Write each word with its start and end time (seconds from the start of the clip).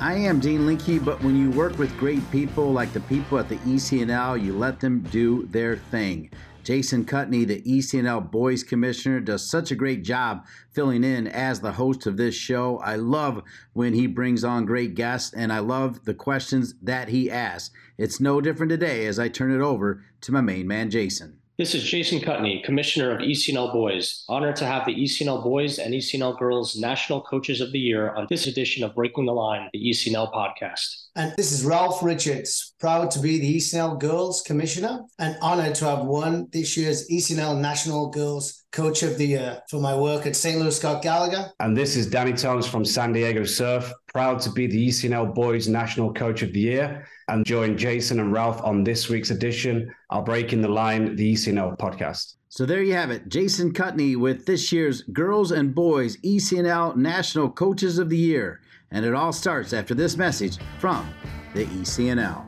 I 0.00 0.14
am 0.14 0.38
Dean 0.38 0.64
Linke, 0.64 1.04
but 1.04 1.20
when 1.24 1.36
you 1.36 1.50
work 1.50 1.76
with 1.76 1.98
great 1.98 2.30
people 2.30 2.72
like 2.72 2.92
the 2.92 3.00
people 3.00 3.36
at 3.36 3.48
the 3.48 3.56
ECNL, 3.56 4.40
you 4.40 4.56
let 4.56 4.78
them 4.78 5.00
do 5.00 5.46
their 5.46 5.76
thing. 5.76 6.30
Jason 6.62 7.04
Kutney, 7.04 7.44
the 7.44 7.62
ECNL 7.62 8.30
Boys 8.30 8.62
Commissioner, 8.62 9.18
does 9.18 9.50
such 9.50 9.72
a 9.72 9.74
great 9.74 10.04
job 10.04 10.46
filling 10.70 11.02
in 11.02 11.26
as 11.26 11.60
the 11.60 11.72
host 11.72 12.06
of 12.06 12.16
this 12.16 12.36
show. 12.36 12.78
I 12.78 12.94
love 12.94 13.42
when 13.72 13.92
he 13.92 14.06
brings 14.06 14.44
on 14.44 14.66
great 14.66 14.94
guests, 14.94 15.34
and 15.34 15.52
I 15.52 15.58
love 15.58 16.04
the 16.04 16.14
questions 16.14 16.74
that 16.80 17.08
he 17.08 17.28
asks. 17.28 17.74
It's 17.96 18.20
no 18.20 18.40
different 18.40 18.70
today 18.70 19.04
as 19.04 19.18
I 19.18 19.28
turn 19.28 19.50
it 19.50 19.60
over 19.60 20.04
to 20.20 20.30
my 20.30 20.40
main 20.40 20.68
man, 20.68 20.90
Jason. 20.90 21.37
This 21.58 21.74
is 21.74 21.82
Jason 21.82 22.20
Kutney, 22.20 22.62
Commissioner 22.62 23.10
of 23.10 23.18
ECNL 23.18 23.72
Boys. 23.72 24.22
Honored 24.28 24.54
to 24.54 24.64
have 24.64 24.86
the 24.86 24.94
ECNL 24.94 25.42
Boys 25.42 25.80
and 25.80 25.92
ECNL 25.92 26.38
Girls 26.38 26.76
National 26.78 27.20
Coaches 27.20 27.60
of 27.60 27.72
the 27.72 27.80
Year 27.80 28.14
on 28.14 28.28
this 28.30 28.46
edition 28.46 28.84
of 28.84 28.94
Breaking 28.94 29.26
the 29.26 29.32
Line, 29.32 29.68
the 29.72 29.90
ECNL 29.90 30.32
podcast. 30.32 31.06
And 31.16 31.34
this 31.36 31.50
is 31.50 31.64
Ralph 31.64 32.00
Richards, 32.00 32.74
proud 32.78 33.10
to 33.10 33.18
be 33.18 33.40
the 33.40 33.56
ECNL 33.56 33.98
Girls 33.98 34.40
Commissioner 34.42 35.00
and 35.18 35.36
honored 35.42 35.74
to 35.74 35.86
have 35.86 36.04
won 36.04 36.46
this 36.52 36.76
year's 36.76 37.08
ECNL 37.08 37.58
National 37.58 38.08
Girls 38.08 38.62
Coach 38.70 39.02
of 39.02 39.18
the 39.18 39.26
Year 39.26 39.60
for 39.68 39.80
my 39.80 39.96
work 39.96 40.26
at 40.26 40.36
St. 40.36 40.60
Louis 40.60 40.76
Scott 40.76 41.02
Gallagher. 41.02 41.50
And 41.58 41.76
this 41.76 41.96
is 41.96 42.06
Danny 42.06 42.34
Tonks 42.34 42.68
from 42.68 42.84
San 42.84 43.12
Diego 43.12 43.42
Surf, 43.42 43.92
proud 44.06 44.40
to 44.42 44.52
be 44.52 44.68
the 44.68 44.86
ECNL 44.86 45.34
Boys 45.34 45.66
National 45.66 46.14
Coach 46.14 46.42
of 46.42 46.52
the 46.52 46.60
Year 46.60 47.04
and 47.28 47.44
join 47.44 47.76
Jason 47.76 48.20
and 48.20 48.32
Ralph 48.32 48.62
on 48.62 48.84
this 48.84 49.08
week's 49.08 49.30
edition 49.30 49.94
of 50.10 50.24
Breaking 50.24 50.60
the 50.60 50.68
Line, 50.68 51.14
the 51.16 51.34
ECNL 51.34 51.78
podcast. 51.78 52.34
So 52.48 52.64
there 52.64 52.82
you 52.82 52.94
have 52.94 53.10
it. 53.10 53.28
Jason 53.28 53.72
Kutney 53.72 54.16
with 54.16 54.46
this 54.46 54.72
year's 54.72 55.02
Girls 55.02 55.52
and 55.52 55.74
Boys 55.74 56.16
ECNL 56.18 56.96
National 56.96 57.50
Coaches 57.50 57.98
of 57.98 58.08
the 58.08 58.16
Year. 58.16 58.60
And 58.90 59.04
it 59.04 59.14
all 59.14 59.32
starts 59.32 59.72
after 59.72 59.94
this 59.94 60.16
message 60.16 60.56
from 60.78 61.08
the 61.54 61.66
ECNL. 61.66 62.44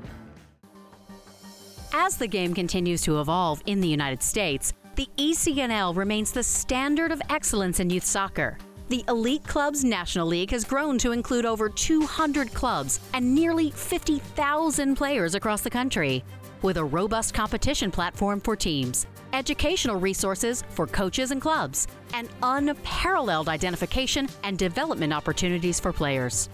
As 1.92 2.16
the 2.16 2.26
game 2.26 2.54
continues 2.54 3.02
to 3.02 3.20
evolve 3.20 3.62
in 3.66 3.80
the 3.80 3.88
United 3.88 4.22
States, 4.22 4.72
the 4.96 5.08
ECNL 5.18 5.94
remains 5.94 6.32
the 6.32 6.42
standard 6.42 7.12
of 7.12 7.20
excellence 7.28 7.80
in 7.80 7.90
youth 7.90 8.04
soccer. 8.04 8.58
The 8.90 9.04
Elite 9.06 9.46
Clubs 9.46 9.84
National 9.84 10.26
League 10.26 10.50
has 10.50 10.64
grown 10.64 10.98
to 10.98 11.12
include 11.12 11.46
over 11.46 11.68
200 11.68 12.52
clubs 12.52 12.98
and 13.14 13.36
nearly 13.36 13.70
50,000 13.70 14.96
players 14.96 15.36
across 15.36 15.60
the 15.60 15.70
country, 15.70 16.24
with 16.62 16.76
a 16.76 16.84
robust 16.84 17.32
competition 17.32 17.92
platform 17.92 18.40
for 18.40 18.56
teams, 18.56 19.06
educational 19.32 19.94
resources 20.00 20.64
for 20.70 20.88
coaches 20.88 21.30
and 21.30 21.40
clubs, 21.40 21.86
and 22.14 22.28
unparalleled 22.42 23.48
identification 23.48 24.28
and 24.42 24.58
development 24.58 25.12
opportunities 25.12 25.78
for 25.78 25.92
players. 25.92 26.48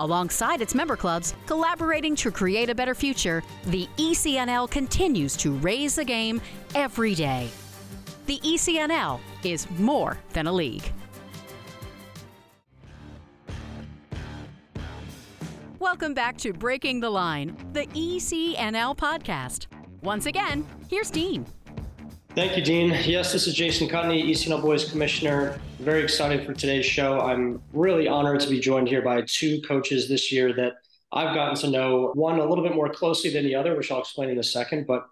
Alongside 0.00 0.60
its 0.60 0.74
member 0.74 0.96
clubs, 0.96 1.32
collaborating 1.46 2.16
to 2.16 2.32
create 2.32 2.70
a 2.70 2.74
better 2.74 2.96
future, 2.96 3.40
the 3.66 3.86
ECNL 3.98 4.68
continues 4.68 5.36
to 5.36 5.52
raise 5.58 5.94
the 5.94 6.04
game 6.04 6.40
every 6.74 7.14
day. 7.14 7.48
The 8.26 8.40
ECNL 8.40 9.20
is 9.44 9.70
more 9.78 10.18
than 10.32 10.48
a 10.48 10.52
league. 10.52 10.92
Welcome 15.80 16.12
back 16.12 16.36
to 16.38 16.52
Breaking 16.52 16.98
the 16.98 17.08
Line, 17.08 17.56
the 17.72 17.86
ECNL 17.86 18.96
podcast. 18.96 19.68
Once 20.02 20.26
again, 20.26 20.66
here's 20.90 21.08
Dean. 21.08 21.46
Thank 22.34 22.56
you, 22.56 22.64
Dean. 22.64 22.90
Yes, 23.04 23.32
this 23.32 23.46
is 23.46 23.54
Jason 23.54 23.88
Kutney, 23.88 24.28
ECNL 24.28 24.60
Boys 24.60 24.90
Commissioner. 24.90 25.60
Very 25.78 26.02
excited 26.02 26.44
for 26.44 26.52
today's 26.52 26.84
show. 26.84 27.20
I'm 27.20 27.62
really 27.72 28.08
honored 28.08 28.40
to 28.40 28.50
be 28.50 28.58
joined 28.58 28.88
here 28.88 29.02
by 29.02 29.22
two 29.28 29.62
coaches 29.68 30.08
this 30.08 30.32
year 30.32 30.52
that 30.54 30.72
I've 31.12 31.32
gotten 31.32 31.54
to 31.60 31.70
know, 31.70 32.10
one 32.14 32.40
a 32.40 32.44
little 32.44 32.64
bit 32.64 32.74
more 32.74 32.88
closely 32.88 33.30
than 33.30 33.44
the 33.44 33.54
other, 33.54 33.76
which 33.76 33.92
I'll 33.92 34.00
explain 34.00 34.30
in 34.30 34.38
a 34.38 34.42
second, 34.42 34.84
but 34.88 35.06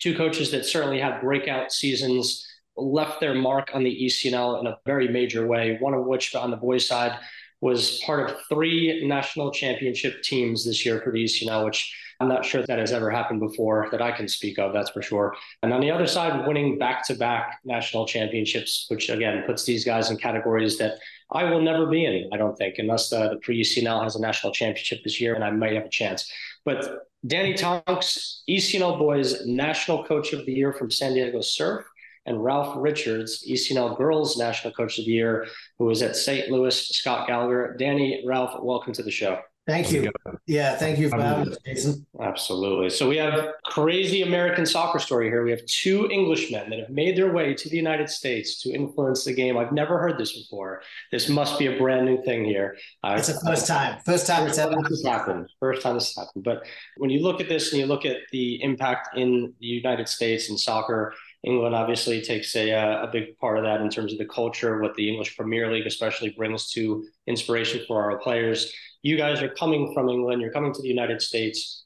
two 0.00 0.14
coaches 0.14 0.50
that 0.50 0.66
certainly 0.66 1.00
had 1.00 1.22
breakout 1.22 1.72
seasons, 1.72 2.46
left 2.76 3.20
their 3.20 3.34
mark 3.34 3.70
on 3.72 3.84
the 3.84 4.04
ECNL 4.04 4.60
in 4.60 4.66
a 4.66 4.76
very 4.84 5.08
major 5.08 5.46
way, 5.46 5.78
one 5.80 5.94
of 5.94 6.04
which 6.04 6.34
on 6.34 6.50
the 6.50 6.56
boys' 6.58 6.86
side 6.86 7.18
was 7.64 7.98
part 8.04 8.30
of 8.30 8.36
three 8.46 9.06
national 9.06 9.50
championship 9.50 10.22
teams 10.22 10.66
this 10.66 10.84
year 10.84 11.00
for 11.00 11.10
the 11.10 11.24
ECNL, 11.24 11.64
which 11.64 11.96
I'm 12.20 12.28
not 12.28 12.44
sure 12.44 12.62
that 12.66 12.78
has 12.78 12.92
ever 12.92 13.10
happened 13.10 13.40
before 13.40 13.88
that 13.90 14.02
I 14.02 14.12
can 14.12 14.28
speak 14.28 14.58
of, 14.58 14.74
that's 14.74 14.90
for 14.90 15.00
sure. 15.00 15.34
And 15.62 15.72
on 15.72 15.80
the 15.80 15.90
other 15.90 16.06
side, 16.06 16.46
winning 16.46 16.78
back 16.78 17.06
to 17.06 17.14
back 17.14 17.60
national 17.64 18.06
championships, 18.06 18.84
which 18.88 19.08
again 19.08 19.44
puts 19.46 19.64
these 19.64 19.82
guys 19.82 20.10
in 20.10 20.18
categories 20.18 20.76
that 20.76 20.98
I 21.32 21.44
will 21.44 21.62
never 21.62 21.86
be 21.86 22.04
in, 22.04 22.28
I 22.34 22.36
don't 22.36 22.54
think, 22.54 22.74
unless 22.76 23.08
the, 23.08 23.30
the 23.30 23.36
pre 23.36 23.62
ECNL 23.62 24.02
has 24.02 24.14
a 24.14 24.20
national 24.20 24.52
championship 24.52 25.02
this 25.02 25.18
year 25.18 25.34
and 25.34 25.42
I 25.42 25.50
might 25.50 25.72
have 25.72 25.86
a 25.86 25.88
chance. 25.88 26.30
But 26.66 27.08
Danny 27.26 27.54
Tonks, 27.54 28.42
ECNL 28.46 28.98
Boys 28.98 29.46
National 29.46 30.04
Coach 30.04 30.34
of 30.34 30.44
the 30.44 30.52
Year 30.52 30.74
from 30.74 30.90
San 30.90 31.14
Diego 31.14 31.40
Surf, 31.40 31.86
and 32.26 32.42
Ralph 32.42 32.74
Richards, 32.76 33.44
ECNL 33.48 33.96
Girls 33.96 34.36
National 34.36 34.72
Coach 34.72 34.98
of 34.98 35.04
the 35.04 35.12
Year, 35.12 35.46
who 35.78 35.90
is 35.90 36.02
at 36.02 36.16
St. 36.16 36.50
Louis 36.50 36.88
Scott 36.88 37.26
Gallagher. 37.26 37.76
Danny, 37.78 38.22
Ralph, 38.26 38.62
welcome 38.62 38.92
to 38.94 39.02
the 39.02 39.10
show. 39.10 39.38
Thank 39.66 39.92
you. 39.92 40.12
Yeah, 40.46 40.76
thank 40.76 40.98
you 40.98 41.08
for 41.08 41.18
having 41.18 41.50
us, 41.50 41.56
Jason. 41.64 42.06
Absolutely. 42.20 42.90
So 42.90 43.08
we 43.08 43.16
have 43.16 43.48
crazy 43.64 44.20
American 44.20 44.66
soccer 44.66 44.98
story 44.98 45.28
here. 45.28 45.42
We 45.42 45.50
have 45.52 45.64
two 45.64 46.10
Englishmen 46.10 46.68
that 46.68 46.80
have 46.80 46.90
made 46.90 47.16
their 47.16 47.32
way 47.32 47.54
to 47.54 47.68
the 47.70 47.76
United 47.76 48.10
States 48.10 48.60
to 48.62 48.72
influence 48.72 49.24
the 49.24 49.32
game. 49.32 49.56
I've 49.56 49.72
never 49.72 49.98
heard 49.98 50.18
this 50.18 50.38
before. 50.38 50.82
This 51.10 51.30
must 51.30 51.58
be 51.58 51.66
a 51.66 51.78
brand 51.78 52.04
new 52.04 52.22
thing 52.24 52.44
here. 52.44 52.76
Uh, 53.02 53.14
it's 53.16 53.28
the 53.28 53.40
first 53.40 53.66
time. 53.66 53.98
First 54.04 54.26
time 54.26 54.46
it's 54.46 54.58
ever 54.58 54.76
happened. 55.06 55.48
First 55.60 55.80
time 55.80 55.94
this 55.94 56.14
happened. 56.14 56.44
But 56.44 56.66
when 56.98 57.08
you 57.08 57.22
look 57.22 57.40
at 57.40 57.48
this 57.48 57.72
and 57.72 57.80
you 57.80 57.86
look 57.86 58.04
at 58.04 58.18
the 58.32 58.62
impact 58.62 59.16
in 59.16 59.54
the 59.60 59.66
United 59.66 60.08
States 60.08 60.50
in 60.50 60.58
soccer, 60.58 61.14
England 61.44 61.74
obviously 61.74 62.22
takes 62.22 62.56
a, 62.56 62.72
uh, 62.72 63.02
a 63.02 63.06
big 63.06 63.36
part 63.38 63.58
of 63.58 63.64
that 63.64 63.80
in 63.80 63.90
terms 63.90 64.12
of 64.12 64.18
the 64.18 64.24
culture, 64.24 64.80
what 64.80 64.94
the 64.94 65.08
English 65.08 65.36
Premier 65.36 65.70
League 65.70 65.86
especially 65.86 66.30
brings 66.30 66.70
to 66.70 67.04
inspiration 67.26 67.82
for 67.86 68.02
our 68.02 68.18
players. 68.18 68.72
You 69.02 69.16
guys 69.16 69.42
are 69.42 69.50
coming 69.50 69.92
from 69.92 70.08
England, 70.08 70.40
you're 70.40 70.52
coming 70.52 70.72
to 70.72 70.80
the 70.80 70.88
United 70.88 71.20
States, 71.20 71.84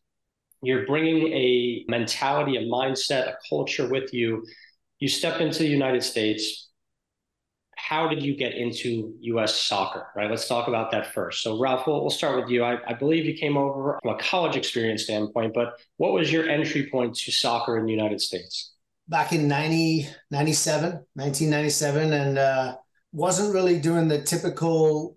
you're 0.62 0.86
bringing 0.86 1.32
a 1.32 1.84
mentality, 1.88 2.56
a 2.56 2.62
mindset, 2.62 3.28
a 3.28 3.36
culture 3.48 3.88
with 3.88 4.12
you. 4.12 4.44
You 4.98 5.08
step 5.08 5.40
into 5.40 5.60
the 5.60 5.68
United 5.68 6.02
States. 6.02 6.68
How 7.76 8.08
did 8.08 8.22
you 8.22 8.36
get 8.36 8.54
into 8.54 9.14
U.S. 9.20 9.54
soccer? 9.54 10.08
Right. 10.16 10.28
Let's 10.28 10.48
talk 10.48 10.66
about 10.66 10.90
that 10.90 11.14
first. 11.14 11.42
So, 11.42 11.60
Ralph, 11.60 11.86
we'll, 11.86 12.00
we'll 12.00 12.10
start 12.10 12.40
with 12.40 12.50
you. 12.50 12.64
I, 12.64 12.78
I 12.86 12.92
believe 12.92 13.24
you 13.24 13.34
came 13.34 13.56
over 13.56 13.98
from 14.02 14.14
a 14.14 14.18
college 14.18 14.56
experience 14.56 15.04
standpoint, 15.04 15.54
but 15.54 15.74
what 15.96 16.12
was 16.12 16.32
your 16.32 16.48
entry 16.48 16.88
point 16.90 17.14
to 17.14 17.32
soccer 17.32 17.78
in 17.78 17.86
the 17.86 17.92
United 17.92 18.20
States? 18.20 18.72
Back 19.08 19.32
in 19.32 19.48
90, 19.48 20.08
97, 20.30 20.82
1997, 21.14 22.12
and 22.12 22.38
uh, 22.38 22.76
wasn't 23.12 23.54
really 23.54 23.80
doing 23.80 24.08
the 24.08 24.22
typical, 24.22 25.16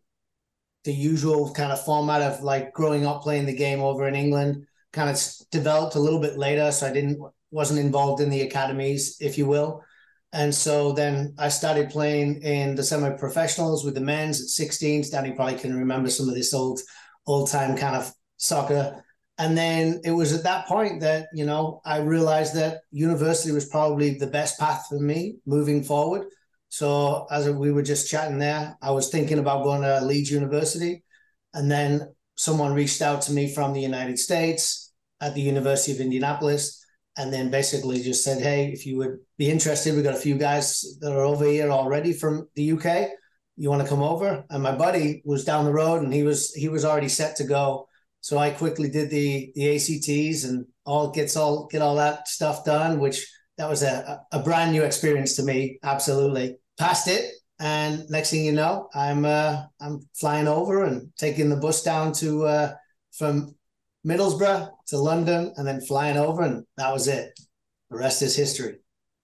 the 0.83 0.93
usual 0.93 1.53
kind 1.53 1.71
of 1.71 1.83
format 1.83 2.21
of 2.21 2.41
like 2.41 2.73
growing 2.73 3.05
up 3.05 3.21
playing 3.21 3.45
the 3.45 3.55
game 3.55 3.81
over 3.81 4.07
in 4.07 4.15
England. 4.15 4.65
Kind 4.93 5.09
of 5.09 5.21
developed 5.51 5.95
a 5.95 5.99
little 5.99 6.19
bit 6.19 6.37
later, 6.37 6.71
so 6.71 6.87
I 6.87 6.93
didn't 6.93 7.19
wasn't 7.51 7.79
involved 7.79 8.21
in 8.21 8.29
the 8.29 8.41
academies, 8.41 9.17
if 9.19 9.37
you 9.37 9.45
will. 9.45 9.83
And 10.33 10.55
so 10.55 10.93
then 10.93 11.35
I 11.37 11.49
started 11.49 11.89
playing 11.89 12.41
in 12.41 12.75
the 12.75 12.83
semi-professionals 12.83 13.83
with 13.83 13.95
the 13.95 14.01
men's 14.01 14.41
at 14.41 14.65
16s. 14.65 15.11
Danny 15.11 15.33
probably 15.33 15.55
can 15.55 15.77
remember 15.77 16.09
some 16.09 16.29
of 16.29 16.35
this 16.35 16.53
old, 16.53 16.79
old 17.27 17.51
time 17.51 17.75
kind 17.75 17.97
of 17.97 18.11
soccer 18.37 19.03
and 19.41 19.57
then 19.57 20.01
it 20.03 20.11
was 20.11 20.33
at 20.33 20.43
that 20.43 20.67
point 20.67 21.01
that, 21.01 21.27
you 21.33 21.47
know, 21.47 21.81
I 21.83 21.97
realized 21.97 22.53
that 22.53 22.81
university 22.91 23.51
was 23.51 23.65
probably 23.65 24.13
the 24.13 24.27
best 24.27 24.59
path 24.59 24.85
for 24.87 24.99
me 24.99 25.37
moving 25.47 25.83
forward. 25.83 26.27
So 26.69 27.25
as 27.31 27.49
we 27.49 27.71
were 27.71 27.81
just 27.81 28.07
chatting 28.07 28.37
there, 28.37 28.77
I 28.83 28.91
was 28.91 29.09
thinking 29.09 29.39
about 29.39 29.63
going 29.63 29.81
to 29.81 30.05
Leeds 30.05 30.29
University. 30.29 31.03
And 31.55 31.71
then 31.71 32.13
someone 32.35 32.75
reached 32.75 33.01
out 33.01 33.23
to 33.23 33.33
me 33.33 33.51
from 33.51 33.73
the 33.73 33.81
United 33.81 34.19
States 34.19 34.93
at 35.19 35.33
the 35.33 35.41
University 35.41 35.91
of 35.91 36.01
Indianapolis. 36.01 36.85
And 37.17 37.33
then 37.33 37.49
basically 37.49 38.03
just 38.03 38.23
said, 38.23 38.43
hey, 38.43 38.71
if 38.71 38.85
you 38.85 38.97
would 38.97 39.17
be 39.39 39.49
interested, 39.49 39.95
we've 39.95 40.03
got 40.03 40.13
a 40.13 40.19
few 40.19 40.35
guys 40.35 40.97
that 41.01 41.11
are 41.11 41.25
over 41.25 41.45
here 41.45 41.71
already 41.71 42.13
from 42.13 42.47
the 42.53 42.73
UK 42.73 43.09
you 43.61 43.69
want 43.69 43.81
to 43.83 43.87
come 43.87 44.01
over? 44.01 44.43
And 44.49 44.63
my 44.63 44.75
buddy 44.75 45.21
was 45.25 45.45
down 45.45 45.65
the 45.65 45.73
road 45.73 46.01
and 46.01 46.13
he 46.13 46.23
was 46.23 46.51
he 46.53 46.67
was 46.67 46.83
already 46.83 47.09
set 47.09 47.35
to 47.37 47.43
go. 47.43 47.87
So 48.21 48.37
I 48.37 48.51
quickly 48.51 48.89
did 48.89 49.09
the 49.09 49.51
the 49.55 49.75
ACTs 49.75 50.45
and 50.45 50.65
all 50.85 51.11
gets 51.11 51.35
all 51.35 51.67
get 51.67 51.81
all 51.81 51.95
that 51.95 52.27
stuff 52.27 52.63
done, 52.63 52.99
which 52.99 53.27
that 53.57 53.69
was 53.69 53.83
a, 53.83 54.21
a 54.31 54.39
brand 54.39 54.71
new 54.71 54.83
experience 54.83 55.35
to 55.35 55.43
me. 55.43 55.79
Absolutely. 55.83 56.57
Passed 56.79 57.07
it. 57.07 57.31
And 57.59 58.09
next 58.09 58.31
thing 58.31 58.43
you 58.45 58.53
know, 58.53 58.89
I'm 58.95 59.25
uh, 59.25 59.63
I'm 59.79 60.07
flying 60.15 60.47
over 60.47 60.83
and 60.83 61.11
taking 61.17 61.49
the 61.49 61.57
bus 61.57 61.83
down 61.83 62.11
to 62.13 62.45
uh, 62.45 62.73
from 63.11 63.55
Middlesbrough 64.05 64.69
to 64.87 64.97
London 64.97 65.53
and 65.57 65.67
then 65.67 65.81
flying 65.81 66.17
over, 66.17 66.41
and 66.41 66.65
that 66.77 66.91
was 66.91 67.07
it. 67.07 67.31
The 67.91 67.97
rest 67.97 68.23
is 68.23 68.35
history. 68.35 68.80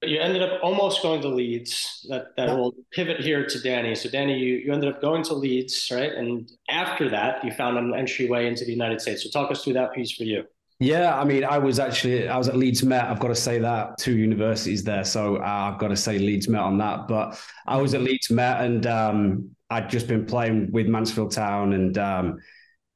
You 0.07 0.19
ended 0.19 0.41
up 0.41 0.59
almost 0.63 1.01
going 1.01 1.21
to 1.21 1.27
Leeds. 1.27 2.05
That 2.09 2.35
that 2.37 2.49
will 2.57 2.73
pivot 2.91 3.19
here 3.19 3.45
to 3.45 3.59
Danny. 3.59 3.93
So 3.95 4.09
Danny, 4.09 4.37
you, 4.37 4.55
you 4.55 4.73
ended 4.73 4.93
up 4.93 5.01
going 5.01 5.23
to 5.23 5.33
Leeds, 5.33 5.89
right? 5.91 6.11
And 6.11 6.49
after 6.69 7.09
that, 7.09 7.43
you 7.43 7.51
found 7.51 7.77
an 7.77 7.93
entryway 7.93 8.47
into 8.47 8.65
the 8.65 8.71
United 8.71 9.01
States. 9.01 9.23
So 9.23 9.29
talk 9.29 9.51
us 9.51 9.63
through 9.63 9.73
that 9.73 9.93
piece 9.93 10.11
for 10.11 10.23
you. 10.23 10.45
Yeah, 10.79 11.19
I 11.19 11.23
mean, 11.23 11.43
I 11.43 11.57
was 11.57 11.79
actually 11.79 12.27
I 12.27 12.37
was 12.37 12.47
at 12.47 12.55
Leeds 12.55 12.83
Met. 12.83 13.05
I've 13.05 13.19
got 13.19 13.29
to 13.29 13.35
say 13.35 13.57
that 13.59 13.97
two 13.97 14.15
universities 14.15 14.83
there, 14.83 15.03
so 15.03 15.37
uh, 15.37 15.71
I've 15.71 15.79
got 15.79 15.87
to 15.87 15.95
say 15.95 16.19
Leeds 16.19 16.47
Met 16.47 16.61
on 16.61 16.77
that. 16.77 17.07
But 17.07 17.39
I 17.65 17.77
was 17.77 17.95
at 17.95 18.01
Leeds 18.01 18.29
Met, 18.29 18.61
and 18.61 18.85
um, 18.85 19.49
I'd 19.71 19.89
just 19.89 20.07
been 20.07 20.25
playing 20.25 20.71
with 20.71 20.87
Mansfield 20.87 21.31
Town, 21.31 21.73
and 21.73 21.97
um, 21.97 22.37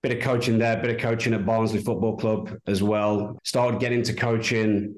bit 0.04 0.16
of 0.16 0.24
coaching 0.24 0.60
there, 0.60 0.80
bit 0.80 0.96
of 0.96 1.02
coaching 1.02 1.34
at 1.34 1.44
Barnsley 1.44 1.80
Football 1.80 2.18
Club 2.18 2.56
as 2.68 2.84
well. 2.84 3.40
Started 3.44 3.80
getting 3.80 4.00
into 4.00 4.14
coaching, 4.14 4.96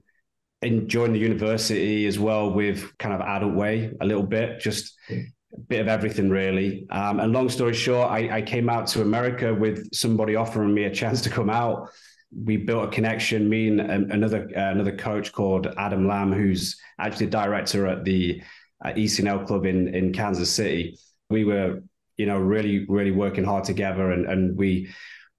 enjoying 0.63 1.13
the 1.13 1.19
university 1.19 2.05
as 2.07 2.17
well 2.17 2.51
with 2.51 2.97
kind 2.97 3.13
of 3.13 3.21
adult 3.21 3.53
way 3.53 3.91
a 4.01 4.05
little 4.05 4.23
bit, 4.23 4.59
just 4.59 4.97
a 5.09 5.25
bit 5.67 5.81
of 5.81 5.87
everything 5.87 6.29
really. 6.29 6.87
Um, 6.89 7.19
and 7.19 7.31
long 7.31 7.49
story 7.49 7.73
short, 7.73 8.09
I, 8.09 8.37
I 8.37 8.41
came 8.41 8.69
out 8.69 8.87
to 8.87 9.01
America 9.01 9.53
with 9.53 9.93
somebody 9.93 10.35
offering 10.35 10.73
me 10.73 10.85
a 10.85 10.93
chance 10.93 11.21
to 11.21 11.29
come 11.29 11.49
out 11.49 11.89
we 12.35 12.57
built 12.57 12.85
a 12.85 12.91
connection. 12.91 13.49
Me 13.49 13.67
and 13.67 13.79
another 14.11 14.49
uh, 14.55 14.71
another 14.71 14.95
coach 14.95 15.31
called 15.31 15.67
Adam 15.77 16.07
Lamb, 16.07 16.31
who's 16.31 16.79
actually 16.99 17.27
a 17.27 17.31
director 17.31 17.87
at 17.87 18.03
the 18.03 18.41
uh, 18.83 18.89
ECNL 18.89 19.45
club 19.45 19.65
in 19.65 19.93
in 19.93 20.13
Kansas 20.13 20.51
City. 20.51 20.97
We 21.29 21.45
were, 21.45 21.81
you 22.17 22.25
know, 22.25 22.37
really 22.37 22.85
really 22.87 23.11
working 23.11 23.43
hard 23.43 23.63
together, 23.63 24.11
and 24.11 24.25
and 24.25 24.57
we 24.57 24.89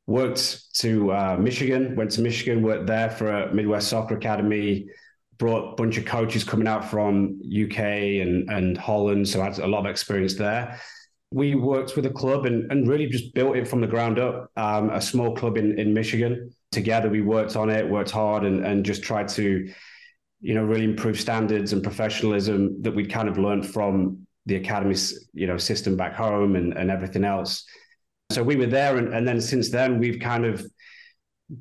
worked 0.06 0.74
to 0.80 1.12
uh, 1.12 1.36
Michigan. 1.38 1.96
Went 1.96 2.12
to 2.12 2.20
Michigan, 2.20 2.62
worked 2.62 2.86
there 2.86 3.10
for 3.10 3.30
a 3.30 3.54
Midwest 3.54 3.88
Soccer 3.88 4.16
Academy. 4.16 4.86
Brought 5.38 5.72
a 5.72 5.75
bunch 5.76 5.96
of 5.98 6.04
coaches 6.04 6.44
coming 6.44 6.69
out 6.69 6.84
from 6.90 7.40
UK 7.44 7.78
and 7.78 8.48
and 8.50 8.78
Holland, 8.78 9.28
so 9.28 9.40
I 9.40 9.46
had 9.46 9.58
a 9.58 9.66
lot 9.66 9.81
of 9.81 9.90
experience 9.90 10.34
there 10.34 10.81
we 11.34 11.56
worked 11.56 11.96
with 11.96 12.06
a 12.06 12.10
club 12.10 12.46
and, 12.46 12.70
and 12.70 12.86
really 12.86 13.06
just 13.06 13.34
built 13.34 13.56
it 13.56 13.66
from 13.66 13.81
the 13.81 13.88
ground 13.88 14.20
up. 14.20 14.52
Um, 14.56 14.90
a 14.90 15.00
small 15.00 15.34
club 15.34 15.56
in, 15.56 15.76
in 15.81 15.92
Michigan, 15.92 16.54
together 16.70 17.08
we 17.10 17.22
worked 17.22 17.56
on 17.56 17.70
it, 17.70 17.90
worked 17.90 18.12
hard, 18.12 18.44
and 18.44 18.64
and 18.64 18.84
just 18.84 19.02
tried 19.02 19.26
to, 19.31 19.69
you 20.40 20.54
know, 20.54 20.62
really 20.62 20.84
improve 20.84 21.19
standards 21.19 21.72
and 21.72 21.82
professionalism 21.82 22.81
that 22.82 22.94
we'd 22.94 23.10
kind 23.10 23.28
of 23.28 23.36
learned 23.36 23.66
from 23.66 24.28
the 24.46 24.54
academy, 24.54 24.94
you 25.32 25.48
know, 25.48 25.58
system 25.58 25.96
back 25.96 26.14
home 26.14 26.54
and 26.54 26.72
and 26.78 26.88
everything 26.88 27.25
else. 27.25 27.66
So 28.31 28.44
we 28.44 28.54
were 28.54 28.66
there, 28.66 28.96
and, 28.96 29.12
and 29.12 29.26
then 29.26 29.40
since 29.40 29.70
then 29.70 29.98
we've 29.98 30.20
kind 30.20 30.44
of 30.44 30.64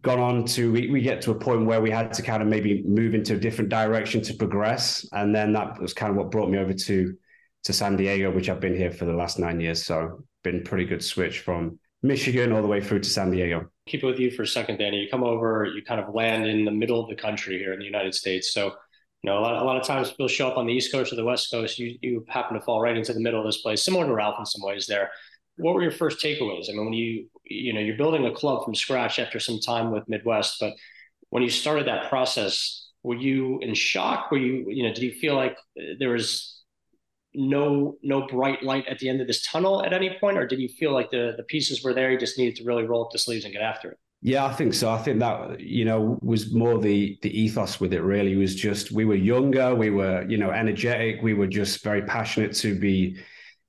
gone 0.01 0.19
on 0.19 0.45
to 0.45 0.71
we, 0.71 0.89
we 0.89 1.01
get 1.01 1.21
to 1.21 1.31
a 1.31 1.35
point 1.35 1.65
where 1.65 1.81
we 1.81 1.91
had 1.91 2.13
to 2.13 2.21
kind 2.21 2.41
of 2.41 2.47
maybe 2.47 2.83
move 2.83 3.13
into 3.13 3.35
a 3.35 3.39
different 3.39 3.69
direction 3.69 4.21
to 4.21 4.33
progress 4.33 5.05
and 5.13 5.35
then 5.35 5.53
that 5.53 5.79
was 5.81 5.93
kind 5.93 6.09
of 6.09 6.15
what 6.15 6.31
brought 6.31 6.49
me 6.49 6.57
over 6.57 6.73
to 6.73 7.15
to 7.63 7.73
san 7.73 7.95
diego 7.95 8.31
which 8.31 8.49
i've 8.49 8.59
been 8.59 8.75
here 8.75 8.91
for 8.91 9.05
the 9.05 9.13
last 9.13 9.39
nine 9.39 9.59
years 9.59 9.85
so 9.85 10.23
been 10.43 10.63
pretty 10.63 10.85
good 10.85 11.03
switch 11.03 11.39
from 11.39 11.77
michigan 12.01 12.51
all 12.51 12.61
the 12.61 12.67
way 12.67 12.81
through 12.81 12.99
to 12.99 13.09
san 13.09 13.31
diego 13.31 13.69
keep 13.85 14.03
it 14.03 14.07
with 14.07 14.19
you 14.19 14.31
for 14.31 14.43
a 14.43 14.47
second, 14.47 14.77
Danny. 14.77 14.97
You 14.97 15.09
come 15.09 15.23
over, 15.23 15.65
you 15.65 15.83
kind 15.83 15.99
of 15.99 16.13
land 16.13 16.45
in 16.45 16.65
the 16.65 16.71
middle 16.71 17.01
of 17.01 17.09
the 17.09 17.15
country 17.15 17.57
here 17.57 17.73
in 17.73 17.79
the 17.79 17.85
United 17.85 18.13
States. 18.13 18.53
So, 18.53 18.67
you 18.67 19.29
know, 19.29 19.37
a 19.37 19.41
lot, 19.41 19.61
a 19.61 19.65
lot 19.65 19.77
of 19.77 19.85
times 19.85 20.09
people 20.09 20.27
show 20.27 20.47
up 20.47 20.57
on 20.57 20.65
the 20.65 20.73
East 20.73 20.91
Coast 20.91 21.11
or 21.11 21.15
the 21.15 21.25
West 21.25 21.49
Coast. 21.51 21.79
You 21.79 21.97
you 22.01 22.25
happen 22.27 22.57
to 22.57 22.63
fall 22.63 22.81
right 22.81 22.95
into 22.95 23.13
the 23.13 23.19
middle 23.19 23.39
of 23.39 23.45
this 23.45 23.61
place, 23.61 23.83
similar 23.83 24.05
to 24.05 24.13
Ralph 24.13 24.35
in 24.39 24.45
some 24.45 24.61
ways. 24.63 24.85
There, 24.85 25.11
what 25.57 25.73
were 25.73 25.81
your 25.81 25.91
first 25.91 26.23
takeaways? 26.23 26.69
I 26.69 26.73
mean, 26.73 26.85
when 26.85 26.93
you 26.93 27.29
you 27.45 27.73
know 27.73 27.79
you're 27.79 27.97
building 27.97 28.25
a 28.25 28.33
club 28.33 28.63
from 28.63 28.75
scratch 28.75 29.19
after 29.19 29.39
some 29.39 29.59
time 29.59 29.91
with 29.91 30.07
Midwest, 30.07 30.57
but 30.59 30.73
when 31.29 31.43
you 31.43 31.49
started 31.49 31.87
that 31.87 32.09
process, 32.09 32.89
were 33.01 33.15
you 33.15 33.59
in 33.61 33.73
shock? 33.73 34.31
Were 34.31 34.37
you 34.37 34.65
you 34.69 34.83
know 34.83 34.93
did 34.93 35.03
you 35.03 35.11
feel 35.11 35.35
like 35.35 35.57
there 35.99 36.09
was 36.09 36.61
no 37.35 37.97
no 38.03 38.27
bright 38.27 38.63
light 38.63 38.87
at 38.87 38.99
the 38.99 39.09
end 39.09 39.21
of 39.21 39.27
this 39.27 39.45
tunnel 39.45 39.83
at 39.83 39.93
any 39.93 40.17
point, 40.19 40.37
or 40.37 40.47
did 40.47 40.59
you 40.59 40.69
feel 40.69 40.91
like 40.91 41.09
the 41.11 41.33
the 41.37 41.43
pieces 41.43 41.83
were 41.83 41.93
there? 41.93 42.11
You 42.11 42.17
just 42.17 42.37
needed 42.37 42.55
to 42.57 42.63
really 42.63 42.83
roll 42.83 43.03
up 43.05 43.11
the 43.11 43.19
sleeves 43.19 43.45
and 43.45 43.53
get 43.53 43.61
after 43.61 43.91
it. 43.91 43.97
Yeah, 44.25 44.45
I 44.45 44.53
think 44.53 44.73
so. 44.73 44.89
I 44.89 44.99
think 44.99 45.19
that 45.19 45.59
you 45.59 45.83
know 45.83 46.17
was 46.21 46.53
more 46.53 46.79
the 46.79 47.19
the 47.21 47.37
ethos 47.37 47.81
with 47.81 47.93
it. 47.93 48.01
Really, 48.01 48.35
was 48.37 48.55
just 48.55 48.91
we 48.91 49.03
were 49.03 49.15
younger, 49.15 49.75
we 49.75 49.89
were 49.89 50.25
you 50.29 50.37
know 50.37 50.51
energetic, 50.51 51.21
we 51.21 51.33
were 51.33 51.47
just 51.47 51.83
very 51.83 52.03
passionate 52.03 52.53
to 52.55 52.79
be 52.79 53.17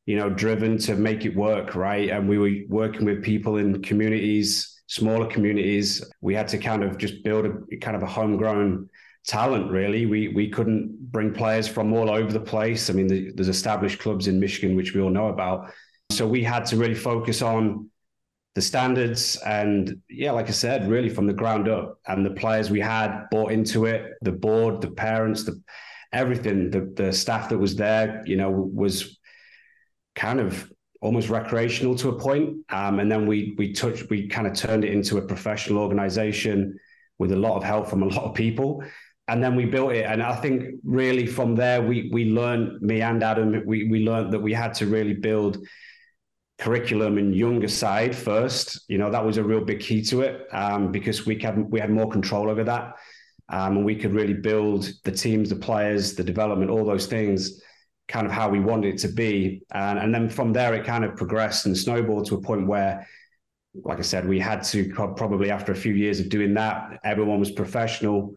you 0.06 0.16
know 0.16 0.30
driven 0.30 0.78
to 0.78 0.96
make 0.96 1.24
it 1.24 1.34
work, 1.34 1.74
right? 1.74 2.10
And 2.10 2.28
we 2.28 2.38
were 2.38 2.52
working 2.68 3.04
with 3.04 3.22
people 3.22 3.56
in 3.56 3.82
communities, 3.82 4.82
smaller 4.86 5.26
communities. 5.26 6.04
We 6.20 6.34
had 6.34 6.48
to 6.48 6.58
kind 6.58 6.84
of 6.84 6.98
just 6.98 7.22
build 7.24 7.46
a 7.46 7.76
kind 7.78 7.96
of 7.96 8.02
a 8.02 8.06
homegrown 8.06 8.88
talent 9.26 9.70
really 9.70 10.04
we 10.04 10.28
we 10.28 10.50
couldn't 10.50 11.10
bring 11.10 11.32
players 11.32 11.66
from 11.66 11.94
all 11.94 12.10
over 12.10 12.30
the 12.30 12.40
place 12.40 12.90
i 12.90 12.92
mean 12.92 13.06
the, 13.06 13.32
there's 13.34 13.48
established 13.48 13.98
clubs 13.98 14.28
in 14.28 14.38
michigan 14.38 14.76
which 14.76 14.94
we 14.94 15.00
all 15.00 15.08
know 15.08 15.28
about 15.28 15.72
so 16.10 16.26
we 16.26 16.44
had 16.44 16.66
to 16.66 16.76
really 16.76 16.94
focus 16.94 17.40
on 17.40 17.88
the 18.54 18.60
standards 18.60 19.36
and 19.46 19.98
yeah 20.10 20.30
like 20.30 20.48
i 20.48 20.52
said 20.52 20.88
really 20.90 21.08
from 21.08 21.26
the 21.26 21.32
ground 21.32 21.68
up 21.68 21.98
and 22.06 22.24
the 22.24 22.30
players 22.32 22.70
we 22.70 22.80
had 22.80 23.24
bought 23.30 23.50
into 23.50 23.86
it 23.86 24.12
the 24.20 24.32
board 24.32 24.82
the 24.82 24.90
parents 24.90 25.44
the 25.44 25.58
everything 26.12 26.70
the 26.70 26.92
the 26.94 27.10
staff 27.10 27.48
that 27.48 27.58
was 27.58 27.74
there 27.76 28.22
you 28.26 28.36
know 28.36 28.50
was 28.50 29.18
kind 30.14 30.40
of 30.40 30.70
almost 31.00 31.28
recreational 31.28 31.94
to 31.94 32.08
a 32.08 32.18
point 32.18 32.56
um, 32.70 32.98
and 32.98 33.10
then 33.10 33.26
we 33.26 33.54
we 33.58 33.72
touched 33.72 34.08
we 34.08 34.26
kind 34.26 34.46
of 34.46 34.54
turned 34.54 34.84
it 34.84 34.92
into 34.92 35.18
a 35.18 35.22
professional 35.22 35.78
organization 35.78 36.78
with 37.18 37.32
a 37.32 37.36
lot 37.36 37.56
of 37.56 37.62
help 37.62 37.86
from 37.88 38.02
a 38.02 38.06
lot 38.06 38.24
of 38.24 38.34
people 38.34 38.82
and 39.28 39.42
then 39.42 39.56
we 39.56 39.64
built 39.64 39.92
it. 39.92 40.04
And 40.04 40.22
I 40.22 40.36
think 40.36 40.80
really 40.84 41.26
from 41.26 41.54
there 41.54 41.80
we 41.82 42.10
we 42.12 42.26
learned 42.26 42.82
me 42.82 43.00
and 43.00 43.22
Adam 43.22 43.62
we 43.66 43.88
we 43.88 44.04
learned 44.04 44.32
that 44.32 44.40
we 44.40 44.52
had 44.52 44.74
to 44.74 44.86
really 44.86 45.14
build 45.14 45.58
curriculum 46.58 47.18
and 47.18 47.34
younger 47.34 47.68
side 47.68 48.14
first. 48.14 48.84
You 48.88 48.98
know 48.98 49.10
that 49.10 49.24
was 49.24 49.38
a 49.38 49.44
real 49.44 49.64
big 49.64 49.80
key 49.80 50.02
to 50.04 50.22
it 50.22 50.46
um, 50.52 50.92
because 50.92 51.24
we 51.26 51.38
had 51.38 51.58
we 51.70 51.80
had 51.80 51.90
more 51.90 52.10
control 52.10 52.50
over 52.50 52.64
that, 52.64 52.96
um, 53.48 53.78
and 53.78 53.84
we 53.84 53.96
could 53.96 54.12
really 54.12 54.34
build 54.34 54.90
the 55.04 55.12
teams, 55.12 55.48
the 55.48 55.56
players, 55.56 56.14
the 56.14 56.24
development, 56.24 56.70
all 56.70 56.84
those 56.84 57.06
things, 57.06 57.62
kind 58.08 58.26
of 58.26 58.32
how 58.32 58.48
we 58.48 58.60
wanted 58.60 58.94
it 58.94 58.98
to 59.00 59.08
be. 59.08 59.62
And 59.72 59.98
and 59.98 60.14
then 60.14 60.28
from 60.28 60.52
there 60.52 60.74
it 60.74 60.84
kind 60.84 61.04
of 61.04 61.16
progressed 61.16 61.66
and 61.66 61.76
snowballed 61.76 62.26
to 62.26 62.36
a 62.36 62.40
point 62.40 62.66
where. 62.66 63.06
Like 63.82 63.98
I 63.98 64.02
said, 64.02 64.28
we 64.28 64.38
had 64.38 64.62
to 64.66 64.88
probably 64.94 65.50
after 65.50 65.72
a 65.72 65.74
few 65.74 65.94
years 65.94 66.20
of 66.20 66.28
doing 66.28 66.54
that, 66.54 67.00
everyone 67.02 67.40
was 67.40 67.50
professional 67.50 68.36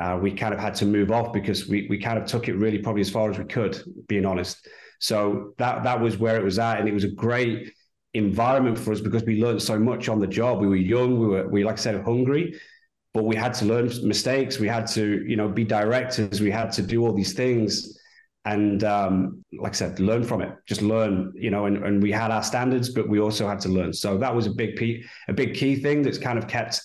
uh, 0.00 0.18
we 0.20 0.32
kind 0.32 0.54
of 0.54 0.58
had 0.58 0.74
to 0.74 0.86
move 0.86 1.10
off 1.10 1.32
because 1.32 1.68
we 1.68 1.86
we 1.90 1.98
kind 1.98 2.18
of 2.18 2.24
took 2.24 2.48
it 2.48 2.54
really 2.54 2.78
probably 2.78 3.02
as 3.02 3.10
far 3.10 3.30
as 3.30 3.38
we 3.38 3.44
could, 3.44 3.80
being 4.08 4.24
honest. 4.24 4.66
So 4.98 5.54
that 5.58 5.84
that 5.84 6.00
was 6.00 6.16
where 6.16 6.36
it 6.36 6.42
was 6.42 6.58
at, 6.58 6.80
and 6.80 6.88
it 6.88 6.94
was 6.94 7.04
a 7.04 7.10
great 7.10 7.72
environment 8.14 8.78
for 8.78 8.92
us 8.92 9.00
because 9.00 9.22
we 9.24 9.42
learned 9.42 9.62
so 9.62 9.78
much 9.78 10.08
on 10.08 10.18
the 10.18 10.26
job. 10.26 10.60
We 10.60 10.68
were 10.68 10.76
young, 10.76 11.18
we 11.20 11.26
were 11.26 11.48
we 11.48 11.64
like 11.64 11.74
I 11.74 11.82
said 11.82 12.02
hungry, 12.02 12.58
but 13.12 13.24
we 13.24 13.36
had 13.36 13.52
to 13.54 13.66
learn 13.66 13.90
mistakes. 14.02 14.58
We 14.58 14.68
had 14.68 14.86
to 14.88 15.22
you 15.26 15.36
know 15.36 15.48
be 15.48 15.64
directors. 15.64 16.40
We 16.40 16.50
had 16.50 16.72
to 16.72 16.82
do 16.82 17.04
all 17.04 17.12
these 17.12 17.34
things, 17.34 17.99
and 18.44 18.84
um, 18.84 19.44
like 19.52 19.72
I 19.72 19.74
said, 19.74 20.00
learn 20.00 20.24
from 20.24 20.40
it. 20.40 20.52
Just 20.66 20.82
learn, 20.82 21.32
you 21.34 21.50
know. 21.50 21.66
And, 21.66 21.84
and 21.84 22.02
we 22.02 22.10
had 22.10 22.30
our 22.30 22.42
standards, 22.42 22.88
but 22.88 23.08
we 23.08 23.20
also 23.20 23.46
had 23.46 23.60
to 23.60 23.68
learn. 23.68 23.92
So 23.92 24.16
that 24.18 24.34
was 24.34 24.46
a 24.46 24.50
big 24.50 24.78
key, 24.78 25.04
a 25.28 25.32
big 25.32 25.54
key 25.54 25.76
thing 25.76 26.02
that's 26.02 26.18
kind 26.18 26.38
of 26.38 26.48
kept 26.48 26.80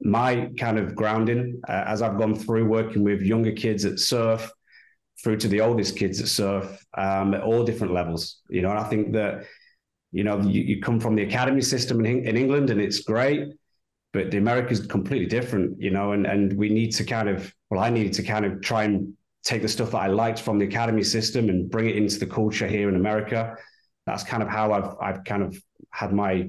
my 0.00 0.50
kind 0.58 0.78
of 0.78 0.96
grounding 0.96 1.60
uh, 1.68 1.84
as 1.86 2.02
I've 2.02 2.18
gone 2.18 2.34
through 2.34 2.66
working 2.66 3.04
with 3.04 3.22
younger 3.22 3.52
kids 3.52 3.84
at 3.84 4.00
surf 4.00 4.50
through 5.22 5.36
to 5.36 5.48
the 5.48 5.60
oldest 5.60 5.96
kids 5.96 6.20
at 6.20 6.26
surf 6.26 6.84
um, 6.98 7.34
at 7.34 7.42
all 7.42 7.62
different 7.62 7.92
levels. 7.92 8.40
You 8.50 8.62
know, 8.62 8.70
and 8.70 8.80
I 8.80 8.84
think 8.84 9.12
that, 9.12 9.44
you 10.10 10.24
know, 10.24 10.40
you, 10.40 10.62
you 10.62 10.80
come 10.82 10.98
from 10.98 11.14
the 11.14 11.22
academy 11.22 11.62
system 11.62 12.04
in, 12.04 12.26
in 12.26 12.36
England 12.36 12.70
and 12.70 12.80
it's 12.80 13.00
great, 13.00 13.52
but 14.12 14.32
the 14.32 14.38
America 14.38 14.72
is 14.72 14.84
completely 14.84 15.26
different, 15.26 15.80
you 15.80 15.90
know, 15.90 16.10
and, 16.12 16.26
and 16.26 16.52
we 16.54 16.68
need 16.68 16.90
to 16.94 17.04
kind 17.04 17.28
of, 17.28 17.54
well, 17.70 17.80
I 17.80 17.88
needed 17.88 18.14
to 18.14 18.24
kind 18.24 18.44
of 18.44 18.60
try 18.60 18.82
and 18.84 19.14
take 19.44 19.62
the 19.62 19.68
stuff 19.68 19.90
that 19.92 19.98
I 19.98 20.06
liked 20.06 20.40
from 20.40 20.58
the 20.58 20.66
academy 20.66 21.02
system 21.02 21.48
and 21.48 21.70
bring 21.70 21.88
it 21.88 21.96
into 21.96 22.18
the 22.18 22.26
culture 22.26 22.66
here 22.66 22.88
in 22.88 22.96
America. 22.96 23.56
That's 24.06 24.24
kind 24.24 24.42
of 24.42 24.48
how 24.48 24.72
I've, 24.72 24.96
I've 25.00 25.24
kind 25.24 25.42
of 25.42 25.56
had 25.90 26.12
my 26.12 26.48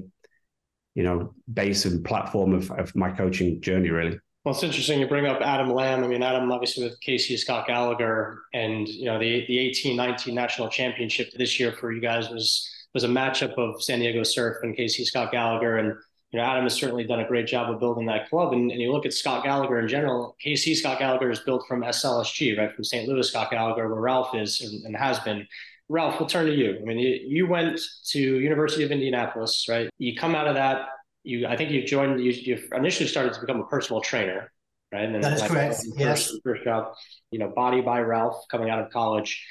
you 0.94 1.02
know 1.02 1.34
base 1.52 1.84
and 1.84 2.04
platform 2.04 2.54
of, 2.54 2.70
of 2.70 2.94
my 2.94 3.10
coaching 3.10 3.60
journey 3.60 3.90
really 3.90 4.18
Well, 4.44 4.54
it's 4.54 4.62
interesting 4.62 5.00
you 5.00 5.08
bring 5.08 5.26
up 5.26 5.40
Adam 5.40 5.72
Lamb. 5.72 6.04
I 6.04 6.06
mean, 6.06 6.22
Adam 6.22 6.50
obviously 6.52 6.84
with 6.84 7.00
KC 7.00 7.38
Scott 7.38 7.66
Gallagher, 7.66 8.40
and 8.52 8.88
you 8.88 9.06
know 9.06 9.18
the 9.18 9.44
the 9.46 9.58
eighteen 9.58 9.96
nineteen 9.96 10.34
national 10.34 10.68
championship 10.68 11.32
this 11.32 11.58
year 11.58 11.72
for 11.72 11.92
you 11.92 12.00
guys 12.00 12.30
was 12.30 12.70
was 12.94 13.04
a 13.04 13.08
matchup 13.08 13.54
of 13.58 13.82
San 13.82 13.98
Diego 13.98 14.22
Surf 14.22 14.58
and 14.62 14.76
KC 14.76 15.04
Scott 15.04 15.32
Gallagher, 15.32 15.78
and 15.78 15.96
you 16.34 16.40
know 16.40 16.46
Adam 16.46 16.64
has 16.64 16.74
certainly 16.74 17.04
done 17.04 17.20
a 17.20 17.28
great 17.28 17.46
job 17.46 17.72
of 17.72 17.78
building 17.78 18.06
that 18.06 18.28
club. 18.28 18.52
And, 18.52 18.70
and 18.70 18.80
you 18.80 18.92
look 18.92 19.06
at 19.06 19.12
Scott 19.14 19.44
Gallagher 19.44 19.78
in 19.78 19.88
general. 19.88 20.36
KC 20.44 20.74
Scott 20.74 20.98
Gallagher 20.98 21.30
is 21.30 21.38
built 21.38 21.64
from 21.66 21.82
SLSG, 21.82 22.58
right 22.58 22.74
from 22.74 22.84
St. 22.84 23.08
Louis 23.08 23.28
Scott 23.28 23.50
Gallagher, 23.50 23.88
where 23.88 24.00
Ralph 24.00 24.34
is 24.34 24.60
and, 24.60 24.84
and 24.84 24.96
has 24.96 25.18
been. 25.20 25.46
Ralph, 25.88 26.18
we'll 26.18 26.28
turn 26.28 26.46
to 26.46 26.54
you. 26.54 26.78
I 26.80 26.84
mean, 26.84 26.98
you, 26.98 27.20
you 27.24 27.46
went 27.46 27.78
to 28.08 28.18
University 28.18 28.84
of 28.84 28.90
Indianapolis, 28.90 29.66
right? 29.68 29.88
You 29.98 30.16
come 30.16 30.34
out 30.34 30.46
of 30.46 30.54
that 30.54 30.88
you 31.24 31.46
I 31.46 31.56
think 31.56 31.70
you 31.70 31.84
joined 31.84 32.22
you, 32.22 32.30
you 32.30 32.58
initially 32.72 33.08
started 33.08 33.32
to 33.32 33.40
become 33.40 33.60
a 33.60 33.66
personal 33.66 34.00
trainer, 34.00 34.52
right? 34.92 35.04
And 35.04 35.14
then 35.14 35.22
that 35.22 35.32
is 35.32 35.40
like, 35.40 35.50
correct. 35.50 35.74
First, 35.76 35.98
yes. 35.98 36.32
First 36.44 36.64
job, 36.64 36.94
you 37.30 37.38
know, 37.38 37.48
Body 37.48 37.80
by 37.80 38.00
Ralph 38.00 38.44
coming 38.50 38.70
out 38.70 38.78
of 38.78 38.90
college. 38.90 39.44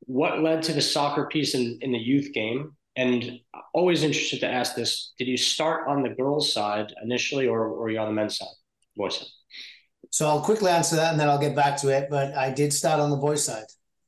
What 0.00 0.42
led 0.42 0.62
to 0.64 0.72
the 0.74 0.82
soccer 0.82 1.26
piece 1.26 1.54
in, 1.54 1.78
in 1.80 1.90
the 1.90 1.98
youth 1.98 2.32
game? 2.34 2.76
And 2.96 3.40
always 3.72 4.04
interested 4.04 4.40
to 4.40 4.48
ask 4.48 4.74
this: 4.74 5.12
Did 5.18 5.28
you 5.28 5.36
start 5.36 5.88
on 5.88 6.02
the 6.02 6.10
girls' 6.10 6.52
side 6.52 6.92
initially, 7.02 7.48
or, 7.48 7.64
or 7.64 7.78
were 7.80 7.90
you 7.90 7.98
on 7.98 8.06
the 8.06 8.12
men's 8.12 8.38
side, 8.38 8.48
boys' 8.96 9.18
side? 9.18 9.28
So 10.10 10.28
I'll 10.28 10.40
quickly 10.40 10.70
answer 10.70 10.96
that, 10.96 11.10
and 11.10 11.20
then 11.20 11.28
I'll 11.28 11.40
get 11.40 11.56
back 11.56 11.76
to 11.78 11.88
it. 11.88 12.08
But 12.08 12.36
I 12.36 12.52
did 12.52 12.72
start 12.72 13.00
on 13.00 13.10
the 13.10 13.16
boys' 13.16 13.44
side. 13.44 13.64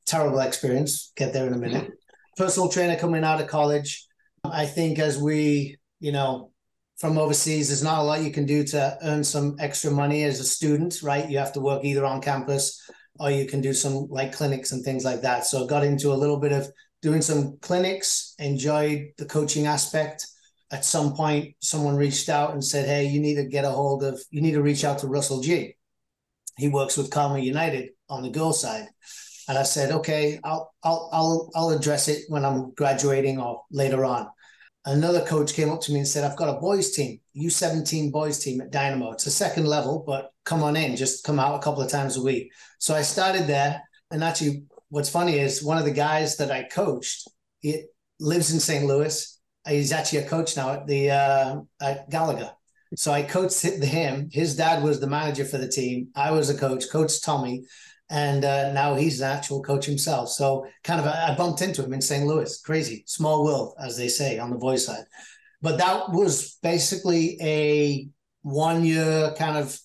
Terrible 0.07 0.39
experience. 0.41 1.13
Get 1.17 1.33
there 1.33 1.47
in 1.47 1.53
a 1.53 1.59
minute. 1.59 1.85
Mm-hmm. 1.85 2.37
Personal 2.37 2.69
trainer 2.69 2.97
coming 2.97 3.25
out 3.25 3.41
of 3.41 3.49
college. 3.49 4.07
I 4.45 4.67
think 4.67 4.99
as 5.01 5.19
we, 5.19 5.79
you 5.99 6.13
know, 6.13 6.53
from 6.99 7.19
overseas, 7.19 7.69
there's 7.69 7.83
not 7.83 7.99
a 7.99 8.03
lot 8.03 8.23
you 8.23 8.31
can 8.31 8.47
do 8.47 8.65
to 8.65 8.99
earn 9.03 9.25
some 9.25 9.57
extra 9.59 9.91
money 9.91 10.23
as 10.25 10.41
a 10.41 10.45
student, 10.45 11.03
right? 11.03 11.29
You 11.29 11.39
have 11.39 11.53
to 11.55 11.61
work 11.61 11.85
either 11.85 12.05
on 12.05 12.23
campus 12.23 12.89
or 13.19 13.31
you 13.31 13.47
can 13.47 13.61
do 13.61 13.73
some 13.73 14.07
like 14.09 14.33
clinics 14.33 14.73
and 14.73 14.85
things 14.85 15.05
like 15.05 15.23
that. 15.23 15.45
So 15.45 15.65
I 15.65 15.67
got 15.67 15.85
into 15.85 16.13
a 16.13 16.15
little 16.15 16.39
bit 16.39 16.53
of 16.53 16.71
doing 17.03 17.23
some 17.23 17.59
clinics, 17.61 18.35
enjoyed 18.39 19.13
the 19.19 19.27
coaching 19.27 19.67
aspect. 19.67 20.27
At 20.73 20.85
some 20.85 21.15
point, 21.15 21.55
someone 21.61 21.97
reached 21.97 22.29
out 22.29 22.53
and 22.53 22.65
said, 22.65 22.87
Hey, 22.87 23.07
you 23.07 23.21
need 23.21 23.37
to 23.37 23.45
get 23.45 23.65
a 23.65 23.71
hold 23.71 24.03
of, 24.03 24.21
you 24.31 24.41
need 24.41 24.53
to 24.53 24.63
reach 24.63 24.85
out 24.85 24.99
to 25.01 25.07
Russell 25.07 25.41
G. 25.41 25.77
He 26.59 26.69
works 26.69 26.97
with 26.97 27.11
Carmel 27.11 27.39
United 27.39 27.91
on 28.09 28.23
the 28.23 28.31
girl 28.31 28.53
side. 28.53 28.89
And 29.49 29.57
I 29.57 29.63
said, 29.63 29.93
okay, 29.93 30.41
I'll 30.43 30.75
I'll 30.83 31.09
I'll 31.13 31.51
I'll 31.55 31.71
address 31.71 32.09
it 32.09 32.25
when 32.29 32.45
I'm 32.45 32.73
graduating 32.73 33.39
or 33.39 33.63
later 33.71 34.05
on 34.05 34.27
another 34.87 35.25
coach 35.25 35.53
came 35.53 35.71
up 35.71 35.81
to 35.83 35.93
me 35.93 35.99
and 35.99 36.09
said, 36.09 36.25
I've 36.25 36.37
got 36.37 36.57
a 36.57 36.61
boys 36.61 36.93
team, 36.93 37.21
U17 37.37 38.11
boys 38.11 38.39
team 38.39 38.61
at 38.61 38.71
Dynamo. 38.71 39.13
It's 39.13 39.27
a 39.27 39.31
second 39.31 39.67
level, 39.67 40.03
but 40.07 40.31
come 40.45 40.63
on 40.63 40.77
in, 40.77 40.97
just 40.97 41.25
come 41.25 41.39
out 41.39 41.57
a 41.57 41.63
couple 41.63 41.83
of 41.83 41.91
times 41.91 42.17
a 42.17 42.23
week. 42.23 42.53
So 42.79 42.95
I 42.95 43.03
started 43.03 43.47
there. 43.47 43.83
And 44.13 44.23
actually, 44.23 44.63
what's 44.89 45.09
funny 45.09 45.39
is 45.39 45.63
one 45.63 45.79
of 45.79 45.85
the 45.85 45.91
guys 45.91 46.37
that 46.37 46.51
I 46.51 46.65
coached, 46.65 47.29
he 47.61 47.85
lives 48.21 48.53
in 48.53 48.61
St. 48.61 48.85
Louis. 48.85 49.41
He's 49.69 49.93
actually 49.93 50.21
a 50.21 50.29
coach 50.29 50.57
now 50.57 50.71
at 50.71 50.87
the 50.87 51.11
uh, 51.11 51.61
at 51.81 52.09
Gallagher. 52.11 52.53
So 52.95 53.13
I 53.13 53.23
coached 53.23 53.63
him. 53.63 54.29
His 54.31 54.57
dad 54.57 54.83
was 54.83 55.01
the 55.01 55.09
manager 55.09 55.45
for 55.45 55.59
the 55.59 55.69
team. 55.69 56.09
I 56.15 56.31
was 56.31 56.51
a 56.51 56.57
coach, 56.57 56.89
Coach 56.91 57.21
Tommy 57.21 57.65
and 58.09 58.45
uh, 58.45 58.73
now 58.73 58.95
he's 58.95 59.21
an 59.21 59.31
actual 59.31 59.63
coach 59.63 59.85
himself. 59.85 60.29
So 60.31 60.67
kind 60.85 61.01
of 61.01 61.07
I 61.07 61.35
bumped 61.35 61.63
into 61.63 61.85
him 61.85 61.93
in 61.93 62.01
St. 62.01 62.27
Louis. 62.27 62.61
Crazy, 62.61 63.03
small 63.07 63.45
world, 63.45 63.75
as 63.81 63.97
they 63.97 64.09
say 64.09 64.39
on 64.39 64.51
the 64.51 64.57
boys' 64.57 64.87
side. 64.87 65.05
But 65.61 65.79
that 65.79 66.11
was 66.13 66.59
basically 66.63 67.37
a 67.41 68.09
one 68.43 68.85
year 68.85 69.35
kind 69.37 69.57
of 69.57 69.79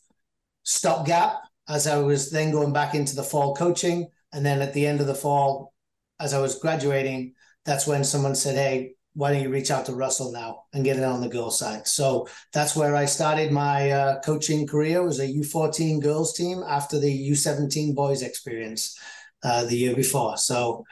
stopgap 0.63 1.37
as 1.67 1.87
I 1.87 1.97
was 1.97 2.29
then 2.29 2.51
going 2.51 2.73
back 2.73 2.93
into 2.93 3.15
the 3.15 3.23
fall 3.23 3.55
coaching. 3.55 4.07
And 4.33 4.45
then 4.45 4.61
at 4.61 4.73
the 4.73 4.85
end 4.85 5.01
of 5.01 5.07
the 5.07 5.15
fall, 5.15 5.73
as 6.19 6.33
I 6.33 6.39
was 6.39 6.59
graduating, 6.59 7.33
that's 7.65 7.87
when 7.87 8.03
someone 8.03 8.35
said, 8.35 8.55
Hey, 8.55 8.93
why 9.13 9.31
don't 9.31 9.41
you 9.41 9.49
reach 9.49 9.71
out 9.71 9.85
to 9.85 9.93
Russell 9.93 10.31
now 10.31 10.63
and 10.73 10.85
get 10.85 10.97
it 10.97 11.03
on 11.03 11.19
the 11.19 11.27
girls 11.27 11.59
side? 11.59 11.85
So 11.87 12.27
that's 12.53 12.75
where 12.75 12.95
I 12.95 13.05
started 13.05 13.51
my 13.51 13.91
uh, 13.91 14.21
coaching 14.21 14.65
career. 14.65 15.01
It 15.01 15.05
was 15.05 15.19
a 15.19 15.27
U14 15.27 16.01
girls 16.01 16.33
team 16.33 16.63
after 16.65 16.97
the 16.97 17.29
U17 17.31 17.93
boys 17.93 18.21
experience 18.21 18.97
uh, 19.43 19.65
the 19.65 19.75
year 19.75 19.95
before. 19.95 20.37
So, 20.37 20.85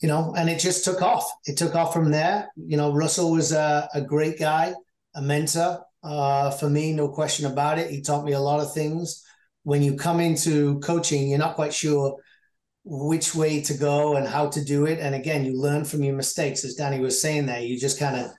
you 0.00 0.08
know, 0.08 0.34
and 0.36 0.50
it 0.50 0.58
just 0.58 0.84
took 0.84 1.00
off. 1.00 1.32
It 1.46 1.56
took 1.56 1.74
off 1.74 1.94
from 1.94 2.10
there. 2.10 2.50
You 2.56 2.76
know, 2.76 2.92
Russell 2.92 3.30
was 3.30 3.52
a, 3.52 3.88
a 3.94 4.02
great 4.02 4.38
guy, 4.38 4.74
a 5.14 5.22
mentor 5.22 5.82
uh, 6.02 6.50
for 6.50 6.68
me, 6.68 6.92
no 6.92 7.08
question 7.08 7.46
about 7.46 7.78
it. 7.78 7.90
He 7.90 8.02
taught 8.02 8.24
me 8.24 8.32
a 8.32 8.40
lot 8.40 8.60
of 8.60 8.74
things. 8.74 9.24
When 9.62 9.82
you 9.82 9.94
come 9.94 10.20
into 10.20 10.80
coaching, 10.80 11.28
you're 11.28 11.38
not 11.38 11.54
quite 11.54 11.72
sure 11.72 12.16
which 12.84 13.34
way 13.34 13.60
to 13.62 13.74
go 13.74 14.16
and 14.16 14.26
how 14.26 14.48
to 14.48 14.64
do 14.64 14.86
it. 14.86 14.98
And 14.98 15.14
again, 15.14 15.44
you 15.44 15.56
learn 15.56 15.84
from 15.84 16.02
your 16.02 16.16
mistakes, 16.16 16.64
as 16.64 16.74
Danny 16.74 17.00
was 17.00 17.20
saying 17.20 17.46
there. 17.46 17.60
You 17.60 17.78
just 17.78 17.98
kind 17.98 18.16
of 18.16 18.30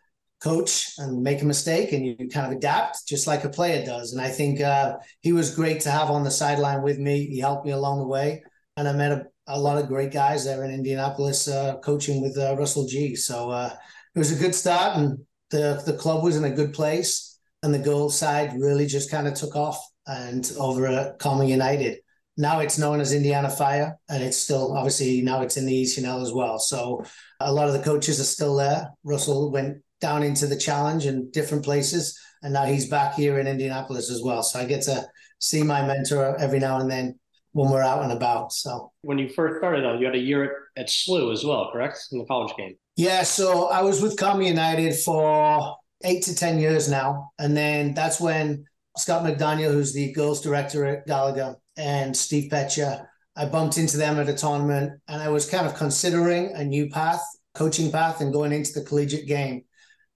coach 0.43 0.91
and 0.97 1.23
make 1.23 1.41
a 1.41 1.45
mistake 1.45 1.93
and 1.93 2.05
you 2.05 2.15
kind 2.29 2.51
of 2.51 2.57
adapt 2.57 3.07
just 3.07 3.27
like 3.27 3.45
a 3.45 3.49
player 3.49 3.85
does. 3.85 4.11
And 4.11 4.21
I 4.21 4.29
think 4.29 4.59
uh, 4.59 4.97
he 5.21 5.31
was 5.31 5.55
great 5.55 5.79
to 5.81 5.91
have 5.91 6.09
on 6.09 6.23
the 6.23 6.31
sideline 6.31 6.81
with 6.81 6.99
me. 6.99 7.25
He 7.27 7.39
helped 7.39 7.65
me 7.65 7.71
along 7.71 7.99
the 7.99 8.07
way. 8.07 8.43
And 8.75 8.87
I 8.87 8.91
met 8.91 9.13
a, 9.13 9.25
a 9.47 9.59
lot 9.59 9.77
of 9.77 9.87
great 9.87 10.11
guys 10.11 10.43
there 10.43 10.65
in 10.65 10.71
Indianapolis 10.71 11.47
uh, 11.47 11.77
coaching 11.77 12.21
with 12.21 12.37
uh, 12.37 12.57
Russell 12.57 12.85
G. 12.85 13.15
So 13.15 13.51
uh, 13.51 13.73
it 14.13 14.19
was 14.19 14.33
a 14.33 14.41
good 14.43 14.53
start 14.53 14.97
and 14.97 15.19
the, 15.51 15.81
the 15.85 15.93
club 15.93 16.23
was 16.23 16.35
in 16.35 16.43
a 16.43 16.51
good 16.51 16.73
place. 16.73 17.39
And 17.61 17.73
the 17.73 17.79
girls 17.79 18.17
side 18.17 18.59
really 18.59 18.87
just 18.87 19.09
kind 19.09 19.25
of 19.25 19.35
took 19.35 19.55
off 19.55 19.81
and 20.05 20.51
over 20.59 20.85
at 20.85 21.19
Carmel 21.19 21.47
United 21.47 21.99
now 22.37 22.59
it's 22.59 22.77
known 22.77 22.99
as 22.99 23.13
Indiana 23.13 23.49
Fire, 23.49 23.97
and 24.09 24.23
it's 24.23 24.37
still 24.37 24.75
obviously 24.75 25.21
now 25.21 25.41
it's 25.41 25.57
in 25.57 25.65
the 25.65 25.83
ECNL 25.83 26.21
as 26.21 26.31
well. 26.33 26.59
So 26.59 27.03
a 27.39 27.51
lot 27.51 27.67
of 27.67 27.73
the 27.73 27.83
coaches 27.83 28.19
are 28.19 28.25
still 28.25 28.55
there. 28.55 28.89
Russell 29.03 29.51
went 29.51 29.77
down 30.01 30.23
into 30.23 30.47
the 30.47 30.57
challenge 30.57 31.05
in 31.05 31.29
different 31.31 31.63
places, 31.63 32.17
and 32.41 32.53
now 32.53 32.65
he's 32.65 32.89
back 32.89 33.13
here 33.13 33.39
in 33.39 33.47
Indianapolis 33.47 34.09
as 34.09 34.21
well. 34.21 34.43
So 34.43 34.59
I 34.59 34.65
get 34.65 34.83
to 34.83 35.07
see 35.39 35.63
my 35.63 35.85
mentor 35.85 36.35
every 36.39 36.59
now 36.59 36.79
and 36.79 36.89
then 36.89 37.19
when 37.51 37.69
we're 37.69 37.83
out 37.83 38.03
and 38.03 38.11
about. 38.11 38.51
So 38.51 38.91
when 39.01 39.19
you 39.19 39.29
first 39.29 39.59
started 39.59 39.85
out, 39.85 39.99
you 39.99 40.05
had 40.05 40.15
a 40.15 40.19
year 40.19 40.69
at, 40.75 40.83
at 40.83 40.87
SLU 40.87 41.31
as 41.31 41.43
well, 41.43 41.69
correct? 41.71 41.99
In 42.11 42.17
the 42.17 42.25
college 42.25 42.55
game. 42.57 42.75
Yeah, 42.95 43.23
so 43.23 43.69
I 43.69 43.81
was 43.81 44.01
with 44.01 44.17
Carmel 44.17 44.47
United 44.47 44.95
for 44.95 45.75
eight 46.03 46.23
to 46.23 46.35
ten 46.35 46.59
years 46.59 46.89
now, 46.89 47.31
and 47.39 47.55
then 47.55 47.93
that's 47.93 48.19
when 48.19 48.65
Scott 48.97 49.23
McDaniel, 49.23 49.71
who's 49.71 49.93
the 49.93 50.11
girls 50.11 50.41
director 50.41 50.85
at 50.85 51.07
Gallagher, 51.07 51.55
and 51.77 52.15
Steve 52.15 52.51
Pecher. 52.51 53.05
I 53.35 53.45
bumped 53.45 53.77
into 53.77 53.97
them 53.97 54.19
at 54.19 54.29
a 54.29 54.33
tournament 54.33 55.01
and 55.07 55.21
I 55.21 55.29
was 55.29 55.49
kind 55.49 55.65
of 55.65 55.75
considering 55.75 56.53
a 56.53 56.63
new 56.63 56.89
path, 56.89 57.23
coaching 57.55 57.91
path, 57.91 58.21
and 58.21 58.31
going 58.31 58.51
into 58.51 58.73
the 58.73 58.85
collegiate 58.85 59.27
game. 59.27 59.63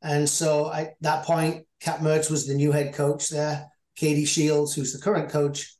And 0.01 0.29
so 0.29 0.71
at 0.71 0.95
that 1.01 1.25
point, 1.25 1.65
Kat 1.81 1.99
Mertz 1.99 2.29
was 2.29 2.45
the 2.45 2.53
new 2.53 2.71
head 2.71 2.93
coach 2.93 3.29
there. 3.29 3.67
Katie 3.95 4.25
Shields, 4.25 4.75
who's 4.75 4.93
the 4.93 5.01
current 5.01 5.29
coach, 5.29 5.75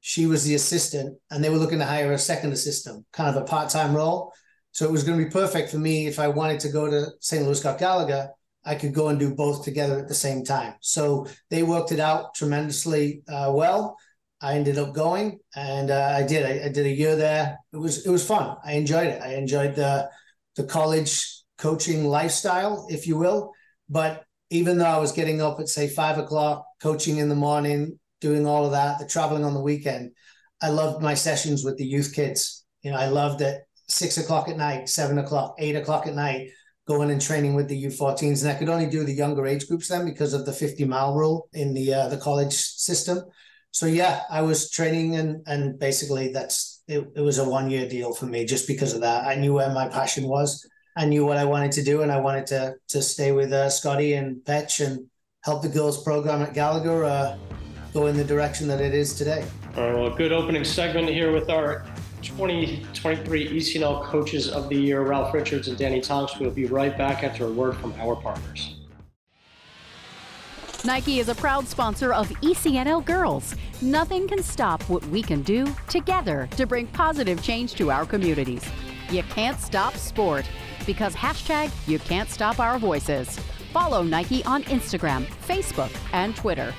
she 0.00 0.26
was 0.26 0.44
the 0.44 0.54
assistant, 0.54 1.18
and 1.30 1.42
they 1.42 1.50
were 1.50 1.58
looking 1.58 1.80
to 1.80 1.84
hire 1.84 2.12
a 2.12 2.18
second 2.18 2.52
assistant, 2.52 3.04
kind 3.12 3.28
of 3.28 3.42
a 3.42 3.44
part 3.44 3.68
time 3.68 3.94
role. 3.94 4.32
So 4.72 4.86
it 4.86 4.92
was 4.92 5.04
going 5.04 5.18
to 5.18 5.24
be 5.24 5.30
perfect 5.30 5.70
for 5.70 5.78
me 5.78 6.06
if 6.06 6.18
I 6.18 6.28
wanted 6.28 6.60
to 6.60 6.70
go 6.70 6.88
to 6.88 7.08
St. 7.20 7.44
Louis 7.44 7.58
Scott 7.58 7.78
Gallagher. 7.78 8.30
I 8.64 8.74
could 8.74 8.94
go 8.94 9.08
and 9.08 9.18
do 9.18 9.34
both 9.34 9.64
together 9.64 9.98
at 9.98 10.08
the 10.08 10.14
same 10.14 10.44
time. 10.44 10.74
So 10.80 11.26
they 11.50 11.62
worked 11.62 11.92
it 11.92 12.00
out 12.00 12.34
tremendously 12.34 13.22
uh, 13.28 13.50
well. 13.54 13.96
I 14.40 14.54
ended 14.54 14.78
up 14.78 14.94
going, 14.94 15.40
and 15.56 15.90
uh, 15.90 16.14
I 16.16 16.22
did. 16.22 16.44
I, 16.44 16.66
I, 16.66 16.68
did 16.68 16.86
a 16.86 16.90
year 16.90 17.16
there. 17.16 17.58
It 17.72 17.76
was 17.76 18.06
it 18.06 18.10
was 18.10 18.24
fun. 18.24 18.56
I 18.64 18.74
enjoyed 18.74 19.08
it. 19.08 19.20
I 19.20 19.34
enjoyed 19.34 19.74
the 19.74 20.08
the 20.56 20.64
college 20.64 21.42
coaching 21.58 22.04
lifestyle, 22.08 22.86
if 22.88 23.06
you 23.06 23.16
will. 23.16 23.52
But 23.88 24.24
even 24.50 24.78
though 24.78 24.84
I 24.86 24.98
was 24.98 25.12
getting 25.12 25.42
up 25.42 25.58
at 25.58 25.68
say 25.68 25.88
five 25.88 26.18
o'clock, 26.18 26.64
coaching 26.80 27.18
in 27.18 27.28
the 27.28 27.34
morning, 27.34 27.98
doing 28.20 28.46
all 28.46 28.64
of 28.64 28.72
that, 28.72 29.00
the 29.00 29.06
traveling 29.06 29.44
on 29.44 29.54
the 29.54 29.60
weekend, 29.60 30.12
I 30.62 30.68
loved 30.68 31.02
my 31.02 31.14
sessions 31.14 31.64
with 31.64 31.76
the 31.76 31.86
youth 31.86 32.12
kids. 32.14 32.64
You 32.82 32.92
know, 32.92 32.98
I 32.98 33.06
loved 33.08 33.40
it. 33.40 33.62
Six 33.88 34.18
o'clock 34.18 34.48
at 34.48 34.56
night, 34.56 34.88
seven 34.88 35.18
o'clock, 35.18 35.56
eight 35.58 35.74
o'clock 35.74 36.06
at 36.06 36.14
night, 36.14 36.50
going 36.86 37.10
and 37.10 37.20
training 37.20 37.54
with 37.54 37.66
the 37.68 37.84
U14s, 37.86 38.42
and 38.42 38.52
I 38.52 38.54
could 38.54 38.68
only 38.68 38.88
do 38.88 39.02
the 39.02 39.12
younger 39.12 39.46
age 39.46 39.66
groups 39.66 39.88
then 39.88 40.04
because 40.04 40.32
of 40.32 40.46
the 40.46 40.52
50 40.52 40.84
mile 40.84 41.14
rule 41.14 41.48
in 41.54 41.74
the 41.74 41.92
uh, 41.92 42.08
the 42.08 42.18
college 42.18 42.52
system 42.54 43.24
so 43.70 43.86
yeah, 43.86 44.22
I 44.30 44.42
was 44.42 44.70
training 44.70 45.16
and 45.16 45.46
and 45.46 45.78
basically 45.78 46.32
that's 46.32 46.82
it, 46.88 47.06
it 47.14 47.20
was 47.20 47.38
a 47.38 47.48
one 47.48 47.70
year 47.70 47.88
deal 47.88 48.14
for 48.14 48.26
me 48.26 48.44
just 48.44 48.66
because 48.66 48.94
of 48.94 49.02
that. 49.02 49.26
I 49.26 49.34
knew 49.34 49.54
where 49.54 49.70
my 49.72 49.88
passion 49.88 50.28
was. 50.28 50.66
I 50.96 51.04
knew 51.04 51.24
what 51.24 51.36
I 51.36 51.44
wanted 51.44 51.72
to 51.72 51.84
do, 51.84 52.02
and 52.02 52.10
I 52.10 52.18
wanted 52.18 52.46
to 52.48 52.74
to 52.88 53.02
stay 53.02 53.32
with 53.32 53.52
uh, 53.52 53.70
Scotty 53.70 54.14
and 54.14 54.36
Petch 54.44 54.84
and 54.84 55.06
help 55.44 55.62
the 55.62 55.68
girls 55.68 56.02
program 56.02 56.42
at 56.42 56.54
Gallagher 56.54 57.04
uh, 57.04 57.38
go 57.92 58.06
in 58.06 58.16
the 58.16 58.24
direction 58.24 58.66
that 58.68 58.80
it 58.80 58.94
is 58.94 59.14
today. 59.14 59.44
All 59.76 59.84
right, 59.84 59.94
well, 59.94 60.10
good 60.10 60.32
opening 60.32 60.64
segment 60.64 61.08
here 61.08 61.30
with 61.30 61.50
our 61.50 61.84
2023 62.22 63.48
ECNL 63.48 64.04
Coaches 64.04 64.48
of 64.48 64.68
the 64.68 64.74
Year, 64.74 65.02
Ralph 65.02 65.32
Richards 65.32 65.68
and 65.68 65.78
Danny 65.78 66.00
Tonks. 66.00 66.38
We'll 66.38 66.50
be 66.50 66.66
right 66.66 66.96
back 66.98 67.22
after 67.22 67.46
a 67.46 67.50
word 67.50 67.76
from 67.76 67.92
our 68.00 68.16
partners. 68.16 68.77
Nike 70.88 71.18
is 71.18 71.28
a 71.28 71.34
proud 71.34 71.68
sponsor 71.68 72.14
of 72.14 72.30
ECNL 72.40 73.04
Girls. 73.04 73.54
Nothing 73.82 74.26
can 74.26 74.42
stop 74.42 74.82
what 74.84 75.06
we 75.08 75.20
can 75.22 75.42
do 75.42 75.66
together 75.86 76.48
to 76.56 76.64
bring 76.64 76.86
positive 76.86 77.42
change 77.42 77.74
to 77.74 77.90
our 77.90 78.06
communities. 78.06 78.64
You 79.10 79.22
can't 79.24 79.60
stop 79.60 79.96
sport 79.96 80.48
because 80.86 81.14
hashtag 81.14 81.70
you 81.86 81.98
can't 81.98 82.30
stop 82.30 82.58
our 82.58 82.78
voices. 82.78 83.38
Follow 83.70 84.02
Nike 84.02 84.42
on 84.46 84.62
Instagram, 84.62 85.26
Facebook, 85.46 85.94
and 86.14 86.34
Twitter. 86.34 86.72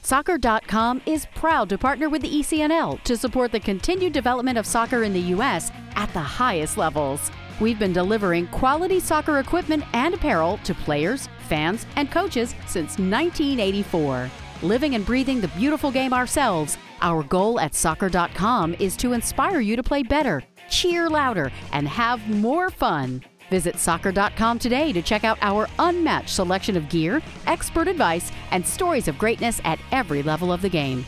Soccer.com 0.00 1.02
is 1.04 1.26
proud 1.34 1.68
to 1.68 1.76
partner 1.76 2.08
with 2.08 2.22
the 2.22 2.40
ECNL 2.40 3.02
to 3.02 3.18
support 3.18 3.52
the 3.52 3.60
continued 3.60 4.14
development 4.14 4.56
of 4.56 4.64
soccer 4.64 5.02
in 5.02 5.12
the 5.12 5.28
U.S. 5.36 5.70
at 5.94 6.10
the 6.14 6.20
highest 6.20 6.78
levels. 6.78 7.30
We've 7.58 7.78
been 7.78 7.94
delivering 7.94 8.48
quality 8.48 9.00
soccer 9.00 9.38
equipment 9.38 9.84
and 9.94 10.14
apparel 10.14 10.58
to 10.64 10.74
players, 10.74 11.28
fans, 11.48 11.86
and 11.96 12.10
coaches 12.10 12.54
since 12.66 12.98
1984. 12.98 14.30
Living 14.62 14.94
and 14.94 15.06
breathing 15.06 15.40
the 15.40 15.48
beautiful 15.48 15.90
game 15.90 16.12
ourselves, 16.12 16.76
our 17.00 17.22
goal 17.22 17.58
at 17.58 17.74
soccer.com 17.74 18.74
is 18.78 18.96
to 18.96 19.14
inspire 19.14 19.60
you 19.60 19.74
to 19.74 19.82
play 19.82 20.02
better, 20.02 20.42
cheer 20.68 21.08
louder, 21.08 21.50
and 21.72 21.88
have 21.88 22.26
more 22.28 22.68
fun. 22.68 23.22
Visit 23.48 23.78
soccer.com 23.78 24.58
today 24.58 24.92
to 24.92 25.00
check 25.00 25.24
out 25.24 25.38
our 25.40 25.66
unmatched 25.78 26.30
selection 26.30 26.76
of 26.76 26.88
gear, 26.90 27.22
expert 27.46 27.88
advice, 27.88 28.32
and 28.50 28.66
stories 28.66 29.08
of 29.08 29.16
greatness 29.18 29.60
at 29.64 29.78
every 29.92 30.22
level 30.22 30.52
of 30.52 30.60
the 30.60 30.68
game. 30.68 31.06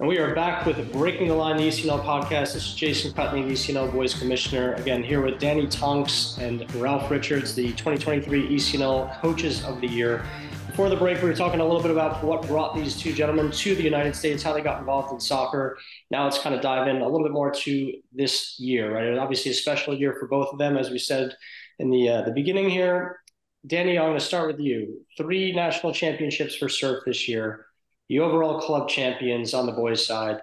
And 0.00 0.08
we 0.08 0.16
are 0.16 0.34
back 0.34 0.64
with 0.64 0.90
Breaking 0.94 1.28
the 1.28 1.34
Line, 1.34 1.58
the 1.58 1.68
ECNL 1.68 2.02
podcast. 2.02 2.54
This 2.54 2.68
is 2.68 2.74
Jason 2.74 3.12
Kutney, 3.12 3.42
the 3.46 3.52
ECNL 3.52 3.92
Boys 3.92 4.14
Commissioner. 4.14 4.72
Again, 4.76 5.02
here 5.02 5.20
with 5.20 5.38
Danny 5.38 5.66
Tonks 5.66 6.38
and 6.38 6.74
Ralph 6.76 7.10
Richards, 7.10 7.54
the 7.54 7.66
2023 7.72 8.48
ECNL 8.48 9.20
Coaches 9.20 9.62
of 9.62 9.78
the 9.82 9.86
Year. 9.86 10.24
Before 10.66 10.88
the 10.88 10.96
break, 10.96 11.20
we 11.20 11.28
were 11.28 11.36
talking 11.36 11.60
a 11.60 11.64
little 11.66 11.82
bit 11.82 11.90
about 11.90 12.24
what 12.24 12.46
brought 12.46 12.74
these 12.74 12.96
two 12.96 13.12
gentlemen 13.12 13.50
to 13.50 13.74
the 13.74 13.82
United 13.82 14.16
States, 14.16 14.42
how 14.42 14.54
they 14.54 14.62
got 14.62 14.78
involved 14.78 15.12
in 15.12 15.20
soccer. 15.20 15.76
Now 16.10 16.24
let's 16.24 16.38
kind 16.38 16.54
of 16.54 16.62
dive 16.62 16.88
in 16.88 17.02
a 17.02 17.06
little 17.06 17.22
bit 17.22 17.32
more 17.32 17.50
to 17.50 17.92
this 18.10 18.58
year, 18.58 18.94
right? 18.94 19.04
It 19.04 19.10
was 19.10 19.18
Obviously, 19.18 19.50
a 19.50 19.54
special 19.54 19.92
year 19.92 20.16
for 20.18 20.28
both 20.28 20.50
of 20.50 20.58
them, 20.58 20.78
as 20.78 20.88
we 20.88 20.98
said 20.98 21.36
in 21.78 21.90
the 21.90 22.08
uh, 22.08 22.22
the 22.22 22.32
beginning 22.32 22.70
here. 22.70 23.20
Danny, 23.66 23.98
I'm 23.98 24.06
going 24.06 24.18
to 24.18 24.24
start 24.24 24.46
with 24.46 24.60
you. 24.60 25.04
Three 25.18 25.52
national 25.52 25.92
championships 25.92 26.54
for 26.54 26.70
surf 26.70 27.02
this 27.04 27.28
year 27.28 27.66
the 28.10 28.18
overall 28.18 28.60
club 28.60 28.88
champions 28.88 29.54
on 29.54 29.66
the 29.66 29.72
boys' 29.72 30.04
side. 30.04 30.40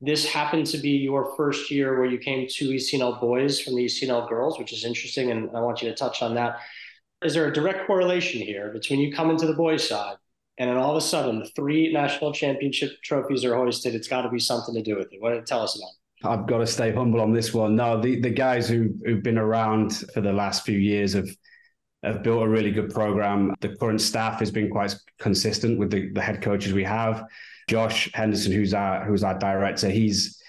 This 0.00 0.26
happened 0.26 0.66
to 0.68 0.78
be 0.78 0.92
your 0.92 1.36
first 1.36 1.70
year 1.70 1.96
where 1.96 2.10
you 2.10 2.18
came 2.18 2.48
to 2.48 2.70
ECNL 2.70 3.20
boys 3.20 3.60
from 3.60 3.76
the 3.76 3.84
ECNL 3.84 4.28
girls, 4.28 4.58
which 4.58 4.72
is 4.72 4.84
interesting, 4.84 5.30
and 5.30 5.54
I 5.54 5.60
want 5.60 5.82
you 5.82 5.90
to 5.90 5.94
touch 5.94 6.22
on 6.22 6.34
that. 6.34 6.58
Is 7.22 7.34
there 7.34 7.46
a 7.46 7.52
direct 7.52 7.86
correlation 7.86 8.40
here 8.40 8.72
between 8.72 8.98
you 8.98 9.12
coming 9.14 9.36
to 9.36 9.46
the 9.46 9.52
boys' 9.52 9.86
side 9.86 10.16
and 10.58 10.70
then 10.70 10.76
all 10.78 10.90
of 10.90 10.96
a 10.96 11.00
sudden 11.06 11.38
the 11.38 11.48
three 11.54 11.92
national 11.92 12.32
championship 12.32 12.90
trophies 13.04 13.44
are 13.44 13.54
hoisted? 13.54 13.94
It's 13.94 14.08
got 14.08 14.22
to 14.22 14.30
be 14.30 14.40
something 14.40 14.74
to 14.74 14.82
do 14.82 14.96
with 14.96 15.12
it. 15.12 15.20
What 15.20 15.34
did 15.34 15.46
tell 15.46 15.62
us 15.62 15.76
about? 15.76 15.90
It? 15.90 16.40
I've 16.40 16.48
got 16.48 16.58
to 16.58 16.66
stay 16.66 16.92
humble 16.92 17.20
on 17.20 17.32
this 17.32 17.52
one. 17.52 17.76
No, 17.76 18.00
the, 18.00 18.18
the 18.20 18.30
guys 18.30 18.68
who, 18.68 18.94
who've 19.04 19.22
been 19.22 19.38
around 19.38 19.98
for 20.14 20.22
the 20.22 20.32
last 20.32 20.64
few 20.64 20.78
years 20.78 21.12
have 21.12 21.28
have 22.02 22.22
built 22.22 22.42
a 22.42 22.48
really 22.48 22.70
good 22.70 22.90
program. 22.90 23.54
The 23.60 23.76
current 23.76 24.00
staff 24.00 24.40
has 24.40 24.50
been 24.50 24.70
quite 24.70 24.94
consistent 25.18 25.78
with 25.78 25.90
the, 25.90 26.10
the 26.10 26.20
head 26.20 26.42
coaches 26.42 26.72
we 26.72 26.84
have. 26.84 27.24
Josh 27.68 28.10
Henderson, 28.12 28.52
who's 28.52 28.74
our 28.74 29.04
who's 29.04 29.22
our 29.22 29.38
director, 29.38 29.88
he's 29.88 30.42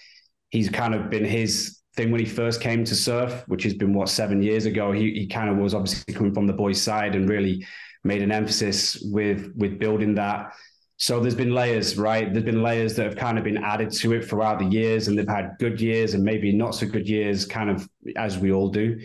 he's 0.50 0.70
kind 0.70 0.96
of 0.96 1.10
been 1.10 1.26
his 1.26 1.80
thing 1.96 2.12
when 2.12 2.20
he 2.20 2.26
first 2.26 2.60
came 2.60 2.84
to 2.86 2.96
surf, 2.96 3.44
which 3.48 3.64
has 3.64 3.74
been 3.74 3.94
what 3.94 4.10
seven 4.10 4.42
years 4.42 4.66
ago. 4.66 4.92
He 4.92 5.14
he 5.14 5.28
kind 5.28 5.50
of 5.50 5.58
was 5.58 5.74
obviously 5.74 6.14
coming 6.14 6.34
from 6.34 6.48
the 6.48 6.54
boys' 6.54 6.82
side 6.82 7.16
and 7.16 7.30
really 7.30 7.66
made 8.04 8.22
an 8.22 8.32
emphasis 8.32 9.00
with 9.12 9.54
with 9.56 9.80
building 9.80 10.16
that. 10.16 10.54
So 10.98 11.20
there's 11.20 11.36
been 11.36 11.54
layers, 11.54 11.98
right? 11.98 12.32
There's 12.32 12.46
been 12.46 12.64
layers 12.64 12.96
that 12.96 13.06
have 13.06 13.16
kind 13.16 13.38
of 13.38 13.44
been 13.44 13.58
added 13.58 13.92
to 13.92 14.14
it 14.14 14.26
throughout 14.26 14.60
the 14.60 14.66
years, 14.66 15.08
and 15.08 15.18
they've 15.18 15.28
had 15.28 15.52
good 15.60 15.82
years 15.82 16.14
and 16.14 16.24
maybe 16.24 16.52
not 16.54 16.76
so 16.76 16.88
good 16.88 17.08
years, 17.08 17.46
kind 17.46 17.70
of 17.70 17.88
as 18.16 18.38
we 18.38 18.52
all 18.52 18.70
do. 18.70 19.00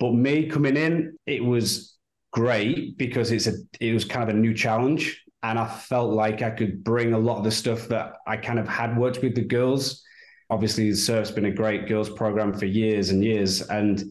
But 0.00 0.14
me 0.14 0.48
coming 0.48 0.76
in, 0.76 1.16
it 1.26 1.44
was 1.44 1.91
great 2.32 2.96
because 2.98 3.30
it's 3.30 3.46
a 3.46 3.52
it 3.80 3.92
was 3.92 4.04
kind 4.04 4.28
of 4.28 4.34
a 4.34 4.38
new 4.38 4.54
challenge 4.54 5.22
and 5.42 5.58
I 5.58 5.66
felt 5.66 6.12
like 6.12 6.42
I 6.42 6.50
could 6.50 6.84
bring 6.84 7.12
a 7.12 7.18
lot 7.18 7.38
of 7.38 7.44
the 7.44 7.50
stuff 7.50 7.88
that 7.88 8.14
I 8.26 8.36
kind 8.36 8.58
of 8.58 8.68
had 8.68 8.96
worked 8.96 9.22
with 9.22 9.34
the 9.34 9.42
girls. 9.42 10.02
Obviously, 10.50 10.90
the 10.90 10.96
surf's 10.96 11.30
been 11.30 11.46
a 11.46 11.50
great 11.50 11.88
girls 11.88 12.08
program 12.08 12.52
for 12.52 12.66
years 12.66 13.10
and 13.10 13.24
years, 13.24 13.62
and 13.62 14.04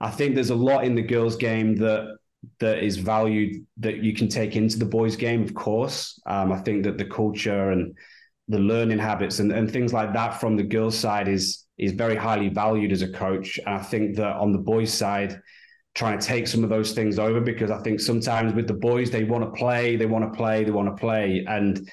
I 0.00 0.10
think 0.10 0.34
there's 0.34 0.50
a 0.50 0.54
lot 0.54 0.84
in 0.84 0.94
the 0.94 1.02
girls 1.02 1.36
game 1.36 1.76
that 1.76 2.16
that 2.58 2.82
is 2.82 2.96
valued 2.96 3.64
that 3.78 3.98
you 3.98 4.14
can 4.14 4.28
take 4.28 4.56
into 4.56 4.78
the 4.78 4.84
boys 4.84 5.16
game. 5.16 5.42
Of 5.42 5.54
course, 5.54 6.20
um, 6.26 6.52
I 6.52 6.58
think 6.58 6.84
that 6.84 6.98
the 6.98 7.04
culture 7.04 7.70
and 7.70 7.96
the 8.48 8.58
learning 8.58 8.98
habits 8.98 9.38
and, 9.38 9.52
and 9.52 9.70
things 9.70 9.92
like 9.92 10.12
that 10.12 10.40
from 10.40 10.56
the 10.56 10.62
girls' 10.62 10.98
side 10.98 11.28
is 11.28 11.64
is 11.78 11.92
very 11.92 12.16
highly 12.16 12.48
valued 12.48 12.92
as 12.92 13.02
a 13.02 13.12
coach. 13.12 13.58
And 13.64 13.74
I 13.74 13.82
think 13.82 14.16
that 14.16 14.36
on 14.36 14.52
the 14.52 14.58
boys' 14.58 14.92
side, 14.92 15.40
trying 15.94 16.18
to 16.18 16.26
take 16.26 16.48
some 16.48 16.64
of 16.64 16.70
those 16.70 16.92
things 16.92 17.18
over 17.18 17.40
because 17.40 17.70
I 17.70 17.78
think 17.78 18.00
sometimes 18.00 18.52
with 18.52 18.66
the 18.66 18.74
boys, 18.74 19.10
they 19.10 19.24
want 19.24 19.44
to 19.44 19.50
play, 19.50 19.96
they 19.96 20.06
want 20.06 20.24
to 20.24 20.36
play, 20.36 20.64
they 20.64 20.72
want 20.72 20.88
to 20.88 21.00
play. 21.00 21.44
And 21.48 21.88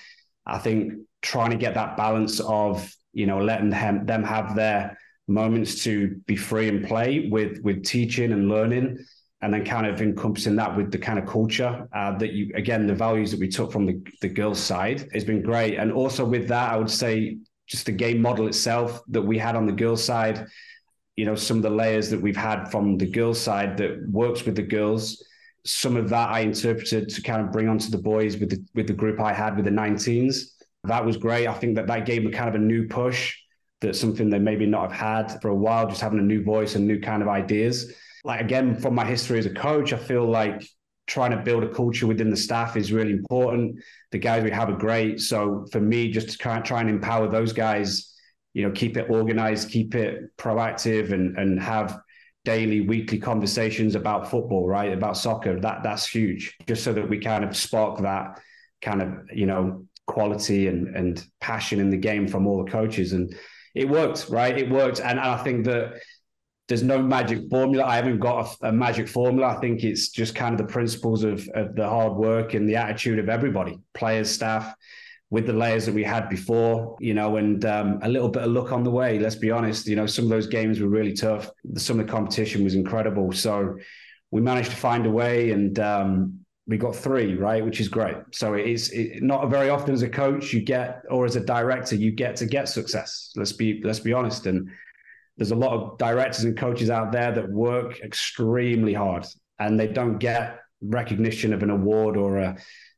I 0.45 0.57
think 0.57 0.93
trying 1.21 1.51
to 1.51 1.57
get 1.57 1.75
that 1.75 1.97
balance 1.97 2.39
of, 2.39 2.91
you 3.13 3.27
know, 3.27 3.39
letting 3.39 3.69
them, 3.69 4.05
them 4.05 4.23
have 4.23 4.55
their 4.55 4.97
moments 5.27 5.83
to 5.83 6.15
be 6.25 6.35
free 6.35 6.67
and 6.67 6.85
play 6.87 7.29
with 7.29 7.61
with 7.63 7.85
teaching 7.85 8.31
and 8.31 8.49
learning 8.49 8.97
and 9.41 9.53
then 9.53 9.65
kind 9.65 9.87
of 9.87 10.01
encompassing 10.01 10.55
that 10.55 10.75
with 10.75 10.91
the 10.91 10.97
kind 10.97 11.17
of 11.17 11.25
culture 11.25 11.87
uh, 11.93 12.17
that 12.17 12.33
you 12.33 12.51
again 12.55 12.85
the 12.85 12.93
values 12.93 13.31
that 13.31 13.39
we 13.39 13.47
took 13.47 13.71
from 13.71 13.85
the, 13.85 14.01
the 14.21 14.27
girls 14.27 14.59
side 14.59 15.07
has 15.13 15.23
been 15.23 15.41
great 15.41 15.77
and 15.77 15.91
also 15.91 16.25
with 16.25 16.47
that 16.47 16.71
i 16.71 16.75
would 16.75 16.89
say 16.89 17.37
just 17.67 17.85
the 17.85 17.91
game 17.91 18.21
model 18.21 18.47
itself 18.47 19.01
that 19.07 19.21
we 19.21 19.37
had 19.37 19.55
on 19.55 19.65
the 19.65 19.71
girls 19.71 20.03
side 20.03 20.45
you 21.21 21.25
know 21.25 21.35
some 21.35 21.57
of 21.57 21.63
the 21.63 21.75
layers 21.83 22.09
that 22.09 22.21
we've 22.25 22.43
had 22.49 22.65
from 22.71 22.97
the 22.97 23.09
girls 23.17 23.39
side 23.39 23.77
that 23.77 23.93
works 24.09 24.45
with 24.45 24.55
the 24.55 24.67
girls 24.77 25.03
some 25.65 25.95
of 25.95 26.09
that 26.09 26.29
i 26.29 26.39
interpreted 26.39 27.09
to 27.09 27.21
kind 27.21 27.41
of 27.41 27.51
bring 27.51 27.67
onto 27.69 27.89
the 27.95 28.03
boys 28.11 28.37
with 28.37 28.49
the 28.49 28.59
with 28.75 28.87
the 28.87 28.99
group 29.01 29.19
i 29.19 29.33
had 29.33 29.55
with 29.55 29.65
the 29.65 29.77
19s 29.83 30.35
that 30.83 31.05
was 31.05 31.17
great. 31.17 31.47
I 31.47 31.53
think 31.53 31.75
that 31.75 31.87
that 31.87 32.05
gave 32.05 32.23
me 32.23 32.31
kind 32.31 32.49
of 32.49 32.55
a 32.55 32.63
new 32.63 32.87
push 32.87 33.37
that's 33.81 33.99
something 33.99 34.29
they 34.29 34.39
maybe 34.39 34.65
not 34.65 34.91
have 34.91 35.29
had 35.31 35.41
for 35.41 35.49
a 35.49 35.55
while 35.55 35.87
just 35.87 36.01
having 36.01 36.19
a 36.19 36.23
new 36.23 36.43
voice 36.43 36.75
and 36.75 36.87
new 36.87 36.99
kind 36.99 37.21
of 37.21 37.27
ideas. 37.27 37.93
Like 38.23 38.41
again 38.41 38.75
from 38.79 38.95
my 38.95 39.05
history 39.05 39.39
as 39.39 39.47
a 39.47 39.53
coach 39.53 39.93
i 39.93 39.97
feel 39.97 40.25
like 40.25 40.63
trying 41.07 41.31
to 41.31 41.37
build 41.37 41.63
a 41.63 41.73
culture 41.73 42.07
within 42.07 42.29
the 42.29 42.37
staff 42.37 42.77
is 42.77 42.93
really 42.93 43.11
important. 43.11 43.81
The 44.11 44.19
guys 44.19 44.43
we 44.43 44.51
have 44.51 44.69
are 44.69 44.77
great. 44.77 45.19
So 45.19 45.65
for 45.71 45.81
me 45.81 46.09
just 46.09 46.29
to 46.29 46.37
try, 46.37 46.59
try 46.61 46.79
and 46.79 46.89
empower 46.89 47.27
those 47.27 47.51
guys 47.51 48.10
you 48.53 48.67
know 48.67 48.71
keep 48.71 48.97
it 48.97 49.09
organized 49.09 49.69
keep 49.69 49.95
it 49.95 50.35
proactive 50.37 51.11
and 51.11 51.37
and 51.37 51.59
have 51.59 52.01
daily 52.43 52.81
weekly 52.81 53.19
conversations 53.19 53.95
about 53.95 54.29
football 54.29 54.67
right? 54.67 54.93
About 54.93 55.17
soccer. 55.17 55.59
That 55.59 55.83
that's 55.83 56.07
huge. 56.07 56.57
Just 56.67 56.83
so 56.83 56.93
that 56.93 57.07
we 57.07 57.19
kind 57.19 57.43
of 57.43 57.55
spark 57.55 57.99
that 58.01 58.39
kind 58.81 59.01
of 59.01 59.13
you 59.33 59.45
know 59.45 59.85
quality 60.07 60.67
and 60.67 60.95
and 60.95 61.23
passion 61.39 61.79
in 61.79 61.89
the 61.89 61.97
game 61.97 62.27
from 62.27 62.47
all 62.47 62.63
the 62.63 62.71
coaches. 62.71 63.13
And 63.13 63.35
it 63.75 63.87
worked 63.87 64.27
right? 64.29 64.57
It 64.57 64.69
worked. 64.69 64.99
And, 64.99 65.11
and 65.11 65.19
i 65.19 65.37
think 65.43 65.65
that 65.65 66.01
there's 66.67 66.83
no 66.83 67.01
magic 67.01 67.49
formula. 67.49 67.85
I 67.85 67.97
haven't 67.97 68.19
got 68.19 68.57
a, 68.61 68.67
a, 68.69 68.71
magic 68.71 69.09
formula. 69.09 69.57
I 69.57 69.59
think 69.59 69.83
it's 69.83 70.07
just 70.07 70.35
kind 70.35 70.53
of 70.53 70.65
the 70.65 70.71
principles 70.71 71.25
of, 71.25 71.47
of 71.53 71.75
the 71.75 71.87
hard 71.87 72.13
work 72.13 72.53
and 72.53 72.67
the 72.67 72.77
attitude 72.77 73.19
of 73.19 73.27
everybody 73.27 73.77
players 73.93 74.31
staff 74.31 74.73
with 75.31 75.47
the 75.47 75.53
layers 75.53 75.85
that 75.85 75.95
we 75.95 76.03
had 76.03 76.27
before, 76.27 76.97
you 76.99 77.13
know, 77.13 77.37
and 77.37 77.63
um, 77.65 77.99
a 78.03 78.09
little 78.09 78.27
bit 78.27 78.43
of 78.43 78.51
luck 78.51 78.73
on 78.73 78.83
the 78.83 78.91
way. 78.91 79.17
Let's 79.17 79.35
be 79.35 79.49
honest, 79.49 79.87
you 79.87 79.95
know, 79.95 80.05
some 80.05 80.25
of 80.25 80.29
those 80.29 80.45
games 80.45 80.81
were 80.81 80.89
really 80.89 81.13
tough. 81.13 81.49
Some 81.77 81.99
of 81.99 82.05
the 82.05 82.11
competition 82.11 82.65
was 82.65 82.75
incredible. 82.75 83.31
So 83.31 83.77
we 84.29 84.41
managed 84.41 84.71
to 84.71 84.75
find 84.75 85.05
a 85.05 85.09
way 85.09 85.51
and 85.51 85.79
um, 85.79 86.39
we 86.67 86.77
got 86.77 86.93
three, 86.93 87.35
right, 87.35 87.63
which 87.63 87.79
is 87.79 87.87
great. 87.87 88.17
So 88.33 88.55
it 88.55 88.67
is 88.67 88.89
it, 88.91 89.23
not 89.23 89.49
very 89.49 89.69
often 89.69 89.93
as 89.93 90.01
a 90.01 90.09
coach 90.09 90.51
you 90.51 90.61
get, 90.61 91.03
or 91.09 91.23
as 91.23 91.37
a 91.37 91.45
director, 91.45 91.95
you 91.95 92.11
get 92.11 92.35
to 92.37 92.45
get 92.45 92.67
success. 92.67 93.31
Let's 93.37 93.53
be 93.53 93.81
let's 93.85 94.01
be 94.01 94.11
honest. 94.11 94.47
And 94.47 94.69
there's 95.37 95.51
a 95.51 95.55
lot 95.55 95.71
of 95.71 95.97
directors 95.97 96.43
and 96.43 96.57
coaches 96.57 96.89
out 96.89 97.13
there 97.13 97.31
that 97.31 97.49
work 97.49 98.01
extremely 98.01 98.93
hard 98.93 99.25
and 99.59 99.79
they 99.79 99.87
don't 99.87 100.17
get 100.17 100.59
recognition 100.81 101.53
of 101.53 101.63
an 101.63 101.69
award 101.69 102.17
or 102.17 102.37
a 102.37 102.57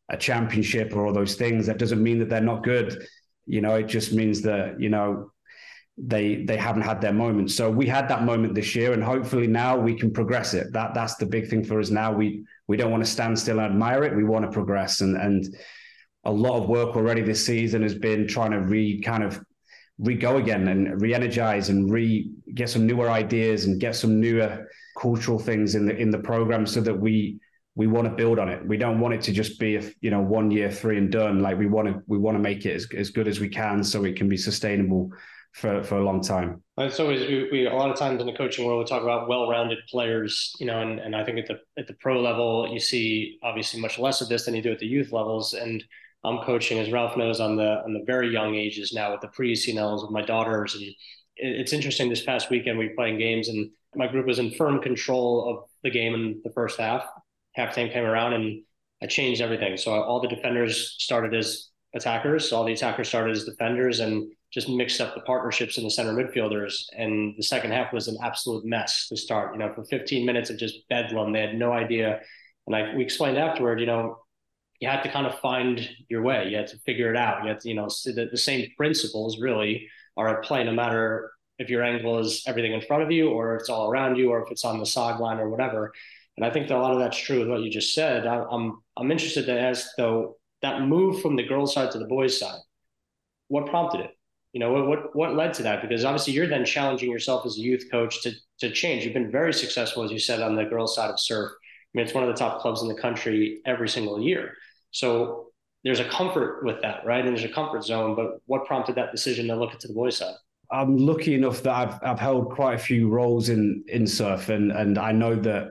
a 0.09 0.17
championship 0.17 0.95
or 0.95 1.05
all 1.05 1.13
those 1.13 1.35
things. 1.35 1.65
That 1.67 1.77
doesn't 1.77 2.01
mean 2.01 2.19
that 2.19 2.29
they're 2.29 2.41
not 2.41 2.63
good. 2.63 3.05
You 3.45 3.61
know, 3.61 3.75
it 3.75 3.87
just 3.87 4.13
means 4.13 4.41
that 4.43 4.79
you 4.79 4.89
know 4.89 5.31
they 5.97 6.43
they 6.43 6.57
haven't 6.57 6.81
had 6.81 7.01
their 7.01 7.13
moment. 7.13 7.51
So 7.51 7.69
we 7.69 7.87
had 7.87 8.07
that 8.09 8.23
moment 8.23 8.55
this 8.55 8.75
year, 8.75 8.93
and 8.93 9.03
hopefully 9.03 9.47
now 9.47 9.77
we 9.77 9.95
can 9.95 10.11
progress 10.11 10.53
it. 10.53 10.73
That 10.73 10.93
that's 10.93 11.15
the 11.15 11.25
big 11.25 11.49
thing 11.49 11.63
for 11.63 11.79
us 11.79 11.89
now. 11.89 12.11
We 12.11 12.45
we 12.67 12.77
don't 12.77 12.91
want 12.91 13.03
to 13.03 13.09
stand 13.09 13.37
still 13.37 13.59
and 13.59 13.71
admire 13.71 14.03
it. 14.03 14.15
We 14.15 14.23
want 14.23 14.45
to 14.45 14.51
progress, 14.51 15.01
and 15.01 15.17
and 15.17 15.55
a 16.25 16.31
lot 16.31 16.61
of 16.61 16.69
work 16.69 16.95
already 16.95 17.21
this 17.21 17.45
season 17.45 17.81
has 17.83 17.95
been 17.95 18.27
trying 18.27 18.51
to 18.51 18.61
re 18.61 19.01
kind 19.01 19.23
of 19.23 19.43
re 19.99 20.15
go 20.15 20.37
again 20.37 20.67
and 20.69 20.99
re-energize 21.01 21.69
and 21.69 21.91
re 21.91 22.31
get 22.55 22.69
some 22.69 22.87
newer 22.87 23.09
ideas 23.09 23.65
and 23.65 23.79
get 23.79 23.95
some 23.95 24.19
newer 24.19 24.67
cultural 24.99 25.37
things 25.37 25.75
in 25.75 25.85
the 25.85 25.95
in 25.95 26.09
the 26.09 26.17
program 26.17 26.65
so 26.65 26.81
that 26.81 26.97
we 26.97 27.39
we 27.75 27.88
want 27.88 28.07
to 28.07 28.13
build 28.13 28.38
on 28.38 28.49
it. 28.49 28.65
We 28.65 28.77
don't 28.77 28.99
want 28.99 29.15
it 29.15 29.21
to 29.23 29.31
just 29.31 29.59
be 29.59 29.77
a 29.77 29.91
you 30.01 30.12
know 30.12 30.21
one 30.21 30.51
year 30.51 30.71
three 30.71 30.97
and 30.97 31.12
done. 31.12 31.41
Like 31.41 31.57
we 31.57 31.67
want 31.67 31.88
to 31.88 32.01
we 32.07 32.17
want 32.17 32.36
to 32.36 32.41
make 32.41 32.65
it 32.65 32.75
as, 32.75 32.88
as 32.95 33.09
good 33.09 33.27
as 33.27 33.39
we 33.39 33.49
can 33.49 33.83
so 33.83 34.03
it 34.03 34.15
can 34.15 34.29
be 34.29 34.38
sustainable 34.38 35.12
for, 35.53 35.83
for 35.83 35.97
a 35.97 36.03
long 36.03 36.21
time. 36.21 36.63
It's 36.77 36.99
always 36.99 37.27
we, 37.27 37.49
we, 37.51 37.67
a 37.67 37.73
lot 37.73 37.91
of 37.91 37.97
times 37.97 38.19
in 38.19 38.27
the 38.27 38.33
coaching 38.33 38.65
world 38.65 38.79
we 38.79 38.86
talk 38.86 39.03
about 39.03 39.27
well-rounded 39.27 39.79
players, 39.89 40.55
you 40.59 40.65
know, 40.65 40.81
and, 40.81 40.99
and 40.99 41.15
I 41.15 41.23
think 41.23 41.39
at 41.39 41.47
the 41.47 41.59
at 41.77 41.88
the 41.88 41.93
pro 41.93 42.21
level 42.21 42.67
you 42.71 42.79
see 42.79 43.38
obviously 43.43 43.79
much 43.79 43.99
less 43.99 44.21
of 44.21 44.29
this 44.29 44.45
than 44.45 44.55
you 44.55 44.62
do 44.62 44.71
at 44.71 44.79
the 44.79 44.88
youth 44.88 45.12
levels. 45.12 45.53
And 45.53 45.83
I'm 46.23 46.39
coaching, 46.39 46.79
as 46.79 46.91
Ralph 46.91 47.17
knows, 47.17 47.39
on 47.39 47.55
the 47.55 47.81
on 47.83 47.93
the 47.93 48.03
very 48.05 48.29
young 48.29 48.55
ages 48.55 48.93
now 48.93 49.12
with 49.12 49.21
the 49.21 49.27
pre-ECNLs 49.29 50.03
with 50.03 50.12
my 50.12 50.21
daughters, 50.21 50.75
and 50.75 50.86
it's 51.36 51.73
interesting. 51.73 52.09
This 52.09 52.23
past 52.23 52.49
weekend 52.49 52.77
we 52.77 52.88
were 52.88 52.95
playing 52.95 53.19
games, 53.19 53.49
and 53.49 53.69
my 53.95 54.07
group 54.07 54.25
was 54.25 54.39
in 54.39 54.51
firm 54.51 54.81
control 54.81 55.49
of 55.49 55.69
the 55.83 55.89
game 55.89 56.13
in 56.13 56.41
the 56.43 56.51
first 56.51 56.79
half. 56.79 57.05
Halftime 57.57 57.91
came 57.91 58.05
around, 58.05 58.33
and 58.33 58.63
I 59.01 59.07
changed 59.07 59.41
everything. 59.41 59.77
So 59.77 59.91
all 59.91 60.21
the 60.21 60.27
defenders 60.27 60.95
started 60.99 61.33
as 61.33 61.69
attackers, 61.95 62.51
all 62.51 62.63
the 62.63 62.73
attackers 62.73 63.07
started 63.07 63.35
as 63.35 63.45
defenders, 63.45 63.99
and 63.99 64.31
just 64.53 64.69
mixed 64.69 65.01
up 65.01 65.15
the 65.15 65.21
partnerships 65.21 65.77
in 65.77 65.83
the 65.83 65.89
center 65.89 66.13
midfielders. 66.13 66.83
And 66.95 67.33
the 67.37 67.43
second 67.43 67.71
half 67.71 67.91
was 67.91 68.07
an 68.07 68.17
absolute 68.21 68.65
mess 68.65 69.07
to 69.09 69.17
start. 69.17 69.53
You 69.53 69.59
know, 69.59 69.73
for 69.73 69.83
15 69.85 70.25
minutes 70.25 70.49
of 70.49 70.57
just 70.57 70.87
bedlam, 70.89 71.33
they 71.33 71.41
had 71.41 71.55
no 71.55 71.73
idea. 71.73 72.19
And 72.67 72.75
I 72.75 72.95
we 72.95 73.03
explained 73.03 73.37
afterward, 73.37 73.79
you 73.79 73.87
know, 73.87 74.19
you 74.79 74.87
had 74.87 75.01
to 75.03 75.09
kind 75.09 75.25
of 75.25 75.39
find 75.39 75.89
your 76.09 76.21
way. 76.21 76.49
You 76.49 76.57
had 76.57 76.67
to 76.67 76.77
figure 76.79 77.09
it 77.09 77.17
out. 77.17 77.43
You 77.43 77.49
had 77.49 77.61
to, 77.61 77.69
you 77.69 77.75
know, 77.75 77.87
the, 78.05 78.27
the 78.31 78.37
same 78.37 78.69
principles 78.77 79.39
really 79.39 79.87
are 80.17 80.37
at 80.37 80.45
play 80.45 80.63
no 80.63 80.71
matter 80.71 81.31
if 81.57 81.69
your 81.69 81.83
angle 81.83 82.19
is 82.19 82.43
everything 82.47 82.73
in 82.73 82.81
front 82.81 83.03
of 83.03 83.11
you 83.11 83.29
or 83.29 83.55
if 83.55 83.61
it's 83.61 83.69
all 83.69 83.89
around 83.89 84.17
you 84.17 84.31
or 84.31 84.43
if 84.43 84.51
it's 84.51 84.65
on 84.65 84.79
the 84.79 84.85
sideline 84.85 85.39
or 85.39 85.49
whatever. 85.49 85.93
And 86.37 86.45
I 86.45 86.49
think 86.49 86.67
that 86.67 86.77
a 86.77 86.81
lot 86.81 86.93
of 86.93 86.99
that's 86.99 87.17
true 87.17 87.39
with 87.39 87.49
what 87.49 87.61
you 87.61 87.69
just 87.69 87.93
said. 87.93 88.25
I, 88.25 88.43
I'm 88.49 88.81
I'm 88.97 89.11
interested 89.11 89.45
to 89.45 89.59
ask 89.59 89.87
though 89.97 90.37
that 90.61 90.81
move 90.81 91.21
from 91.21 91.35
the 91.35 91.43
girls' 91.43 91.73
side 91.73 91.91
to 91.91 91.99
the 91.99 92.05
boys' 92.05 92.39
side. 92.39 92.59
What 93.49 93.67
prompted 93.67 94.01
it? 94.01 94.11
You 94.53 94.59
know, 94.59 94.71
what 94.71 94.87
what 94.87 95.15
what 95.15 95.35
led 95.35 95.53
to 95.55 95.63
that? 95.63 95.81
Because 95.81 96.05
obviously 96.05 96.33
you're 96.33 96.47
then 96.47 96.65
challenging 96.65 97.11
yourself 97.11 97.45
as 97.45 97.57
a 97.57 97.61
youth 97.61 97.85
coach 97.91 98.21
to 98.23 98.31
to 98.59 98.71
change. 98.71 99.03
You've 99.03 99.13
been 99.13 99.31
very 99.31 99.53
successful, 99.53 100.03
as 100.03 100.11
you 100.11 100.19
said, 100.19 100.41
on 100.41 100.55
the 100.55 100.65
girls' 100.65 100.95
side 100.95 101.09
of 101.09 101.19
surf. 101.19 101.51
I 101.53 101.97
mean, 101.97 102.05
it's 102.05 102.15
one 102.15 102.23
of 102.23 102.29
the 102.29 102.39
top 102.39 102.61
clubs 102.61 102.81
in 102.81 102.87
the 102.87 102.99
country 102.99 103.61
every 103.65 103.89
single 103.89 104.19
year. 104.19 104.53
So 104.91 105.51
there's 105.83 105.99
a 105.99 106.07
comfort 106.09 106.63
with 106.63 106.81
that, 106.81 107.05
right? 107.05 107.23
And 107.25 107.35
there's 107.35 107.49
a 107.49 107.53
comfort 107.53 107.83
zone. 107.83 108.15
But 108.15 108.39
what 108.45 108.65
prompted 108.65 108.95
that 108.95 109.11
decision 109.11 109.47
to 109.47 109.55
look 109.55 109.73
into 109.73 109.87
the 109.87 109.93
boys' 109.93 110.17
side? 110.17 110.35
I'm 110.71 110.97
lucky 110.97 111.35
enough 111.35 111.61
that 111.63 111.75
I've 111.75 111.99
I've 112.03 112.19
held 112.19 112.51
quite 112.51 112.75
a 112.75 112.79
few 112.79 113.09
roles 113.09 113.49
in 113.49 113.83
in 113.87 114.07
surf, 114.07 114.49
and 114.49 114.71
and 114.71 114.97
I 114.97 115.11
know 115.11 115.35
that 115.35 115.69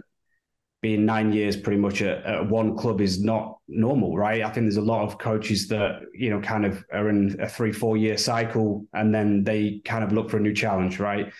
being 0.83 1.07
nine 1.07 1.33
years 1.33 1.57
pretty 1.57 1.81
much 1.81 2.03
at, 2.03 2.25
at, 2.25 2.49
one 2.49 2.77
club 2.77 3.01
is 3.01 3.23
not 3.23 3.59
normal, 3.69 4.17
right? 4.17 4.43
I 4.43 4.51
think 4.51 4.65
there's 4.67 4.77
a 4.77 4.83
lot 4.83 5.05
of 5.05 5.17
coaches 5.17 5.69
that 5.69 6.01
you 6.13 6.29
know 6.31 6.41
kind 6.41 6.67
of 6.67 6.85
are 6.93 7.09
in 7.09 7.37
a 7.41 7.49
three 7.49 7.73
four 7.73 7.97
year 7.97 8.19
cycle, 8.19 8.87
and 8.93 9.15
then 9.15 9.45
they 9.45 9.81
kind 9.85 10.05
of 10.05 10.13
look 10.13 10.31
for 10.31 10.37
a 10.37 10.41
new 10.41 10.55
challenge, 10.55 10.99
right? 10.99 11.33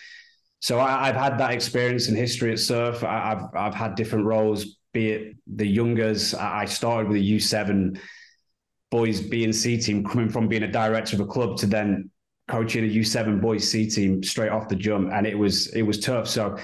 So 0.59 0.79
I, 0.79 1.07
have 1.07 1.17
had 1.17 1.37
that 1.39 1.51
experience 1.51 2.07
in 2.07 2.15
history 2.15 2.53
at 2.53 2.59
surf. 2.59 3.03
I, 3.03 3.29
have 3.29 3.49
I've 3.53 3.75
had 3.75 3.95
different 3.95 4.25
roles, 4.25 4.77
be 4.93 5.09
it 5.09 5.35
the 5.45 5.67
youngers. 5.67 6.33
I 6.33 6.65
started 6.65 7.09
with 7.09 7.17
a 7.17 7.23
U 7.23 7.39
seven 7.39 7.99
boys 8.89 9.19
B 9.19 9.43
and 9.43 9.53
C 9.53 9.77
team, 9.77 10.05
coming 10.05 10.29
from 10.29 10.47
being 10.47 10.63
a 10.63 10.71
director 10.71 11.17
of 11.17 11.19
a 11.19 11.25
club 11.25 11.57
to 11.57 11.67
then 11.67 12.09
coaching 12.47 12.83
a 12.83 12.87
U7 12.87 13.41
boys 13.41 13.69
C 13.69 13.89
team 13.89 14.23
straight 14.23 14.49
off 14.51 14.67
the 14.67 14.75
jump, 14.75 15.11
and 15.11 15.25
it 15.25 15.37
was 15.37 15.67
it 15.73 15.83
was 15.83 15.99
tough. 15.99 16.27
So 16.27 16.57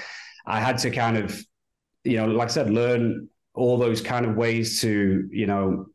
I 0.46 0.60
had 0.60 0.78
to 0.78 0.90
kind 0.90 1.16
of, 1.16 1.38
you 2.04 2.16
know, 2.16 2.26
like 2.26 2.48
I 2.48 2.52
said, 2.52 2.70
learn 2.70 3.28
all 3.54 3.78
those 3.78 4.00
kind 4.00 4.26
of 4.26 4.36
ways 4.36 4.80
to, 4.80 5.28
you 5.30 5.46
know, 5.46 5.86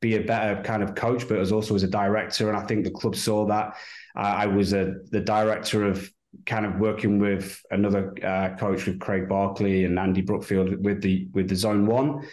be 0.00 0.16
a 0.16 0.20
better 0.20 0.62
kind 0.62 0.82
of 0.82 0.94
coach, 0.94 1.28
but 1.28 1.38
as 1.38 1.52
also 1.52 1.74
as 1.74 1.82
a 1.82 1.88
director. 1.88 2.48
And 2.48 2.56
I 2.56 2.66
think 2.66 2.84
the 2.84 2.90
club 2.90 3.16
saw 3.16 3.46
that. 3.46 3.76
Uh, 4.16 4.20
I 4.20 4.46
was 4.46 4.72
a 4.72 4.96
the 5.10 5.20
director 5.20 5.84
of 5.84 6.10
kind 6.46 6.64
of 6.64 6.76
working 6.76 7.18
with 7.18 7.60
another 7.70 8.14
uh, 8.24 8.56
coach 8.56 8.86
with 8.86 8.98
Craig 8.98 9.28
Barkley 9.28 9.84
and 9.84 9.98
Andy 9.98 10.22
Brookfield 10.22 10.82
with 10.82 11.02
the 11.02 11.28
with 11.32 11.48
the 11.48 11.56
Zone 11.56 11.86
One. 11.86 12.26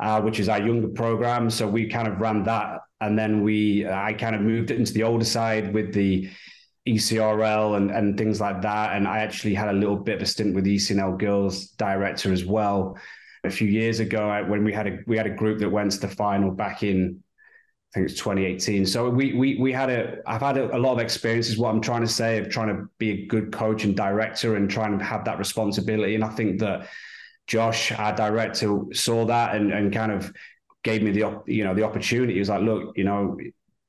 Uh, 0.00 0.18
which 0.18 0.40
is 0.40 0.48
our 0.48 0.62
younger 0.62 0.88
program. 0.88 1.50
So 1.50 1.68
we 1.68 1.86
kind 1.86 2.08
of 2.08 2.22
ran 2.22 2.42
that, 2.44 2.78
and 3.02 3.18
then 3.18 3.42
we 3.42 3.86
I 3.86 4.14
kind 4.14 4.34
of 4.34 4.40
moved 4.40 4.70
it 4.70 4.78
into 4.78 4.94
the 4.94 5.02
older 5.02 5.26
side 5.26 5.74
with 5.74 5.92
the 5.92 6.30
ECRL 6.88 7.76
and, 7.76 7.90
and 7.90 8.16
things 8.16 8.40
like 8.40 8.62
that. 8.62 8.96
And 8.96 9.06
I 9.06 9.18
actually 9.18 9.54
had 9.54 9.68
a 9.68 9.72
little 9.72 9.96
bit 9.96 10.16
of 10.16 10.22
a 10.22 10.26
stint 10.26 10.54
with 10.54 10.64
ECNL 10.64 11.18
Girls 11.18 11.68
director 11.70 12.32
as 12.32 12.44
well 12.44 12.96
a 13.44 13.50
few 13.50 13.68
years 13.68 14.00
ago 14.00 14.44
when 14.48 14.64
we 14.64 14.72
had 14.72 14.86
a 14.86 14.98
we 15.06 15.16
had 15.16 15.26
a 15.26 15.30
group 15.30 15.60
that 15.60 15.70
went 15.70 15.92
to 15.92 16.00
the 16.00 16.08
final 16.08 16.50
back 16.50 16.82
in 16.82 17.22
I 17.92 17.98
think 17.98 18.10
it's 18.10 18.20
2018. 18.20 18.86
So 18.86 19.10
we 19.10 19.32
we 19.32 19.56
we 19.56 19.72
had 19.72 19.90
a 19.90 20.18
I've 20.24 20.42
had 20.42 20.56
a, 20.56 20.76
a, 20.76 20.78
lot 20.78 20.92
of 20.92 21.00
experiences. 21.00 21.58
What 21.58 21.70
I'm 21.70 21.80
trying 21.80 22.02
to 22.02 22.08
say 22.08 22.38
of 22.38 22.48
trying 22.48 22.68
to 22.68 22.88
be 22.98 23.10
a 23.10 23.26
good 23.26 23.50
coach 23.50 23.82
and 23.82 23.96
director 23.96 24.54
and 24.54 24.70
trying 24.70 24.96
to 24.96 25.04
have 25.04 25.24
that 25.24 25.38
responsibility. 25.38 26.14
And 26.14 26.22
I 26.22 26.28
think 26.28 26.60
that 26.60 26.88
Josh, 27.48 27.90
our 27.90 28.14
director, 28.14 28.84
saw 28.92 29.24
that 29.24 29.56
and 29.56 29.72
and 29.72 29.92
kind 29.92 30.12
of 30.12 30.32
gave 30.84 31.02
me 31.02 31.10
the 31.10 31.42
you 31.46 31.64
know 31.64 31.74
the 31.74 31.82
opportunity. 31.82 32.34
He 32.34 32.38
was 32.38 32.48
like, 32.48 32.62
look, 32.62 32.96
you 32.96 33.02
know, 33.02 33.36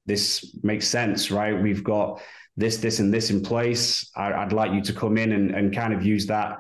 this 0.08 0.56
makes 0.63 0.88
sense, 0.88 1.30
right? 1.30 1.62
We've 1.62 1.84
got 1.84 2.21
this, 2.58 2.78
this, 2.78 3.00
and 3.00 3.14
this 3.14 3.30
in 3.30 3.42
place. 3.42 4.10
I, 4.16 4.44
would 4.44 4.54
like 4.54 4.74
you 4.74 4.82
to 4.82 4.94
come 4.94 5.18
in 5.18 5.32
and, 5.32 5.52
and 5.52 5.76
kind 5.76 5.94
of 5.94 6.06
use 6.06 6.28
that 6.28 6.60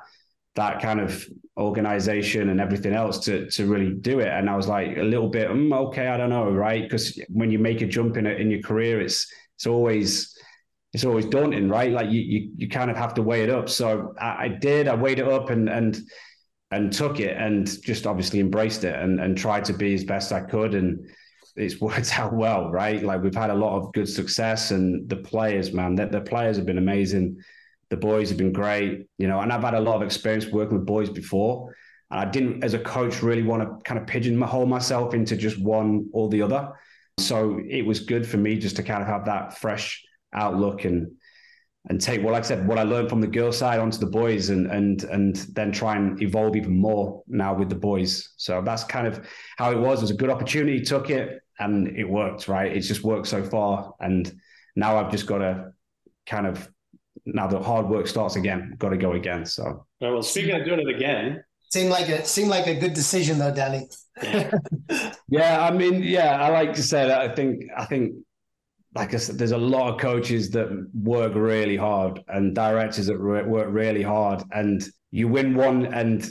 that 0.55 0.81
kind 0.81 0.99
of 0.99 1.25
organization 1.57 2.49
and 2.49 2.59
everything 2.59 2.93
else 2.93 3.19
to 3.19 3.49
to 3.51 3.65
really 3.65 3.93
do 3.93 4.19
it. 4.19 4.27
And 4.27 4.49
I 4.49 4.55
was 4.55 4.67
like 4.67 4.97
a 4.97 5.03
little 5.03 5.29
bit, 5.29 5.49
mm, 5.49 5.73
okay, 5.87 6.07
I 6.07 6.17
don't 6.17 6.29
know, 6.29 6.49
right? 6.51 6.83
Because 6.83 7.19
when 7.29 7.51
you 7.51 7.59
make 7.59 7.81
a 7.81 7.85
jump 7.85 8.17
in 8.17 8.25
a, 8.25 8.31
in 8.31 8.51
your 8.51 8.61
career, 8.61 9.01
it's 9.01 9.31
it's 9.55 9.67
always 9.67 10.37
it's 10.93 11.05
always 11.05 11.25
daunting, 11.25 11.69
right? 11.69 11.91
Like 11.91 12.09
you 12.09 12.21
you 12.21 12.51
you 12.57 12.69
kind 12.69 12.91
of 12.91 12.97
have 12.97 13.13
to 13.15 13.21
weigh 13.21 13.43
it 13.43 13.49
up. 13.49 13.69
So 13.69 14.13
I, 14.19 14.45
I 14.45 14.47
did. 14.49 14.87
I 14.87 14.95
weighed 14.95 15.19
it 15.19 15.27
up 15.27 15.49
and 15.49 15.69
and 15.69 15.97
and 16.71 16.91
took 16.91 17.19
it 17.19 17.37
and 17.37 17.67
just 17.83 18.07
obviously 18.07 18.39
embraced 18.39 18.83
it 18.83 18.95
and 18.95 19.19
and 19.19 19.37
tried 19.37 19.65
to 19.65 19.73
be 19.73 19.93
as 19.93 20.03
best 20.03 20.31
I 20.31 20.41
could 20.41 20.75
and 20.75 21.09
it's 21.55 21.79
worked 21.79 22.11
out 22.19 22.33
well, 22.33 22.71
right? 22.71 23.01
Like 23.03 23.23
we've 23.23 23.35
had 23.35 23.49
a 23.49 23.55
lot 23.55 23.77
of 23.77 23.93
good 23.93 24.09
success, 24.09 24.71
and 24.71 25.07
the 25.09 25.17
players, 25.17 25.73
man, 25.73 25.95
the, 25.95 26.07
the 26.07 26.21
players 26.21 26.57
have 26.57 26.65
been 26.65 26.77
amazing. 26.77 27.37
The 27.89 27.97
boys 27.97 28.29
have 28.29 28.37
been 28.37 28.53
great, 28.53 29.07
you 29.17 29.27
know, 29.27 29.41
and 29.41 29.51
I've 29.51 29.63
had 29.63 29.73
a 29.73 29.79
lot 29.79 29.97
of 29.97 30.01
experience 30.01 30.47
working 30.47 30.77
with 30.77 30.87
boys 30.87 31.09
before. 31.09 31.75
And 32.09 32.21
I 32.21 32.25
didn't, 32.25 32.63
as 32.63 32.73
a 32.73 32.79
coach, 32.79 33.21
really 33.21 33.43
want 33.43 33.63
to 33.63 33.83
kind 33.83 33.99
of 33.99 34.07
pigeonhole 34.07 34.65
myself 34.65 35.13
into 35.13 35.35
just 35.35 35.61
one 35.61 36.09
or 36.13 36.29
the 36.29 36.41
other. 36.41 36.71
So 37.17 37.59
it 37.67 37.85
was 37.85 37.99
good 37.99 38.25
for 38.25 38.37
me 38.37 38.57
just 38.57 38.77
to 38.77 38.83
kind 38.83 39.01
of 39.01 39.07
have 39.07 39.25
that 39.25 39.57
fresh 39.57 40.03
outlook 40.33 40.85
and 40.85 41.11
and 41.89 41.99
take 41.99 42.21
well, 42.21 42.33
like 42.33 42.43
I 42.43 42.47
said, 42.47 42.67
what 42.67 42.77
I 42.77 42.83
learned 42.83 43.09
from 43.09 43.21
the 43.21 43.27
girls' 43.27 43.57
side 43.57 43.79
onto 43.79 43.97
the 43.97 44.05
boys, 44.05 44.49
and 44.49 44.67
and 44.67 45.03
and 45.05 45.35
then 45.53 45.71
try 45.71 45.95
and 45.95 46.21
evolve 46.21 46.55
even 46.55 46.77
more 46.79 47.23
now 47.27 47.55
with 47.55 47.69
the 47.69 47.75
boys. 47.75 48.33
So 48.37 48.61
that's 48.61 48.83
kind 48.83 49.07
of 49.07 49.27
how 49.57 49.71
it 49.71 49.79
was. 49.79 49.99
It 49.99 50.03
was 50.03 50.11
a 50.11 50.15
good 50.15 50.29
opportunity, 50.29 50.81
took 50.81 51.09
it, 51.09 51.41
and 51.59 51.87
it 51.87 52.07
worked. 52.07 52.47
Right, 52.47 52.71
it's 52.71 52.87
just 52.87 53.03
worked 53.03 53.27
so 53.27 53.43
far, 53.43 53.93
and 53.99 54.31
now 54.75 54.97
I've 54.97 55.11
just 55.11 55.25
got 55.25 55.39
to 55.39 55.71
kind 56.27 56.45
of 56.45 56.69
now 57.25 57.47
the 57.47 57.59
hard 57.59 57.87
work 57.89 58.07
starts 58.07 58.35
again. 58.35 58.75
Got 58.77 58.89
to 58.89 58.97
go 58.97 59.13
again. 59.13 59.45
So 59.45 59.87
well, 59.99 60.21
speaking 60.21 60.55
of 60.55 60.65
doing 60.65 60.81
it 60.81 60.95
again, 60.95 61.43
seemed 61.71 61.89
like 61.89 62.09
a 62.09 62.25
seemed 62.25 62.49
like 62.49 62.67
a 62.67 62.75
good 62.75 62.93
decision 62.93 63.39
though, 63.39 63.53
Danny. 63.53 63.87
yeah, 65.29 65.65
I 65.65 65.71
mean, 65.71 66.03
yeah, 66.03 66.39
I 66.39 66.49
like 66.49 66.73
to 66.73 66.83
say 66.83 67.07
that. 67.07 67.21
I 67.21 67.33
think 67.33 67.63
I 67.75 67.85
think 67.85 68.13
like 68.93 69.13
I 69.13 69.17
said, 69.17 69.37
there's 69.37 69.51
a 69.51 69.57
lot 69.57 69.93
of 69.93 69.99
coaches 69.99 70.49
that 70.51 70.89
work 70.93 71.33
really 71.33 71.77
hard 71.77 72.23
and 72.27 72.53
directors 72.53 73.07
that 73.07 73.19
work 73.19 73.67
really 73.69 74.01
hard, 74.01 74.43
and 74.51 74.83
you 75.11 75.27
win 75.27 75.55
one, 75.55 75.85
and 75.93 76.29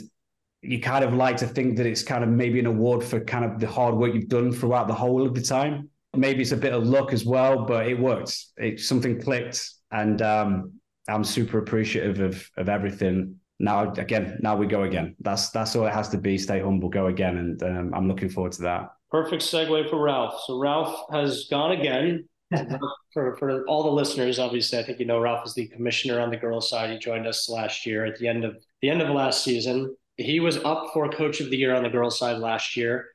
you 0.61 0.79
kind 0.79 1.03
of 1.03 1.13
like 1.13 1.37
to 1.37 1.47
think 1.47 1.77
that 1.77 1.87
it's 1.87 2.03
kind 2.03 2.23
of 2.23 2.29
maybe 2.29 2.59
an 2.59 2.67
award 2.67 3.03
for 3.03 3.19
kind 3.19 3.45
of 3.45 3.59
the 3.59 3.67
hard 3.67 3.95
work 3.95 4.13
you've 4.13 4.29
done 4.29 4.51
throughout 4.51 4.87
the 4.87 4.93
whole 4.93 5.25
of 5.25 5.33
the 5.33 5.41
time. 5.41 5.89
Maybe 6.15 6.41
it's 6.41 6.51
a 6.51 6.57
bit 6.57 6.73
of 6.73 6.85
luck 6.85 7.13
as 7.13 7.25
well, 7.25 7.65
but 7.65 7.87
it 7.87 7.99
worked. 7.99 8.37
It 8.57 8.79
something 8.79 9.19
clicked, 9.19 9.67
and 9.91 10.21
um, 10.21 10.73
I'm 11.09 11.23
super 11.23 11.57
appreciative 11.57 12.19
of 12.19 12.47
of 12.57 12.69
everything. 12.69 13.37
Now 13.59 13.91
again, 13.91 14.37
now 14.41 14.55
we 14.55 14.67
go 14.67 14.83
again. 14.83 15.15
That's 15.19 15.49
that's 15.49 15.75
all 15.75 15.87
it 15.87 15.93
has 15.93 16.09
to 16.09 16.19
be. 16.19 16.37
Stay 16.37 16.59
humble, 16.59 16.89
go 16.89 17.07
again, 17.07 17.37
and 17.37 17.63
um, 17.63 17.93
I'm 17.95 18.07
looking 18.07 18.29
forward 18.29 18.51
to 18.53 18.61
that. 18.63 18.89
Perfect 19.09 19.41
segue 19.41 19.89
for 19.89 19.99
Ralph. 19.99 20.41
So 20.45 20.59
Ralph 20.59 21.05
has 21.11 21.47
gone 21.49 21.71
again 21.71 22.27
for, 23.13 23.35
for 23.37 23.65
all 23.65 23.83
the 23.83 23.91
listeners, 23.91 24.39
obviously, 24.39 24.79
I 24.79 24.83
think 24.83 24.99
you 24.99 25.05
know 25.05 25.19
Ralph 25.19 25.45
is 25.45 25.53
the 25.53 25.67
commissioner 25.67 26.19
on 26.19 26.29
the 26.29 26.37
girls' 26.37 26.69
side. 26.69 26.89
He 26.89 26.97
joined 26.97 27.27
us 27.27 27.49
last 27.49 27.85
year 27.85 28.05
at 28.05 28.17
the 28.17 28.27
end 28.27 28.43
of 28.43 28.57
the 28.81 28.89
end 28.89 29.01
of 29.01 29.09
last 29.09 29.43
season. 29.43 29.95
He 30.17 30.39
was 30.39 30.57
up 30.57 30.91
for 30.93 31.09
coach 31.09 31.39
of 31.39 31.49
the 31.49 31.57
year 31.57 31.73
on 31.73 31.83
the 31.83 31.89
girls' 31.89 32.19
side 32.19 32.37
last 32.37 32.75
year. 32.75 33.07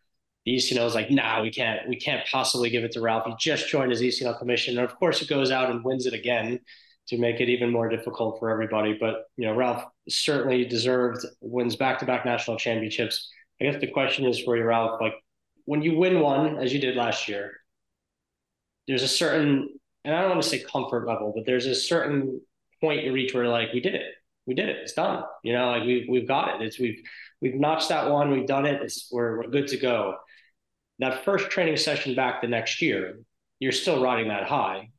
The 0.44 0.56
ECNL 0.56 0.84
was 0.84 0.94
like, 0.94 1.10
nah, 1.10 1.42
we 1.42 1.50
can't, 1.50 1.88
we 1.88 1.96
can't 1.96 2.24
possibly 2.30 2.70
give 2.70 2.84
it 2.84 2.92
to 2.92 3.00
Ralph. 3.00 3.26
He 3.26 3.34
just 3.38 3.68
joined 3.68 3.90
as 3.90 4.00
ECNL 4.00 4.38
commissioner. 4.38 4.82
And 4.82 4.90
of 4.90 4.96
course, 4.96 5.18
he 5.18 5.26
goes 5.26 5.50
out 5.50 5.70
and 5.70 5.84
wins 5.84 6.06
it 6.06 6.14
again 6.14 6.60
to 7.08 7.18
make 7.18 7.40
it 7.40 7.48
even 7.48 7.70
more 7.70 7.88
difficult 7.88 8.38
for 8.38 8.50
everybody. 8.50 8.96
But 8.98 9.24
you 9.36 9.46
know, 9.46 9.54
Ralph 9.54 9.84
certainly 10.08 10.64
deserved 10.64 11.24
wins 11.40 11.76
back 11.76 11.98
to 11.98 12.06
back 12.06 12.24
national 12.24 12.56
championships. 12.56 13.30
I 13.60 13.64
guess 13.64 13.80
the 13.80 13.86
question 13.88 14.24
is 14.24 14.40
for 14.40 14.56
you, 14.56 14.64
Ralph, 14.64 15.00
like 15.00 15.14
when 15.64 15.82
you 15.82 15.96
win 15.96 16.20
one, 16.20 16.58
as 16.58 16.72
you 16.72 16.80
did 16.80 16.96
last 16.96 17.28
year, 17.28 17.52
there's 18.86 19.02
a 19.02 19.08
certain, 19.08 19.68
and 20.04 20.14
I 20.14 20.20
don't 20.20 20.30
want 20.30 20.42
to 20.42 20.48
say 20.48 20.60
comfort 20.60 21.06
level, 21.06 21.32
but 21.34 21.46
there's 21.46 21.66
a 21.66 21.74
certain 21.74 22.40
point 22.80 23.04
you 23.04 23.12
reach 23.12 23.34
where 23.34 23.48
like, 23.48 23.72
we 23.72 23.80
did 23.80 23.94
it. 23.94 24.12
We 24.46 24.54
did 24.54 24.68
it. 24.68 24.76
It's 24.76 24.92
done. 24.92 25.24
You 25.42 25.54
know, 25.54 25.70
like 25.70 25.82
we've, 25.84 26.06
we've 26.08 26.28
got 26.28 26.60
it. 26.60 26.64
It's, 26.64 26.78
we've, 26.78 27.02
we've 27.40 27.54
notched 27.54 27.88
that 27.88 28.10
one. 28.10 28.30
We've 28.30 28.46
done 28.46 28.66
it. 28.66 28.80
It's, 28.82 29.08
we're, 29.10 29.38
we're 29.38 29.50
good 29.50 29.68
to 29.68 29.76
go. 29.76 30.16
That 31.00 31.24
first 31.24 31.50
training 31.50 31.76
session 31.76 32.14
back 32.14 32.40
the 32.40 32.48
next 32.48 32.80
year, 32.80 33.20
you're 33.58 33.72
still 33.72 34.02
riding 34.02 34.28
that 34.28 34.44
high. 34.44 34.90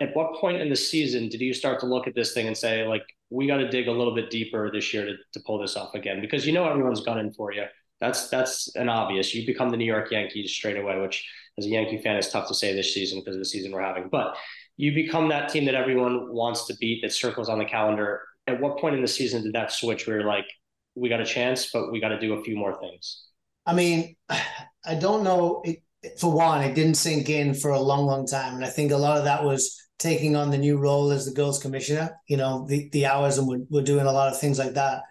At 0.00 0.16
what 0.16 0.34
point 0.40 0.60
in 0.60 0.70
the 0.70 0.76
season 0.76 1.28
did 1.28 1.40
you 1.40 1.54
start 1.54 1.80
to 1.80 1.86
look 1.86 2.06
at 2.06 2.14
this 2.14 2.32
thing 2.32 2.46
and 2.46 2.56
say, 2.56 2.86
like, 2.86 3.04
we 3.30 3.46
got 3.46 3.58
to 3.58 3.68
dig 3.68 3.88
a 3.88 3.92
little 3.92 4.14
bit 4.14 4.30
deeper 4.30 4.70
this 4.72 4.92
year 4.92 5.04
to, 5.04 5.14
to 5.32 5.40
pull 5.46 5.58
this 5.58 5.76
off 5.76 5.94
again? 5.94 6.20
Because 6.20 6.46
you 6.46 6.52
know 6.52 6.68
everyone's 6.68 7.02
gunning 7.02 7.32
for 7.32 7.52
you. 7.52 7.64
That's 8.00 8.28
that's 8.28 8.74
an 8.74 8.88
obvious. 8.88 9.34
You 9.34 9.46
become 9.46 9.70
the 9.70 9.76
New 9.76 9.84
York 9.84 10.10
Yankees 10.10 10.50
straight 10.50 10.76
away, 10.76 10.98
which 10.98 11.24
as 11.58 11.66
a 11.66 11.68
Yankee 11.68 11.98
fan 11.98 12.16
it's 12.16 12.30
tough 12.30 12.48
to 12.48 12.54
say 12.54 12.74
this 12.74 12.92
season 12.92 13.20
because 13.20 13.36
of 13.36 13.40
the 13.40 13.46
season 13.46 13.72
we're 13.72 13.82
having. 13.82 14.08
But 14.08 14.36
you 14.76 14.92
become 14.92 15.28
that 15.28 15.48
team 15.48 15.64
that 15.66 15.74
everyone 15.74 16.32
wants 16.32 16.66
to 16.66 16.76
beat, 16.76 17.02
that 17.02 17.12
circles 17.12 17.48
on 17.48 17.58
the 17.58 17.64
calendar. 17.64 18.22
At 18.46 18.60
what 18.60 18.78
point 18.78 18.94
in 18.94 19.02
the 19.02 19.08
season 19.08 19.42
did 19.42 19.54
that 19.54 19.72
switch 19.72 20.06
where 20.06 20.18
you're 20.18 20.26
like, 20.26 20.46
we 20.94 21.08
got 21.08 21.20
a 21.20 21.24
chance, 21.24 21.70
but 21.72 21.90
we 21.90 22.00
got 22.00 22.08
to 22.08 22.20
do 22.20 22.34
a 22.34 22.42
few 22.42 22.56
more 22.56 22.78
things? 22.80 23.24
I 23.66 23.74
mean, 23.74 24.16
I 24.28 24.94
don't 24.98 25.24
know. 25.24 25.62
It, 25.64 25.82
for 26.18 26.30
one, 26.30 26.62
it 26.62 26.74
didn't 26.74 26.94
sink 26.96 27.30
in 27.30 27.54
for 27.54 27.70
a 27.70 27.80
long, 27.80 28.04
long 28.04 28.26
time. 28.26 28.56
And 28.56 28.64
I 28.64 28.68
think 28.68 28.92
a 28.92 28.96
lot 28.96 29.16
of 29.16 29.24
that 29.24 29.42
was 29.42 29.80
taking 29.98 30.36
on 30.36 30.50
the 30.50 30.58
new 30.58 30.76
role 30.76 31.10
as 31.10 31.24
the 31.24 31.32
girls 31.32 31.58
commissioner, 31.58 32.10
you 32.28 32.36
know, 32.36 32.66
the, 32.68 32.90
the 32.92 33.06
hours 33.06 33.38
and 33.38 33.48
we're, 33.48 33.64
we're 33.70 33.82
doing 33.82 34.06
a 34.06 34.12
lot 34.12 34.30
of 34.30 34.38
things 34.38 34.58
like 34.58 34.74
that. 34.74 35.02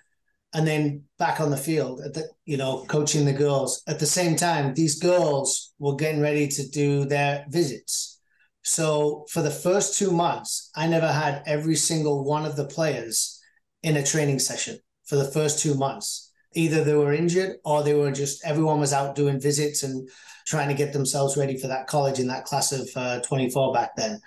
And 0.53 0.67
then 0.67 1.03
back 1.17 1.39
on 1.41 1.49
the 1.49 1.57
field, 1.57 2.01
at 2.01 2.13
the, 2.13 2.29
you 2.45 2.57
know, 2.57 2.85
coaching 2.87 3.25
the 3.25 3.33
girls. 3.33 3.81
At 3.87 3.99
the 3.99 4.05
same 4.05 4.35
time, 4.35 4.73
these 4.73 4.99
girls 4.99 5.73
were 5.79 5.95
getting 5.95 6.21
ready 6.21 6.47
to 6.47 6.69
do 6.69 7.05
their 7.05 7.45
visits. 7.49 8.19
So 8.63 9.25
for 9.29 9.41
the 9.41 9.51
first 9.51 9.97
two 9.97 10.11
months, 10.11 10.69
I 10.75 10.87
never 10.87 11.11
had 11.11 11.43
every 11.45 11.75
single 11.75 12.23
one 12.23 12.45
of 12.45 12.55
the 12.55 12.65
players 12.65 13.41
in 13.81 13.97
a 13.97 14.03
training 14.03 14.39
session 14.39 14.79
for 15.05 15.15
the 15.15 15.31
first 15.31 15.59
two 15.59 15.75
months. 15.75 16.31
Either 16.53 16.83
they 16.83 16.93
were 16.93 17.13
injured 17.13 17.57
or 17.65 17.83
they 17.83 17.93
were 17.93 18.11
just, 18.11 18.45
everyone 18.45 18.79
was 18.79 18.93
out 18.93 19.15
doing 19.15 19.41
visits 19.41 19.83
and 19.83 20.07
trying 20.45 20.69
to 20.69 20.75
get 20.75 20.93
themselves 20.93 21.35
ready 21.35 21.57
for 21.57 21.67
that 21.67 21.87
college 21.87 22.19
in 22.19 22.27
that 22.27 22.45
class 22.45 22.71
of 22.71 22.89
uh, 22.95 23.19
24 23.21 23.73
back 23.73 23.95
then. 23.95 24.19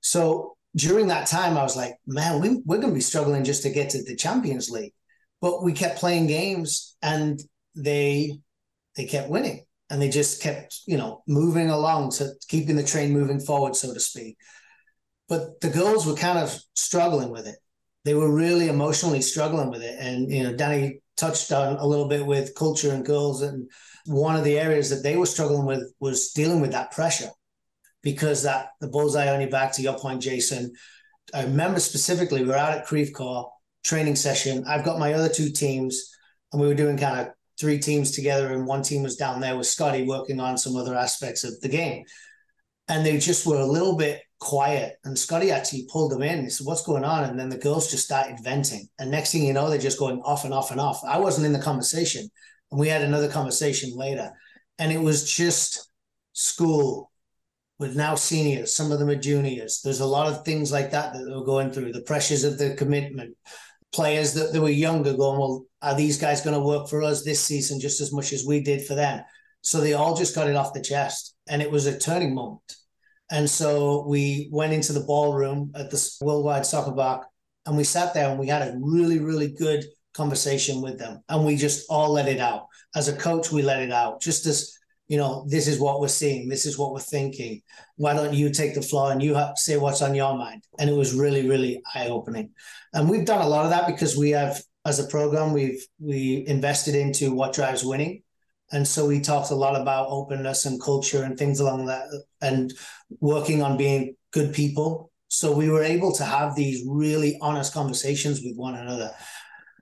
So 0.00 0.56
during 0.76 1.08
that 1.08 1.26
time, 1.26 1.56
I 1.56 1.62
was 1.62 1.76
like, 1.76 1.96
man, 2.06 2.40
we, 2.40 2.60
we're 2.64 2.78
going 2.78 2.88
to 2.88 2.94
be 2.94 3.00
struggling 3.00 3.44
just 3.44 3.62
to 3.62 3.70
get 3.70 3.90
to 3.90 4.02
the 4.02 4.16
Champions 4.16 4.70
League. 4.70 4.94
But 5.42 5.62
we 5.62 5.74
kept 5.74 5.98
playing 5.98 6.28
games 6.28 6.96
and 7.02 7.38
they 7.74 8.38
they 8.96 9.04
kept 9.04 9.28
winning 9.28 9.66
and 9.90 10.00
they 10.00 10.08
just 10.08 10.40
kept, 10.40 10.80
you 10.86 10.96
know, 10.96 11.22
moving 11.28 11.68
along 11.68 12.12
to 12.12 12.30
keeping 12.48 12.76
the 12.76 12.82
train 12.82 13.12
moving 13.12 13.40
forward, 13.40 13.76
so 13.76 13.92
to 13.92 14.00
speak. 14.00 14.38
But 15.28 15.60
the 15.60 15.68
girls 15.68 16.06
were 16.06 16.14
kind 16.14 16.38
of 16.38 16.58
struggling 16.74 17.30
with 17.30 17.46
it. 17.46 17.56
They 18.04 18.14
were 18.14 18.34
really 18.34 18.68
emotionally 18.68 19.20
struggling 19.20 19.70
with 19.70 19.82
it. 19.82 19.96
And, 19.98 20.30
you 20.30 20.44
know, 20.44 20.56
Danny 20.56 21.00
touched 21.16 21.52
on 21.52 21.76
a 21.76 21.86
little 21.86 22.08
bit 22.08 22.24
with 22.24 22.54
culture 22.54 22.92
and 22.92 23.04
girls. 23.04 23.42
And 23.42 23.70
one 24.06 24.36
of 24.36 24.44
the 24.44 24.58
areas 24.58 24.90
that 24.90 25.02
they 25.02 25.16
were 25.16 25.26
struggling 25.26 25.66
with 25.66 25.92
was 26.00 26.32
dealing 26.32 26.60
with 26.60 26.72
that 26.72 26.92
pressure 26.92 27.30
because 28.02 28.42
that 28.44 28.70
the 28.80 28.88
bullseye 28.88 29.32
on 29.32 29.40
your 29.40 29.50
back, 29.50 29.72
to 29.72 29.82
your 29.82 29.98
point, 29.98 30.22
Jason. 30.22 30.72
I 31.34 31.44
remember 31.44 31.80
specifically, 31.80 32.42
we 32.42 32.48
were 32.48 32.56
out 32.56 32.76
at 32.76 32.86
Creve 32.86 33.12
Coeur 33.14 33.44
training 33.84 34.16
session. 34.16 34.64
I've 34.66 34.84
got 34.84 34.98
my 34.98 35.12
other 35.14 35.28
two 35.28 35.50
teams, 35.50 36.10
and 36.52 36.60
we 36.60 36.66
were 36.66 36.74
doing 36.74 36.96
kind 36.96 37.20
of 37.20 37.32
three 37.60 37.78
teams 37.78 38.10
together, 38.10 38.52
and 38.52 38.66
one 38.66 38.82
team 38.82 39.02
was 39.02 39.16
down 39.16 39.40
there 39.40 39.56
with 39.56 39.66
Scotty 39.66 40.04
working 40.04 40.40
on 40.40 40.58
some 40.58 40.76
other 40.76 40.94
aspects 40.94 41.44
of 41.44 41.60
the 41.60 41.68
game. 41.68 42.04
And 42.88 43.06
they 43.06 43.18
just 43.18 43.46
were 43.46 43.60
a 43.60 43.66
little 43.66 43.96
bit 43.96 44.22
quiet. 44.40 44.96
And 45.04 45.18
Scotty 45.18 45.50
actually 45.50 45.86
pulled 45.90 46.10
them 46.10 46.22
in. 46.22 46.42
He 46.42 46.50
said, 46.50 46.66
What's 46.66 46.84
going 46.84 47.04
on? 47.04 47.24
And 47.24 47.38
then 47.38 47.48
the 47.48 47.58
girls 47.58 47.90
just 47.90 48.04
started 48.04 48.42
venting. 48.42 48.88
And 48.98 49.10
next 49.10 49.32
thing 49.32 49.44
you 49.44 49.52
know, 49.52 49.70
they're 49.70 49.78
just 49.78 49.98
going 49.98 50.20
off 50.22 50.44
and 50.44 50.52
off 50.52 50.72
and 50.72 50.80
off. 50.80 51.00
I 51.04 51.18
wasn't 51.18 51.46
in 51.46 51.52
the 51.52 51.60
conversation. 51.60 52.28
And 52.70 52.80
we 52.80 52.88
had 52.88 53.02
another 53.02 53.28
conversation 53.28 53.96
later. 53.96 54.32
And 54.78 54.90
it 54.90 55.00
was 55.00 55.30
just 55.30 55.88
school, 56.32 57.12
with 57.82 57.96
now 57.96 58.14
seniors, 58.14 58.74
some 58.74 58.92
of 58.92 59.00
them 59.00 59.08
are 59.08 59.16
juniors. 59.16 59.80
There's 59.82 60.00
a 60.00 60.06
lot 60.06 60.28
of 60.28 60.44
things 60.44 60.70
like 60.70 60.92
that 60.92 61.12
that 61.12 61.24
they're 61.24 61.44
going 61.44 61.72
through, 61.72 61.92
the 61.92 62.02
pressures 62.02 62.44
of 62.44 62.56
the 62.56 62.74
commitment. 62.74 63.36
Players 63.92 64.34
that, 64.34 64.52
that 64.52 64.60
were 64.60 64.70
younger 64.70 65.14
going, 65.14 65.38
well, 65.38 65.64
are 65.82 65.94
these 65.94 66.18
guys 66.18 66.40
going 66.40 66.58
to 66.58 66.66
work 66.66 66.88
for 66.88 67.02
us 67.02 67.24
this 67.24 67.40
season 67.40 67.80
just 67.80 68.00
as 68.00 68.12
much 68.12 68.32
as 68.32 68.44
we 68.46 68.62
did 68.62 68.86
for 68.86 68.94
them? 68.94 69.22
So 69.60 69.80
they 69.80 69.92
all 69.92 70.16
just 70.16 70.34
got 70.34 70.48
it 70.48 70.56
off 70.56 70.72
the 70.72 70.82
chest. 70.82 71.34
And 71.48 71.60
it 71.60 71.70
was 71.70 71.86
a 71.86 71.98
turning 71.98 72.34
moment. 72.34 72.76
And 73.30 73.48
so 73.48 74.06
we 74.06 74.48
went 74.52 74.72
into 74.72 74.92
the 74.92 75.04
ballroom 75.04 75.72
at 75.74 75.90
the 75.90 76.16
Worldwide 76.20 76.66
Soccer 76.66 76.92
Bar 76.92 77.26
and 77.66 77.76
we 77.76 77.84
sat 77.84 78.12
there 78.12 78.28
and 78.28 78.38
we 78.38 78.48
had 78.48 78.62
a 78.62 78.76
really, 78.78 79.18
really 79.18 79.52
good 79.52 79.84
conversation 80.14 80.82
with 80.82 80.98
them. 80.98 81.22
And 81.28 81.44
we 81.44 81.56
just 81.56 81.86
all 81.88 82.12
let 82.12 82.28
it 82.28 82.40
out. 82.40 82.66
As 82.94 83.08
a 83.08 83.16
coach, 83.16 83.50
we 83.50 83.62
let 83.62 83.82
it 83.82 83.92
out 83.92 84.20
just 84.20 84.46
as 84.46 84.76
you 85.12 85.18
know, 85.18 85.44
this 85.46 85.68
is 85.68 85.78
what 85.78 86.00
we're 86.00 86.08
seeing, 86.08 86.48
this 86.48 86.64
is 86.64 86.78
what 86.78 86.94
we're 86.94 87.10
thinking. 87.16 87.60
Why 87.96 88.14
don't 88.14 88.32
you 88.32 88.48
take 88.48 88.74
the 88.74 88.80
floor 88.80 89.12
and 89.12 89.22
you 89.22 89.38
say 89.56 89.76
what's 89.76 90.00
on 90.00 90.14
your 90.14 90.34
mind? 90.38 90.64
And 90.78 90.88
it 90.88 90.94
was 90.94 91.12
really, 91.12 91.46
really 91.46 91.82
eye 91.94 92.08
opening. 92.08 92.52
And 92.94 93.10
we've 93.10 93.26
done 93.26 93.42
a 93.42 93.46
lot 93.46 93.66
of 93.66 93.70
that 93.72 93.86
because 93.86 94.16
we 94.16 94.30
have, 94.30 94.62
as 94.86 95.00
a 95.00 95.06
program, 95.06 95.52
we've 95.52 95.86
we 96.00 96.46
invested 96.46 96.94
into 96.94 97.30
what 97.34 97.52
drives 97.52 97.84
winning. 97.84 98.22
And 98.70 98.88
so 98.88 99.06
we 99.06 99.20
talked 99.20 99.50
a 99.50 99.54
lot 99.54 99.78
about 99.78 100.06
openness 100.08 100.64
and 100.64 100.80
culture 100.80 101.24
and 101.24 101.36
things 101.36 101.60
along 101.60 101.84
that, 101.86 102.06
and 102.40 102.72
working 103.20 103.62
on 103.62 103.76
being 103.76 104.16
good 104.32 104.54
people. 104.54 105.12
So 105.28 105.52
we 105.52 105.68
were 105.68 105.84
able 105.84 106.12
to 106.12 106.24
have 106.24 106.56
these 106.56 106.86
really 106.88 107.36
honest 107.42 107.74
conversations 107.74 108.40
with 108.42 108.56
one 108.56 108.76
another. 108.76 109.10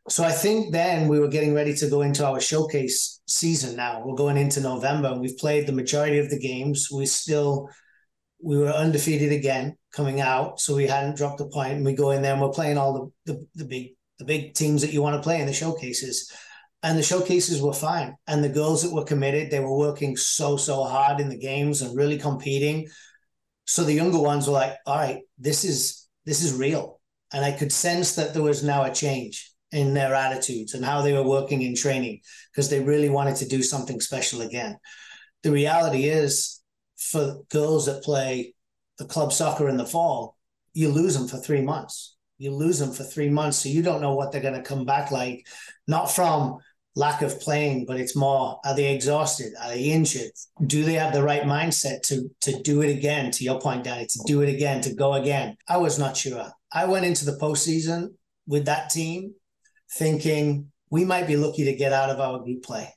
So 0.08 0.24
I 0.24 0.32
think 0.32 0.72
then 0.72 1.06
we 1.06 1.20
were 1.20 1.28
getting 1.28 1.54
ready 1.54 1.74
to 1.74 1.88
go 1.88 2.00
into 2.02 2.26
our 2.26 2.40
showcase 2.40 3.19
season 3.30 3.76
now. 3.76 4.02
We're 4.04 4.16
going 4.16 4.36
into 4.36 4.60
November. 4.60 5.18
We've 5.18 5.36
played 5.36 5.66
the 5.66 5.72
majority 5.72 6.18
of 6.18 6.30
the 6.30 6.38
games. 6.38 6.88
We 6.92 7.06
still 7.06 7.68
we 8.42 8.56
were 8.56 8.68
undefeated 8.68 9.32
again 9.32 9.76
coming 9.92 10.20
out, 10.20 10.60
so 10.60 10.74
we 10.74 10.86
hadn't 10.86 11.16
dropped 11.16 11.40
a 11.40 11.46
point. 11.46 11.74
And 11.74 11.84
we 11.84 11.94
go 11.94 12.10
in 12.10 12.22
there 12.22 12.32
and 12.32 12.40
we're 12.40 12.50
playing 12.50 12.78
all 12.78 13.12
the, 13.26 13.32
the, 13.32 13.46
the 13.54 13.64
big 13.64 13.88
the 14.18 14.24
big 14.24 14.54
teams 14.54 14.82
that 14.82 14.92
you 14.92 15.00
want 15.02 15.16
to 15.16 15.22
play 15.22 15.40
in 15.40 15.46
the 15.46 15.52
showcases. 15.52 16.30
And 16.82 16.98
the 16.98 17.02
showcases 17.02 17.60
were 17.60 17.72
fine. 17.72 18.16
And 18.26 18.42
the 18.42 18.48
girls 18.48 18.82
that 18.82 18.94
were 18.94 19.04
committed, 19.04 19.50
they 19.50 19.60
were 19.60 19.76
working 19.76 20.16
so, 20.16 20.56
so 20.56 20.84
hard 20.84 21.20
in 21.20 21.28
the 21.28 21.38
games 21.38 21.82
and 21.82 21.96
really 21.96 22.18
competing. 22.18 22.88
So 23.66 23.84
the 23.84 23.92
younger 23.92 24.18
ones 24.18 24.46
were 24.46 24.54
like, 24.54 24.76
all 24.86 24.96
right, 24.96 25.20
this 25.38 25.64
is 25.64 26.08
this 26.24 26.42
is 26.42 26.54
real. 26.54 27.00
And 27.32 27.44
I 27.44 27.52
could 27.52 27.72
sense 27.72 28.14
that 28.16 28.34
there 28.34 28.42
was 28.42 28.64
now 28.64 28.84
a 28.84 28.92
change 28.92 29.49
in 29.72 29.94
their 29.94 30.14
attitudes 30.14 30.74
and 30.74 30.84
how 30.84 31.02
they 31.02 31.12
were 31.12 31.22
working 31.22 31.62
in 31.62 31.74
training 31.74 32.20
because 32.50 32.68
they 32.68 32.80
really 32.80 33.08
wanted 33.08 33.36
to 33.36 33.48
do 33.48 33.62
something 33.62 34.00
special 34.00 34.40
again. 34.40 34.76
The 35.42 35.52
reality 35.52 36.04
is, 36.04 36.60
for 36.98 37.38
girls 37.48 37.86
that 37.86 38.02
play 38.02 38.54
the 38.98 39.06
club 39.06 39.32
soccer 39.32 39.68
in 39.68 39.76
the 39.76 39.86
fall, 39.86 40.36
you 40.74 40.90
lose 40.90 41.16
them 41.16 41.26
for 41.26 41.38
three 41.38 41.62
months. 41.62 42.16
You 42.38 42.52
lose 42.52 42.78
them 42.78 42.92
for 42.92 43.04
three 43.04 43.30
months. 43.30 43.58
So 43.58 43.68
you 43.68 43.82
don't 43.82 44.02
know 44.02 44.14
what 44.14 44.32
they're 44.32 44.40
going 44.40 44.54
to 44.54 44.62
come 44.62 44.84
back 44.84 45.10
like, 45.10 45.46
not 45.86 46.10
from 46.10 46.58
lack 46.96 47.22
of 47.22 47.40
playing, 47.40 47.86
but 47.86 47.98
it's 47.98 48.16
more 48.16 48.60
are 48.64 48.74
they 48.74 48.94
exhausted? 48.94 49.52
Are 49.62 49.70
they 49.70 49.84
injured? 49.84 50.32
Do 50.66 50.84
they 50.84 50.94
have 50.94 51.12
the 51.12 51.22
right 51.22 51.42
mindset 51.42 52.02
to 52.08 52.28
to 52.42 52.62
do 52.62 52.82
it 52.82 52.90
again? 52.90 53.30
To 53.32 53.44
your 53.44 53.60
point, 53.60 53.84
Danny, 53.84 54.06
to 54.06 54.20
do 54.26 54.42
it 54.42 54.48
again, 54.48 54.80
to 54.82 54.94
go 54.94 55.14
again. 55.14 55.56
I 55.68 55.78
was 55.78 55.98
not 55.98 56.16
sure. 56.16 56.50
I 56.72 56.84
went 56.86 57.06
into 57.06 57.24
the 57.24 57.38
postseason 57.38 58.14
with 58.46 58.66
that 58.66 58.90
team 58.90 59.34
thinking 59.92 60.70
we 60.90 61.04
might 61.04 61.26
be 61.26 61.36
lucky 61.36 61.64
to 61.64 61.76
get 61.76 61.92
out 61.92 62.10
of 62.10 62.20
our 62.20 62.40
group 62.40 62.62
play. 62.62 62.92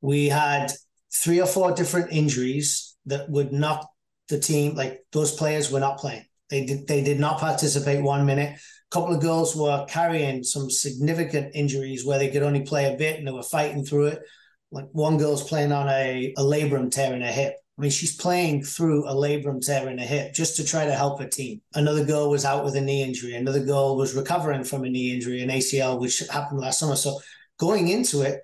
We 0.00 0.28
had 0.28 0.72
three 1.12 1.40
or 1.40 1.46
four 1.46 1.72
different 1.72 2.12
injuries 2.12 2.96
that 3.06 3.28
would 3.30 3.52
knock 3.52 3.88
the 4.28 4.38
team, 4.38 4.74
like 4.74 5.04
those 5.12 5.34
players 5.34 5.70
were 5.70 5.80
not 5.80 5.98
playing. 5.98 6.24
They 6.50 6.64
did 6.64 6.86
they 6.86 7.02
did 7.02 7.20
not 7.20 7.40
participate 7.40 8.02
one 8.02 8.26
minute. 8.26 8.56
A 8.56 8.90
couple 8.90 9.14
of 9.14 9.20
girls 9.20 9.54
were 9.54 9.86
carrying 9.88 10.42
some 10.42 10.70
significant 10.70 11.54
injuries 11.54 12.04
where 12.04 12.18
they 12.18 12.30
could 12.30 12.42
only 12.42 12.62
play 12.62 12.92
a 12.92 12.96
bit 12.96 13.18
and 13.18 13.26
they 13.26 13.32
were 13.32 13.42
fighting 13.42 13.84
through 13.84 14.06
it. 14.06 14.22
Like 14.70 14.86
one 14.92 15.18
girl's 15.18 15.46
playing 15.46 15.72
on 15.72 15.88
a, 15.88 16.32
a 16.36 16.42
labrum 16.42 16.90
tear 16.90 17.14
in 17.14 17.22
her 17.22 17.32
hip. 17.32 17.54
I 17.78 17.82
mean, 17.82 17.90
she's 17.92 18.16
playing 18.16 18.64
through 18.64 19.06
a 19.08 19.14
labrum 19.14 19.64
tear 19.64 19.88
in 19.88 19.98
her 19.98 20.04
hip 20.04 20.34
just 20.34 20.56
to 20.56 20.64
try 20.64 20.84
to 20.84 20.94
help 20.94 21.20
her 21.20 21.28
team. 21.28 21.60
Another 21.74 22.04
girl 22.04 22.28
was 22.28 22.44
out 22.44 22.64
with 22.64 22.74
a 22.74 22.80
knee 22.80 23.04
injury. 23.04 23.36
Another 23.36 23.64
girl 23.64 23.96
was 23.96 24.16
recovering 24.16 24.64
from 24.64 24.84
a 24.84 24.88
knee 24.90 25.12
injury, 25.14 25.42
an 25.42 25.48
ACL, 25.50 26.00
which 26.00 26.18
happened 26.28 26.60
last 26.60 26.80
summer. 26.80 26.96
So 26.96 27.20
going 27.58 27.86
into 27.88 28.22
it, 28.22 28.40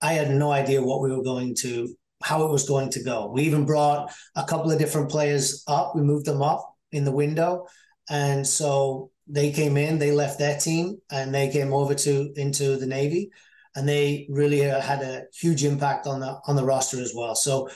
I 0.00 0.12
had 0.12 0.30
no 0.30 0.52
idea 0.52 0.80
what 0.80 1.00
we 1.00 1.10
were 1.10 1.24
going 1.24 1.56
to, 1.56 1.92
how 2.22 2.44
it 2.44 2.52
was 2.52 2.68
going 2.68 2.90
to 2.90 3.02
go. 3.02 3.26
We 3.32 3.42
even 3.42 3.66
brought 3.66 4.12
a 4.36 4.44
couple 4.44 4.70
of 4.70 4.78
different 4.78 5.10
players 5.10 5.64
up. 5.66 5.96
We 5.96 6.02
moved 6.02 6.26
them 6.26 6.40
up 6.40 6.76
in 6.92 7.04
the 7.04 7.10
window. 7.10 7.66
And 8.08 8.46
so 8.46 9.10
they 9.26 9.50
came 9.50 9.76
in, 9.76 9.98
they 9.98 10.12
left 10.12 10.38
their 10.38 10.56
team 10.56 10.98
and 11.10 11.34
they 11.34 11.50
came 11.50 11.72
over 11.72 11.94
to 11.96 12.32
into 12.36 12.76
the 12.76 12.86
Navy. 12.86 13.32
and 13.74 13.88
they 13.88 14.26
really 14.28 14.58
had 14.60 15.02
a 15.02 15.24
huge 15.32 15.64
impact 15.64 16.06
on 16.06 16.20
the 16.20 16.38
on 16.46 16.56
the 16.56 16.64
roster 16.64 17.00
as 17.00 17.12
well. 17.14 17.34
So 17.34 17.68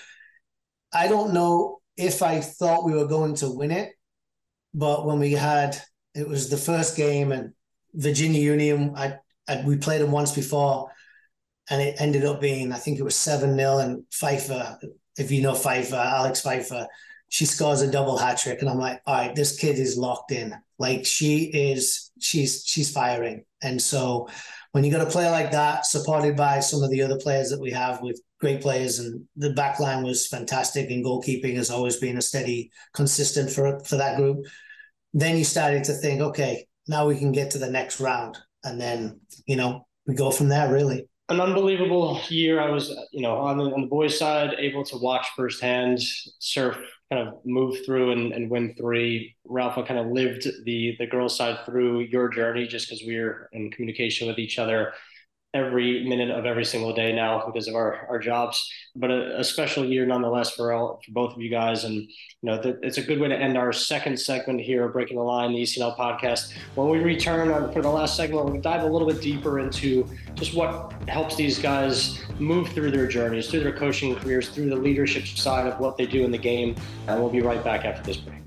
I 0.93 1.09
don't 1.09 1.33
know 1.33 1.81
if 1.97 2.23
I 2.23 2.41
thought 2.41 2.85
we 2.85 2.95
were 2.95 3.07
going 3.07 3.35
to 3.37 3.51
win 3.51 3.71
it, 3.71 3.93
but 4.75 5.07
when 5.07 5.19
we 5.19 5.33
had 5.33 5.77
it 6.15 6.29
was 6.29 6.51
the 6.51 6.57
first 6.57 6.97
game 6.97 7.33
and 7.33 7.53
Virginia 7.95 8.41
Union, 8.41 8.95
I, 8.97 9.15
I 9.49 9.63
we 9.67 9.77
played 9.77 10.01
them 10.01 10.13
once 10.13 10.33
before, 10.33 10.91
and 11.71 11.81
it 11.81 12.01
ended 12.01 12.25
up 12.25 12.41
being 12.41 12.73
I 12.73 12.79
think 12.79 12.99
it 12.99 13.05
was 13.05 13.17
seven 13.17 13.57
0 13.57 13.79
and 13.79 14.05
Pfeiffer, 14.11 14.79
if 15.19 15.31
you 15.31 15.43
know 15.43 15.55
Pfeiffer, 15.55 15.97
Alex 15.97 16.41
Pfeiffer, 16.41 16.87
she 17.29 17.47
scores 17.47 17.81
a 17.81 17.91
double 17.91 18.19
hat 18.19 18.39
trick, 18.39 18.61
and 18.61 18.69
I'm 18.69 18.79
like, 18.79 19.01
all 19.07 19.15
right, 19.15 19.35
this 19.35 19.57
kid 19.57 19.79
is 19.79 19.97
locked 19.97 20.33
in. 20.33 20.55
Like 20.79 21.07
she 21.07 21.45
is, 21.45 22.11
she's 22.21 22.65
she's 22.67 22.91
firing, 22.91 23.45
and 23.63 23.81
so 23.81 24.29
when 24.73 24.85
you 24.85 24.91
got 24.91 25.07
a 25.07 25.11
player 25.11 25.31
like 25.31 25.53
that, 25.53 25.87
supported 25.87 26.37
by 26.37 26.61
some 26.61 26.83
of 26.83 26.91
the 26.91 27.03
other 27.03 27.19
players 27.19 27.51
that 27.51 27.61
we 27.61 27.71
have 27.71 28.01
with 28.01 28.21
great 28.43 28.61
players, 28.61 28.99
and 28.99 29.25
the 29.37 29.53
back 29.55 29.79
line 29.81 30.03
was 30.03 30.27
fantastic, 30.27 30.91
and 30.91 31.05
goalkeeping 31.05 31.55
has 31.55 31.71
always 31.71 31.97
been 31.97 32.19
a 32.19 32.23
steady, 32.23 32.71
consistent 32.93 33.49
for 33.49 33.81
for 33.85 33.97
that 33.97 34.19
group. 34.19 34.45
Then 35.15 35.39
you 35.39 35.45
started 35.45 35.85
to 35.85 35.93
think, 35.95 36.21
okay, 36.21 36.67
now 36.89 37.07
we 37.07 37.17
can 37.17 37.33
get 37.33 37.53
to 37.53 37.59
the 37.59 37.71
next 37.71 38.01
round, 38.01 38.37
and 38.65 38.79
then 38.81 39.21
you 39.47 39.57
know 39.57 39.87
we 40.07 40.15
go 40.15 40.31
from 40.33 40.49
there. 40.49 40.71
Really, 40.71 41.09
an 41.29 41.41
unbelievable 41.41 42.21
year. 42.29 42.61
I 42.61 42.69
was, 42.69 42.95
you 43.13 43.23
know, 43.23 43.37
on 43.37 43.57
the, 43.57 43.65
on 43.65 43.83
the 43.83 43.87
boys' 43.87 44.19
side, 44.19 44.55
able 44.59 44.85
to 44.87 44.99
watch 44.99 45.27
firsthand 45.37 46.01
surf 46.41 46.77
kind 47.13 47.29
of 47.29 47.35
move 47.45 47.77
through 47.87 48.11
and, 48.11 48.33
and 48.33 48.51
win 48.51 48.75
three. 48.77 49.37
Ralph, 49.45 49.77
kind 49.87 50.01
of 50.01 50.09
lived 50.09 50.49
the 50.65 50.97
the 50.99 51.07
girls' 51.07 51.37
side 51.37 51.65
through 51.65 52.01
your 52.01 52.29
journey 52.29 52.67
just 52.67 52.89
because 52.89 53.07
we 53.07 53.17
are 53.19 53.49
in 53.53 53.71
communication 53.71 54.27
with 54.27 54.41
each 54.41 54.59
other 54.59 54.93
every 55.55 56.05
minute 56.05 56.31
of 56.31 56.47
every 56.47 56.65
single 56.65 56.95
day 56.95 57.13
now 57.13 57.45
because 57.45 57.69
of 57.69 57.75
our, 57.75 58.07
our 58.09 58.19
jobs. 58.19 58.71
But 58.97 59.11
a, 59.11 59.41
a 59.41 59.45
special 59.45 59.85
year 59.85 60.07
nonetheless 60.07 60.51
for 60.51 60.73
all 60.73 61.01
for 61.05 61.13
both 61.13 61.35
of 61.35 61.41
you 61.41 61.51
guys, 61.51 61.85
and 61.85 61.95
you 61.95 62.11
know 62.43 62.61
it's 62.83 62.99
a 62.99 63.03
good 63.03 63.21
way 63.21 63.29
to 63.29 63.37
end 63.37 63.57
our 63.59 63.73
second 63.73 64.19
segment 64.19 64.61
here, 64.61 64.89
breaking 64.89 65.17
the 65.17 65.23
line, 65.23 65.53
the 65.53 65.63
ECNL 65.63 65.97
podcast. 65.97 66.53
When 66.75 66.89
we 66.89 66.99
return 66.99 67.73
for 67.73 67.83
the 67.83 67.91
last 67.91 68.17
segment, 68.17 68.47
we'll 68.47 68.61
dive 68.61 68.83
a 68.83 68.87
little 68.87 69.09
bit 69.09 69.21
deeper 69.21 69.61
into 69.61 70.09
just 70.35 70.55
what 70.55 70.93
helps 71.09 71.37
these 71.37 71.59
guys 71.59 72.21
move 72.39 72.69
through 72.71 72.91
their 72.91 73.07
journeys, 73.07 73.51
through 73.51 73.61
their 73.61 73.77
coaching 73.77 74.15
careers, 74.17 74.49
through 74.49 74.71
the 74.71 74.77
leadership 74.77 75.27
side 75.27 75.67
of 75.67 75.79
what 75.81 75.97
they 75.97 76.07
do 76.07 76.25
in 76.25 76.31
the 76.31 76.39
game, 76.39 76.75
and 77.09 77.21
we'll 77.21 77.31
be 77.31 77.41
right 77.41 77.63
back 77.63 77.85
after 77.85 78.03
this 78.03 78.17
break. 78.17 78.42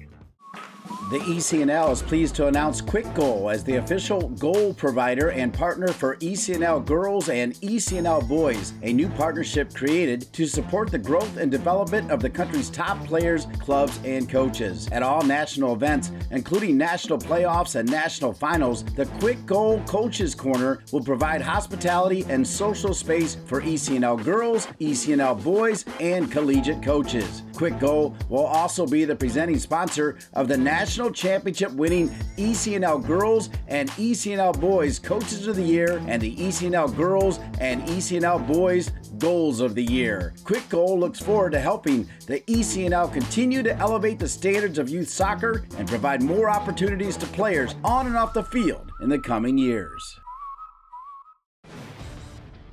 The 1.12 1.20
ECNL 1.20 1.92
is 1.92 2.02
pleased 2.02 2.34
to 2.38 2.48
announce 2.48 2.82
Kwik 2.82 3.14
Goal 3.14 3.52
as 3.52 3.64
the 3.64 3.76
official 3.76 4.30
goal 4.30 4.74
provider 4.74 5.30
and 5.30 5.54
partner 5.54 5.90
for 5.90 6.16
ECNL 6.16 6.84
girls 6.84 7.30
and 7.30 7.54
ECNL 7.62 8.28
boys, 8.28 8.74
a 8.82 8.92
new 8.92 9.08
partnership 9.10 9.72
created 9.76 10.34
to 10.34 10.48
support 10.48 10.90
the 10.90 10.98
growth 10.98 11.38
and 11.38 11.52
development 11.52 12.10
of 12.10 12.24
the 12.24 12.30
country's 12.30 12.72
top 12.72 13.06
players, 13.06 13.46
clubs, 13.60 14.00
and 14.04 14.28
coaches. 14.28 14.90
At 14.92 15.04
all 15.04 15.22
national 15.22 15.76
events, 15.76 16.12
including 16.32 16.76
national 16.76 17.20
playoffs 17.20 17.76
and 17.76 17.88
national 17.88 18.34
finals, 18.34 18.84
the 18.84 19.06
Kwik 19.20 19.46
Goal 19.46 19.82
Coaches 19.82 20.34
Corner 20.34 20.80
will 20.92 21.04
provide 21.04 21.40
hospitality 21.40 22.26
and 22.30 22.46
social 22.46 22.96
space 22.96 23.38
for 23.46 23.62
ECNL 23.62 24.24
girls, 24.24 24.66
ECNL 24.82 25.44
boys, 25.44 25.86
and 26.00 26.32
collegiate 26.32 26.82
coaches. 26.82 27.44
Kwik 27.54 27.80
Goal 27.80 28.16
will 28.28 28.46
also 28.46 28.88
be 28.88 29.06
the 29.06 29.16
presenting 29.16 29.60
sponsor 29.60 30.18
of 30.34 30.48
the 30.48 30.58
National 30.58 30.95
Championship 30.96 31.72
winning 31.74 32.10
ECNL 32.38 33.06
Girls 33.06 33.50
and 33.68 33.90
ECNL 33.92 34.60
Boys 34.60 34.98
Coaches 34.98 35.46
of 35.46 35.58
the 35.58 35.64
Year 35.64 36.02
and 36.08 36.22
the 36.22 36.36
ECNL 36.38 36.96
Girls 36.96 37.40
and 37.60 37.84
ECNL 37.84 38.48
Boys 38.48 38.92
Goals 39.18 39.60
of 39.60 39.76
the 39.76 39.84
Year. 39.84 40.34
Kwik 40.44 40.68
Goal 40.70 40.98
looks 40.98 41.20
forward 41.20 41.52
to 41.52 41.60
helping 41.60 42.08
the 42.28 42.40
ECNL 42.42 43.12
continue 43.12 43.62
to 43.62 43.76
elevate 43.78 44.20
the 44.20 44.28
standards 44.28 44.80
of 44.80 44.90
youth 44.90 45.10
soccer 45.10 45.66
and 45.78 45.88
provide 45.88 46.24
more 46.24 46.50
opportunities 46.50 47.18
to 47.18 47.26
players 47.28 47.76
on 47.84 48.08
and 48.08 48.16
off 48.16 48.34
the 48.34 48.44
field 48.44 48.90
in 49.02 49.10
the 49.10 49.20
coming 49.20 49.58
years. 49.58 50.20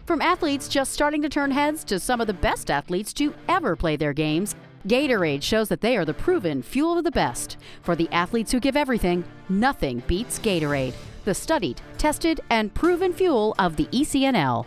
From 0.06 0.20
athletes 0.20 0.68
just 0.68 0.92
starting 0.92 1.22
to 1.22 1.28
turn 1.28 1.50
heads 1.50 1.82
to 1.84 1.98
some 1.98 2.20
of 2.20 2.28
the 2.28 2.34
best 2.34 2.70
athletes 2.70 3.12
to 3.14 3.34
ever 3.48 3.74
play 3.74 3.96
their 3.96 4.12
games, 4.12 4.54
Gatorade 4.86 5.42
shows 5.42 5.68
that 5.68 5.80
they 5.80 5.96
are 5.96 6.04
the 6.04 6.14
proven 6.14 6.62
fuel 6.62 6.98
of 6.98 7.04
the 7.04 7.10
best. 7.10 7.56
For 7.82 7.94
the 7.94 8.08
athletes 8.10 8.50
who 8.50 8.58
give 8.58 8.76
everything, 8.76 9.24
nothing 9.48 10.02
beats 10.06 10.38
Gatorade, 10.38 10.94
the 11.24 11.34
studied, 11.34 11.80
tested, 11.98 12.40
and 12.50 12.74
proven 12.74 13.12
fuel 13.12 13.54
of 13.58 13.76
the 13.76 13.86
ECNL. 13.86 14.66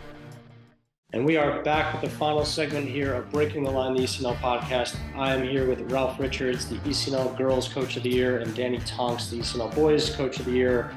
And 1.12 1.24
we 1.24 1.36
are 1.36 1.62
back 1.62 1.92
with 1.92 2.10
the 2.10 2.16
final 2.16 2.44
segment 2.44 2.88
here 2.88 3.14
of 3.14 3.30
Breaking 3.30 3.62
the 3.62 3.70
Line, 3.70 3.94
the 3.94 4.02
ECNL 4.02 4.36
podcast. 4.36 4.96
I 5.14 5.34
am 5.34 5.46
here 5.46 5.68
with 5.68 5.90
Ralph 5.92 6.18
Richards, 6.18 6.66
the 6.66 6.76
ECNL 6.78 7.36
Girls 7.36 7.68
Coach 7.68 7.96
of 7.96 8.02
the 8.02 8.10
Year, 8.10 8.38
and 8.38 8.54
Danny 8.54 8.78
Tonks, 8.80 9.30
the 9.30 9.38
ECNL 9.38 9.74
Boys 9.74 10.14
Coach 10.14 10.40
of 10.40 10.46
the 10.46 10.52
Year. 10.52 10.94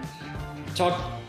Talk 0.75 1.19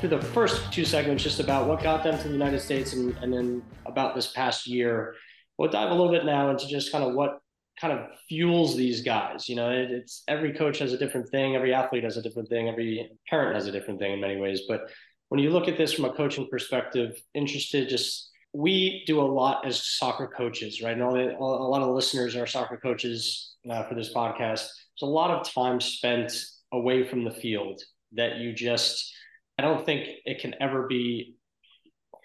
through 0.00 0.10
the 0.10 0.20
first 0.20 0.72
two 0.72 0.84
segments 0.84 1.22
just 1.22 1.40
about 1.40 1.66
what 1.68 1.82
got 1.82 2.04
them 2.04 2.18
to 2.18 2.24
the 2.28 2.32
United 2.32 2.60
States 2.60 2.92
and, 2.92 3.16
and 3.22 3.32
then 3.32 3.62
about 3.86 4.14
this 4.14 4.28
past 4.32 4.66
year 4.66 5.14
we'll 5.58 5.70
dive 5.70 5.90
a 5.90 5.94
little 5.94 6.12
bit 6.12 6.24
now 6.24 6.50
into 6.50 6.66
just 6.66 6.92
kind 6.92 7.04
of 7.04 7.14
what 7.14 7.40
kind 7.80 7.92
of 7.92 8.06
fuels 8.28 8.76
these 8.76 9.02
guys. 9.02 9.48
You 9.48 9.56
know, 9.56 9.70
it, 9.70 9.90
it's 9.90 10.22
every 10.28 10.52
coach 10.52 10.78
has 10.78 10.92
a 10.92 10.98
different 10.98 11.28
thing, 11.30 11.56
every 11.56 11.74
athlete 11.74 12.04
has 12.04 12.16
a 12.16 12.22
different 12.22 12.48
thing, 12.48 12.68
every 12.68 13.10
parent 13.28 13.54
has 13.54 13.66
a 13.66 13.72
different 13.72 14.00
thing 14.00 14.12
in 14.12 14.20
many 14.20 14.36
ways. 14.36 14.62
But 14.68 14.82
when 15.28 15.40
you 15.40 15.50
look 15.50 15.68
at 15.68 15.76
this 15.76 15.92
from 15.92 16.04
a 16.04 16.12
coaching 16.12 16.48
perspective, 16.50 17.16
interested 17.34 17.88
just 17.88 18.30
we 18.52 19.04
do 19.06 19.20
a 19.20 19.22
lot 19.22 19.66
as 19.66 19.84
soccer 19.84 20.26
coaches, 20.34 20.80
right? 20.80 20.94
And 20.94 21.02
all 21.02 21.12
the, 21.12 21.36
a 21.36 21.38
lot 21.38 21.82
of 21.82 21.94
listeners 21.94 22.34
are 22.36 22.46
soccer 22.46 22.78
coaches 22.78 23.56
uh, 23.68 23.86
for 23.86 23.94
this 23.94 24.14
podcast. 24.14 24.66
There's 24.98 25.02
a 25.02 25.06
lot 25.06 25.30
of 25.30 25.52
time 25.52 25.80
spent 25.80 26.32
away 26.72 27.06
from 27.06 27.24
the 27.24 27.30
field 27.30 27.82
that 28.12 28.38
you 28.38 28.54
just, 28.54 29.12
I 29.58 29.62
don't 29.62 29.84
think 29.84 30.08
it 30.24 30.40
can 30.40 30.54
ever 30.60 30.86
be 30.86 31.35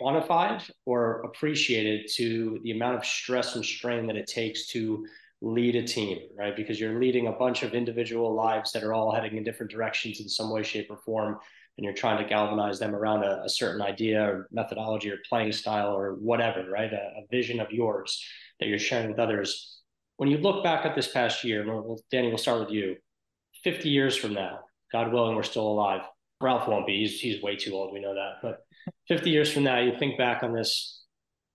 quantified 0.02 0.70
or 0.86 1.22
appreciated 1.22 2.10
to 2.16 2.60
the 2.64 2.72
amount 2.72 2.96
of 2.96 3.06
stress 3.06 3.56
and 3.56 3.64
strain 3.64 4.08
that 4.08 4.16
it 4.16 4.28
takes 4.28 4.68
to 4.68 5.06
lead 5.42 5.76
a 5.76 5.84
team, 5.84 6.20
right? 6.38 6.56
Because 6.56 6.80
you're 6.80 7.00
leading 7.00 7.28
a 7.28 7.32
bunch 7.32 7.64
of 7.64 7.74
individual 7.74 8.34
lives 8.34 8.72
that 8.72 8.84
are 8.84 8.94
all 8.94 9.14
heading 9.14 9.38
in 9.38 9.44
different 9.44 9.72
directions 9.72 10.20
in 10.20 10.30
some 10.30 10.52
way, 10.52 10.64
shape, 10.64 10.88
or 10.90 10.98
form. 10.98 11.38
And 11.78 11.86
you're 11.86 11.94
trying 11.94 12.22
to 12.22 12.30
galvanize 12.30 12.80
them 12.80 12.96
around 12.96 13.24
a, 13.24 13.42
a 13.44 13.50
certain 13.50 13.82
idea 13.82 14.22
or 14.22 14.48
methodology 14.52 15.10
or 15.10 15.18
playing 15.28 15.52
style 15.52 15.98
or 15.98 16.14
whatever, 16.16 16.70
right? 16.70 16.92
A, 16.92 16.96
a, 16.96 17.26
vision 17.32 17.60
of 17.60 17.72
yours 17.72 18.24
that 18.60 18.68
you're 18.68 18.78
sharing 18.78 19.10
with 19.10 19.20
others. 19.20 19.80
When 20.18 20.30
you 20.30 20.38
look 20.38 20.64
back 20.64 20.86
at 20.86 20.96
this 20.96 21.08
past 21.08 21.44
year, 21.44 21.66
well, 21.66 22.00
Danny, 22.12 22.28
we'll 22.28 22.38
start 22.38 22.60
with 22.60 22.70
you. 22.70 22.98
50 23.64 23.90
years 23.90 24.16
from 24.16 24.34
now, 24.34 24.60
God 24.92 25.12
willing, 25.12 25.36
we're 25.36 25.44
still 25.44 25.68
alive. 25.68 26.02
Ralph 26.42 26.68
won't 26.68 26.86
be. 26.86 27.00
He's, 27.00 27.20
he's 27.20 27.42
way 27.42 27.56
too 27.56 27.74
old. 27.74 27.94
We 27.94 28.02
know 28.02 28.14
that. 28.14 28.34
But 28.42 28.60
50 29.08 29.30
years 29.30 29.52
from 29.52 29.64
now, 29.64 29.80
you 29.80 29.98
think 29.98 30.18
back 30.18 30.44
on 30.44 30.54
this, 30.54 31.04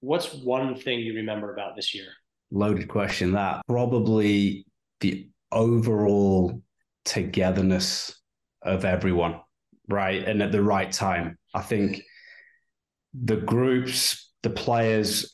what's 0.00 0.32
one 0.34 0.76
thing 0.76 1.00
you 1.00 1.14
remember 1.14 1.52
about 1.52 1.76
this 1.76 1.94
year? 1.94 2.06
Loaded 2.50 2.88
question 2.88 3.32
that. 3.32 3.62
Probably 3.66 4.66
the 5.00 5.28
overall 5.52 6.62
togetherness 7.04 8.14
of 8.62 8.84
everyone, 8.84 9.40
right? 9.88 10.26
And 10.26 10.42
at 10.42 10.52
the 10.52 10.62
right 10.62 10.90
time. 10.90 11.38
I 11.54 11.62
think 11.62 12.02
the 13.14 13.36
groups, 13.36 14.30
the 14.42 14.50
players 14.50 15.32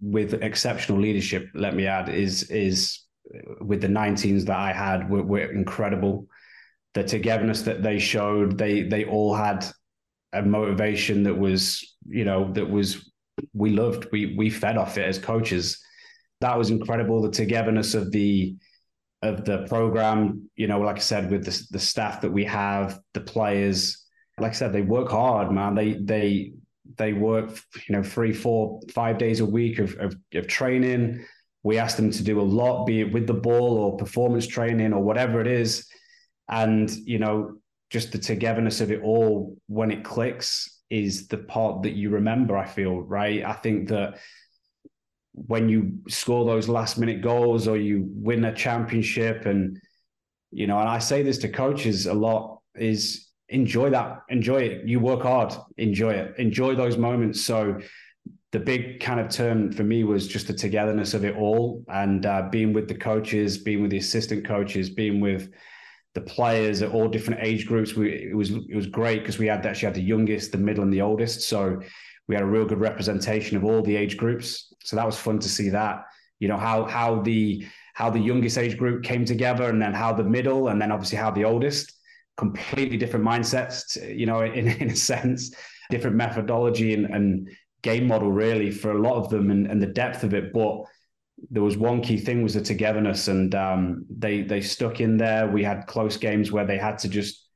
with 0.00 0.34
exceptional 0.34 1.00
leadership, 1.00 1.48
let 1.54 1.74
me 1.74 1.86
add, 1.86 2.08
is 2.08 2.50
is 2.50 3.00
with 3.60 3.80
the 3.80 3.88
19s 3.88 4.44
that 4.46 4.58
I 4.58 4.72
had 4.72 5.08
were, 5.08 5.22
were 5.22 5.52
incredible. 5.52 6.26
The 6.92 7.04
togetherness 7.04 7.62
that 7.62 7.82
they 7.82 7.98
showed, 7.98 8.58
they 8.58 8.82
they 8.82 9.04
all 9.04 9.34
had 9.34 9.66
a 10.34 10.42
motivation 10.42 11.22
that 11.24 11.38
was, 11.38 11.96
you 12.06 12.24
know, 12.24 12.52
that 12.52 12.68
was 12.68 13.10
we 13.52 13.70
loved. 13.70 14.08
We 14.12 14.34
we 14.36 14.50
fed 14.50 14.76
off 14.76 14.98
it 14.98 15.06
as 15.06 15.18
coaches. 15.18 15.82
That 16.40 16.58
was 16.58 16.70
incredible. 16.70 17.22
The 17.22 17.30
togetherness 17.30 17.94
of 17.94 18.10
the 18.10 18.56
of 19.22 19.44
the 19.44 19.66
program, 19.68 20.50
you 20.56 20.66
know, 20.66 20.80
like 20.80 20.96
I 20.96 21.00
said, 21.00 21.30
with 21.30 21.44
the 21.44 21.66
the 21.70 21.78
staff 21.78 22.20
that 22.20 22.30
we 22.32 22.44
have, 22.44 23.00
the 23.14 23.20
players, 23.20 24.04
like 24.38 24.50
I 24.50 24.54
said, 24.54 24.72
they 24.72 24.82
work 24.82 25.10
hard, 25.10 25.50
man. 25.50 25.74
They 25.74 25.94
they 25.94 26.52
they 26.96 27.12
work, 27.12 27.50
you 27.88 27.96
know, 27.96 28.02
three, 28.02 28.32
four, 28.32 28.80
five 28.92 29.18
days 29.18 29.40
a 29.40 29.46
week 29.46 29.78
of, 29.78 29.94
of, 29.96 30.16
of 30.34 30.46
training. 30.46 31.24
We 31.62 31.78
ask 31.78 31.96
them 31.96 32.10
to 32.10 32.22
do 32.22 32.40
a 32.40 32.42
lot, 32.42 32.84
be 32.84 33.00
it 33.00 33.12
with 33.12 33.26
the 33.26 33.34
ball 33.34 33.78
or 33.78 33.96
performance 33.96 34.46
training 34.46 34.92
or 34.92 35.02
whatever 35.02 35.40
it 35.40 35.46
is. 35.46 35.88
And, 36.48 36.90
you 36.90 37.18
know, 37.18 37.54
just 37.94 38.12
the 38.12 38.18
togetherness 38.18 38.80
of 38.80 38.90
it 38.90 39.00
all 39.02 39.56
when 39.68 39.90
it 39.90 40.04
clicks 40.04 40.82
is 40.90 41.28
the 41.28 41.38
part 41.38 41.82
that 41.84 41.94
you 41.94 42.10
remember 42.10 42.56
i 42.56 42.66
feel 42.66 43.00
right 43.00 43.44
i 43.44 43.52
think 43.52 43.88
that 43.88 44.18
when 45.32 45.68
you 45.68 45.98
score 46.08 46.44
those 46.44 46.68
last 46.68 46.98
minute 46.98 47.22
goals 47.22 47.66
or 47.66 47.76
you 47.76 48.06
win 48.10 48.44
a 48.44 48.54
championship 48.54 49.46
and 49.46 49.80
you 50.50 50.66
know 50.66 50.78
and 50.78 50.88
i 50.88 50.98
say 50.98 51.22
this 51.22 51.38
to 51.38 51.48
coaches 51.48 52.06
a 52.06 52.12
lot 52.12 52.60
is 52.74 53.24
enjoy 53.48 53.90
that, 53.90 54.22
enjoy 54.28 54.62
it. 54.62 54.88
You 54.88 55.00
work 55.00 55.22
hard, 55.22 55.54
enjoy 55.76 56.12
it, 56.14 56.34
enjoy 56.38 56.74
those 56.74 56.96
moments. 56.96 57.42
So 57.42 57.80
the 58.52 58.60
big 58.60 59.00
kind 59.00 59.20
of 59.20 59.28
turn 59.28 59.72
for 59.72 59.82
me 59.82 60.04
was 60.04 60.28
just 60.28 60.46
the 60.46 60.54
togetherness 60.54 61.14
of 61.14 61.24
it 61.24 61.36
all 61.36 61.84
and 61.88 62.24
uh, 62.24 62.48
being 62.50 62.72
with 62.72 62.88
the 62.88 62.94
coaches, 62.94 63.58
being 63.58 63.82
with 63.82 63.90
the 63.90 63.98
assistant 63.98 64.46
coaches, 64.46 64.90
being 64.90 65.20
with 65.20 65.50
the 66.14 66.20
players 66.20 66.80
at 66.80 66.92
all 66.92 67.08
different 67.08 67.40
age 67.42 67.66
groups. 67.66 67.94
We, 67.94 68.12
it 68.30 68.36
was 68.36 68.50
it 68.50 68.74
was 68.74 68.86
great 68.86 69.20
because 69.20 69.38
we 69.38 69.46
had 69.46 69.66
actually 69.66 69.86
had 69.86 69.94
the 69.94 70.02
youngest, 70.02 70.52
the 70.52 70.58
middle, 70.58 70.84
and 70.84 70.92
the 70.92 71.02
oldest. 71.02 71.48
So 71.48 71.80
we 72.28 72.34
had 72.34 72.44
a 72.44 72.46
real 72.46 72.64
good 72.64 72.80
representation 72.80 73.56
of 73.56 73.64
all 73.64 73.82
the 73.82 73.96
age 73.96 74.16
groups. 74.16 74.72
So 74.84 74.96
that 74.96 75.06
was 75.06 75.18
fun 75.18 75.38
to 75.40 75.48
see 75.48 75.68
that. 75.70 76.04
You 76.38 76.48
know 76.48 76.56
how 76.56 76.84
how 76.84 77.20
the 77.22 77.66
how 77.94 78.10
the 78.10 78.20
youngest 78.20 78.58
age 78.58 78.76
group 78.78 79.02
came 79.02 79.24
together, 79.24 79.68
and 79.68 79.82
then 79.82 79.92
how 79.92 80.12
the 80.12 80.24
middle, 80.24 80.68
and 80.68 80.80
then 80.80 80.92
obviously 80.92 81.18
how 81.18 81.30
the 81.30 81.44
oldest. 81.44 81.92
Completely 82.36 82.96
different 82.96 83.24
mindsets, 83.24 83.96
you 84.16 84.26
know, 84.26 84.42
in 84.42 84.68
in 84.82 84.90
a 84.90 84.96
sense, 84.96 85.54
different 85.90 86.16
methodology 86.16 86.94
and 86.94 87.06
and 87.06 87.48
game 87.82 88.06
model 88.08 88.32
really 88.32 88.70
for 88.70 88.92
a 88.92 88.98
lot 88.98 89.16
of 89.16 89.28
them 89.28 89.50
and, 89.50 89.66
and 89.66 89.80
the 89.80 89.86
depth 89.86 90.24
of 90.24 90.32
it. 90.32 90.52
But 90.54 90.84
there 91.50 91.62
was 91.62 91.76
one 91.76 92.00
key 92.00 92.18
thing 92.18 92.42
was 92.42 92.54
the 92.54 92.60
togetherness, 92.60 93.28
and 93.28 93.54
um, 93.54 94.04
they 94.10 94.42
they 94.42 94.60
stuck 94.60 95.00
in 95.00 95.16
there. 95.16 95.48
We 95.48 95.62
had 95.62 95.86
close 95.86 96.16
games 96.16 96.52
where 96.52 96.66
they 96.66 96.78
had 96.78 96.98
to 96.98 97.08
just 97.08 97.46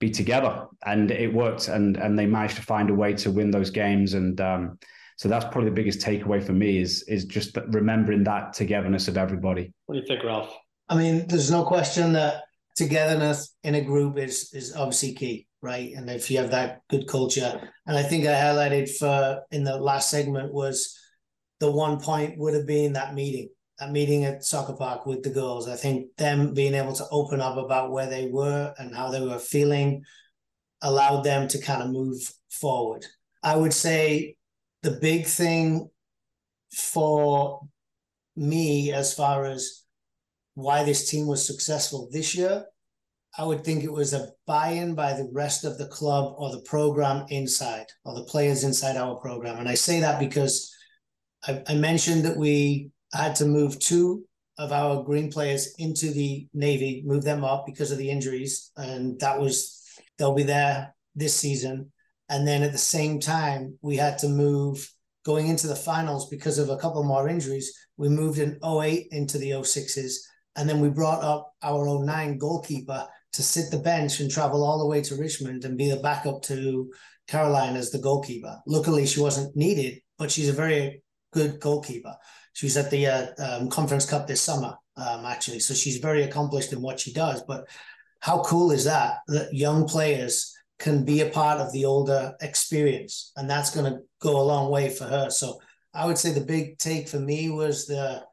be 0.00 0.10
together, 0.10 0.66
and 0.84 1.10
it 1.10 1.32
worked, 1.32 1.68
and 1.68 1.96
and 1.96 2.18
they 2.18 2.26
managed 2.26 2.56
to 2.56 2.62
find 2.62 2.90
a 2.90 2.94
way 2.94 3.14
to 3.14 3.30
win 3.30 3.50
those 3.50 3.70
games. 3.70 4.14
And 4.14 4.40
um, 4.40 4.78
so 5.16 5.28
that's 5.28 5.44
probably 5.46 5.70
the 5.70 5.76
biggest 5.76 6.00
takeaway 6.00 6.42
for 6.42 6.52
me 6.52 6.78
is 6.78 7.02
is 7.08 7.24
just 7.24 7.56
remembering 7.68 8.24
that 8.24 8.52
togetherness 8.52 9.08
of 9.08 9.16
everybody. 9.16 9.72
What 9.86 9.94
do 9.94 10.00
you 10.00 10.06
think, 10.06 10.24
Ralph? 10.24 10.54
I 10.88 10.96
mean, 10.96 11.26
there's 11.28 11.50
no 11.50 11.64
question 11.64 12.12
that 12.14 12.44
togetherness 12.76 13.54
in 13.64 13.74
a 13.74 13.80
group 13.80 14.18
is 14.18 14.52
is 14.52 14.74
obviously 14.74 15.14
key 15.14 15.48
right? 15.62 15.92
And 15.94 16.08
if 16.08 16.30
you 16.30 16.38
have 16.38 16.50
that 16.50 16.82
good 16.88 17.06
culture, 17.06 17.60
and 17.86 17.96
I 17.96 18.02
think 18.02 18.26
I 18.26 18.34
highlighted 18.34 18.88
for 18.90 19.42
in 19.50 19.64
the 19.64 19.76
last 19.76 20.10
segment 20.10 20.52
was 20.52 20.96
the 21.60 21.70
one 21.70 22.00
point 22.00 22.38
would 22.38 22.54
have 22.54 22.66
been 22.66 22.92
that 22.94 23.14
meeting, 23.14 23.48
that 23.78 23.90
meeting 23.90 24.24
at 24.24 24.44
soccer 24.44 24.74
park 24.74 25.06
with 25.06 25.22
the 25.22 25.30
girls. 25.30 25.68
I 25.68 25.76
think 25.76 26.14
them 26.16 26.54
being 26.54 26.74
able 26.74 26.94
to 26.94 27.06
open 27.10 27.40
up 27.40 27.56
about 27.56 27.90
where 27.90 28.08
they 28.08 28.28
were 28.28 28.74
and 28.78 28.94
how 28.94 29.10
they 29.10 29.20
were 29.20 29.38
feeling 29.38 30.02
allowed 30.82 31.22
them 31.22 31.48
to 31.48 31.60
kind 31.60 31.82
of 31.82 31.90
move 31.90 32.18
forward. 32.50 33.04
I 33.42 33.56
would 33.56 33.72
say 33.72 34.36
the 34.82 34.92
big 34.92 35.26
thing 35.26 35.90
for 36.72 37.60
me 38.36 38.92
as 38.92 39.14
far 39.14 39.44
as 39.46 39.84
why 40.54 40.84
this 40.84 41.10
team 41.10 41.26
was 41.26 41.46
successful 41.46 42.08
this 42.12 42.34
year 42.34 42.64
I 43.38 43.44
would 43.44 43.64
think 43.64 43.84
it 43.84 43.92
was 43.92 44.14
a 44.14 44.30
buy-in 44.46 44.96
by 44.96 45.12
the 45.12 45.28
rest 45.32 45.64
of 45.64 45.78
the 45.78 45.86
club 45.86 46.34
or 46.38 46.50
the 46.50 46.62
program 46.62 47.24
inside 47.28 47.86
or 48.04 48.14
the 48.14 48.24
players 48.24 48.64
inside 48.64 48.96
our 48.96 49.14
program. 49.14 49.58
And 49.58 49.68
I 49.68 49.74
say 49.74 50.00
that 50.00 50.18
because 50.18 50.74
I, 51.46 51.62
I 51.68 51.74
mentioned 51.74 52.24
that 52.24 52.36
we 52.36 52.90
had 53.12 53.34
to 53.36 53.46
move 53.46 53.78
two 53.78 54.24
of 54.58 54.72
our 54.72 55.02
green 55.04 55.30
players 55.30 55.74
into 55.78 56.10
the 56.10 56.48
Navy, 56.52 57.02
move 57.06 57.22
them 57.22 57.44
up 57.44 57.64
because 57.64 57.92
of 57.92 57.98
the 57.98 58.10
injuries. 58.10 58.72
And 58.76 59.18
that 59.20 59.38
was, 59.40 59.82
they'll 60.18 60.34
be 60.34 60.42
there 60.42 60.94
this 61.14 61.36
season. 61.36 61.92
And 62.28 62.46
then 62.46 62.62
at 62.62 62.72
the 62.72 62.78
same 62.78 63.20
time, 63.20 63.78
we 63.82 63.96
had 63.96 64.18
to 64.18 64.28
move 64.28 64.92
going 65.24 65.46
into 65.46 65.66
the 65.66 65.76
finals 65.76 66.28
because 66.28 66.58
of 66.58 66.70
a 66.70 66.76
couple 66.76 67.02
more 67.04 67.28
injuries. 67.28 67.72
We 67.96 68.08
moved 68.08 68.38
in 68.38 68.58
08 68.64 69.08
into 69.12 69.38
the 69.38 69.50
06s. 69.50 70.14
And 70.56 70.68
then 70.68 70.80
we 70.80 70.90
brought 70.90 71.22
up 71.22 71.52
our 71.62 72.04
09 72.04 72.38
goalkeeper 72.38 73.06
to 73.34 73.42
sit 73.42 73.70
the 73.70 73.78
bench 73.78 74.18
and 74.18 74.30
travel 74.30 74.64
all 74.64 74.78
the 74.78 74.86
way 74.86 75.00
to 75.02 75.14
Richmond 75.14 75.64
and 75.64 75.78
be 75.78 75.88
the 75.88 75.98
backup 75.98 76.42
to 76.42 76.90
Caroline 77.28 77.76
as 77.76 77.90
the 77.90 77.98
goalkeeper. 77.98 78.58
Luckily, 78.66 79.06
she 79.06 79.20
wasn't 79.20 79.54
needed, 79.54 80.00
but 80.18 80.32
she's 80.32 80.48
a 80.48 80.52
very 80.52 81.02
good 81.32 81.60
goalkeeper. 81.60 82.16
She 82.52 82.66
was 82.66 82.76
at 82.76 82.90
the 82.90 83.06
uh, 83.06 83.26
um, 83.38 83.70
Conference 83.70 84.08
Cup 84.08 84.26
this 84.26 84.40
summer, 84.40 84.76
um, 84.96 85.24
actually. 85.24 85.60
So 85.60 85.74
she's 85.74 85.98
very 85.98 86.24
accomplished 86.24 86.72
in 86.72 86.82
what 86.82 86.98
she 87.00 87.12
does. 87.12 87.42
But 87.46 87.68
how 88.20 88.42
cool 88.42 88.72
is 88.72 88.84
that? 88.84 89.18
That 89.28 89.54
young 89.54 89.86
players 89.86 90.54
can 90.78 91.04
be 91.04 91.20
a 91.20 91.30
part 91.30 91.60
of 91.60 91.72
the 91.72 91.84
older 91.84 92.34
experience, 92.40 93.32
and 93.36 93.48
that's 93.48 93.74
going 93.74 93.92
to 93.92 94.00
go 94.20 94.40
a 94.40 94.42
long 94.42 94.70
way 94.70 94.90
for 94.90 95.04
her. 95.04 95.30
So 95.30 95.60
I 95.94 96.06
would 96.06 96.18
say 96.18 96.32
the 96.32 96.40
big 96.40 96.78
take 96.78 97.08
for 97.08 97.20
me 97.20 97.50
was 97.50 97.86
the 97.86 98.24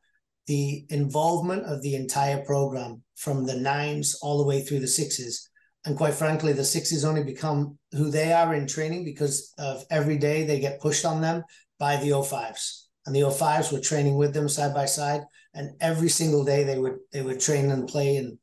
the 0.48 0.86
involvement 0.90 1.66
of 1.66 1.82
the 1.82 1.96
entire 1.96 2.44
program 2.46 3.02
from 3.16 3.46
the 3.46 3.56
nines 3.56 4.16
all 4.22 4.38
the 4.38 4.46
way 4.46 4.62
through 4.62 4.80
the 4.80 4.88
sixes. 4.88 5.50
And 5.86 5.98
quite 5.98 6.14
frankly, 6.14 6.54
the 6.54 6.64
sixes 6.64 7.04
only 7.04 7.24
become 7.24 7.78
who 7.92 8.10
they 8.10 8.32
are 8.32 8.54
in 8.54 8.68
training 8.68 9.06
because 9.06 9.54
of 9.58 9.84
every 9.90 10.18
day 10.18 10.44
they 10.44 10.60
get 10.60 10.82
pushed 10.82 11.06
on 11.06 11.22
them 11.22 11.44
by 11.80 11.98
the 11.98 12.10
05s. 12.10 12.85
And 13.06 13.16
the 13.16 13.22
05s 13.22 13.72
were 13.72 13.80
training 13.80 14.18
with 14.18 14.34
them 14.34 14.50
side 14.50 14.74
by 14.74 14.86
side. 14.86 15.22
And 15.54 15.72
every 15.80 16.10
single 16.10 16.44
day 16.44 16.64
they 16.64 16.80
would 16.80 16.98
they 17.12 17.22
would 17.22 17.40
train 17.40 17.72
and 17.72 17.88
play 17.88 18.18
and 18.18 18.38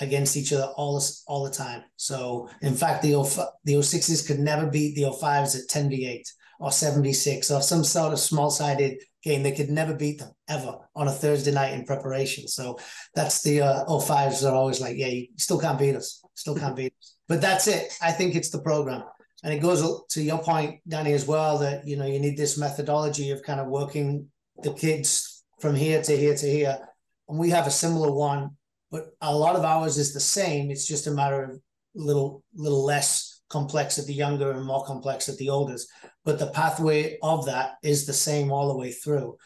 against 0.00 0.36
each 0.36 0.52
other 0.52 0.72
all 0.76 1.02
all 1.26 1.44
the 1.44 1.50
time. 1.50 1.82
So 1.96 2.48
in 2.62 2.74
fact, 2.74 3.02
the 3.02 3.22
05, 3.22 3.46
the 3.64 3.74
06s 3.74 4.26
could 4.26 4.38
never 4.38 4.66
beat 4.66 4.94
the 4.94 5.04
05s 5.04 5.58
at 5.58 5.68
10 5.68 5.88
v 5.88 6.06
8 6.06 6.32
or 6.60 6.70
76 6.70 7.50
or 7.50 7.60
some 7.60 7.84
sort 7.84 8.12
of 8.12 8.18
small 8.18 8.50
sided 8.50 8.98
game. 9.22 9.42
They 9.42 9.52
could 9.52 9.70
never 9.70 9.94
beat 9.94 10.18
them 10.18 10.32
ever 10.48 10.76
on 10.94 11.08
a 11.08 11.12
Thursday 11.12 11.52
night 11.52 11.72
in 11.72 11.84
preparation. 11.84 12.46
So 12.48 12.78
that's 13.14 13.42
the 13.42 13.62
uh, 13.62 13.84
05s 13.86 14.48
are 14.48 14.54
always 14.54 14.80
like, 14.80 14.96
yeah, 14.96 15.08
you 15.08 15.28
still 15.36 15.58
can't 15.58 15.78
beat 15.78 15.96
us, 15.96 16.22
still 16.34 16.56
can't 16.56 16.76
beat 16.76 16.92
us. 17.00 17.16
But 17.26 17.40
that's 17.40 17.66
it. 17.68 17.92
I 18.02 18.12
think 18.12 18.34
it's 18.34 18.50
the 18.50 18.60
program. 18.60 19.04
And 19.44 19.52
it 19.52 19.60
goes 19.60 20.02
to 20.08 20.22
your 20.22 20.38
point, 20.38 20.80
Danny, 20.88 21.12
as 21.12 21.26
well, 21.26 21.58
that, 21.58 21.86
you 21.86 21.98
know, 21.98 22.06
you 22.06 22.18
need 22.18 22.36
this 22.36 22.56
methodology 22.56 23.30
of 23.30 23.42
kind 23.42 23.60
of 23.60 23.68
working 23.68 24.28
the 24.62 24.72
kids 24.72 25.44
from 25.60 25.74
here 25.74 26.02
to 26.02 26.16
here 26.16 26.34
to 26.34 26.50
here. 26.50 26.78
And 27.28 27.38
we 27.38 27.50
have 27.50 27.66
a 27.66 27.70
similar 27.70 28.10
one, 28.10 28.56
but 28.90 29.10
a 29.20 29.36
lot 29.36 29.54
of 29.54 29.62
ours 29.62 29.98
is 29.98 30.14
the 30.14 30.20
same. 30.20 30.70
It's 30.70 30.86
just 30.86 31.06
a 31.06 31.10
matter 31.10 31.44
of 31.44 31.60
little, 31.94 32.42
little 32.54 32.84
less 32.84 33.42
complex 33.50 33.98
at 33.98 34.06
the 34.06 34.14
younger 34.14 34.50
and 34.50 34.64
more 34.64 34.84
complex 34.86 35.28
at 35.28 35.36
the 35.36 35.50
oldest. 35.50 35.88
But 36.24 36.38
the 36.38 36.50
pathway 36.50 37.18
of 37.22 37.44
that 37.44 37.74
is 37.82 38.06
the 38.06 38.14
same 38.14 38.50
all 38.50 38.68
the 38.68 38.78
way 38.78 38.92
through. 38.92 39.36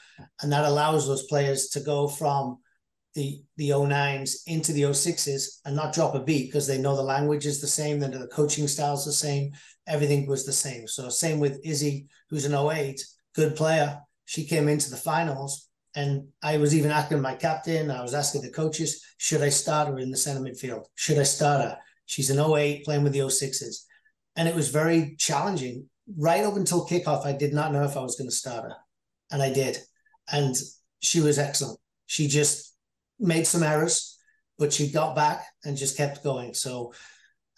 And 0.40 0.52
that 0.52 0.64
allows 0.64 1.08
those 1.08 1.26
players 1.26 1.70
to 1.70 1.80
go 1.80 2.06
from 2.06 2.58
the 3.14 3.42
the 3.56 3.70
09s 3.70 4.42
into 4.46 4.72
the 4.72 4.82
06s 4.82 5.60
and 5.64 5.74
not 5.74 5.92
drop 5.92 6.14
a 6.14 6.20
beat 6.20 6.46
because 6.46 6.66
they 6.66 6.78
know 6.78 6.94
the 6.94 7.02
language 7.02 7.46
is 7.46 7.60
the 7.60 7.66
same, 7.66 7.98
then 7.98 8.12
the 8.12 8.28
coaching 8.28 8.68
style 8.68 8.94
is 8.94 9.04
the 9.04 9.12
same, 9.12 9.50
everything 9.88 10.26
was 10.26 10.44
the 10.44 10.52
same. 10.52 10.86
So 10.86 11.08
same 11.08 11.40
with 11.40 11.60
Izzy, 11.64 12.06
who's 12.30 12.44
an 12.44 12.54
08, 12.54 13.02
good 13.34 13.56
player. 13.56 13.98
She 14.26 14.44
came 14.44 14.68
into 14.68 14.90
the 14.90 14.96
finals 14.96 15.68
and 15.96 16.28
I 16.42 16.58
was 16.58 16.74
even 16.74 16.90
asking 16.90 17.20
my 17.20 17.34
captain, 17.34 17.90
I 17.90 18.02
was 18.02 18.14
asking 18.14 18.42
the 18.42 18.50
coaches, 18.50 19.02
should 19.16 19.42
I 19.42 19.48
start 19.48 19.88
her 19.88 19.98
in 19.98 20.10
the 20.10 20.16
center 20.16 20.40
midfield? 20.40 20.84
Should 20.94 21.18
I 21.18 21.22
start 21.24 21.62
her? 21.62 21.78
She's 22.06 22.30
an 22.30 22.38
08 22.38 22.84
playing 22.84 23.02
with 23.02 23.12
the 23.12 23.20
06s. 23.20 23.84
And 24.36 24.46
it 24.46 24.54
was 24.54 24.68
very 24.68 25.16
challenging. 25.18 25.88
Right 26.16 26.44
up 26.44 26.56
until 26.56 26.86
kickoff, 26.86 27.26
I 27.26 27.32
did 27.32 27.52
not 27.52 27.72
know 27.72 27.84
if 27.84 27.96
I 27.96 28.00
was 28.00 28.16
going 28.16 28.30
to 28.30 28.34
start 28.34 28.64
her. 28.64 28.76
And 29.30 29.42
I 29.42 29.52
did. 29.52 29.78
And 30.30 30.54
she 31.00 31.20
was 31.20 31.38
excellent. 31.38 31.78
She 32.06 32.28
just 32.28 32.74
made 33.18 33.46
some 33.46 33.62
errors, 33.62 34.18
but 34.58 34.72
she 34.72 34.90
got 34.90 35.16
back 35.16 35.44
and 35.64 35.76
just 35.76 35.96
kept 35.96 36.22
going. 36.22 36.54
So 36.54 36.92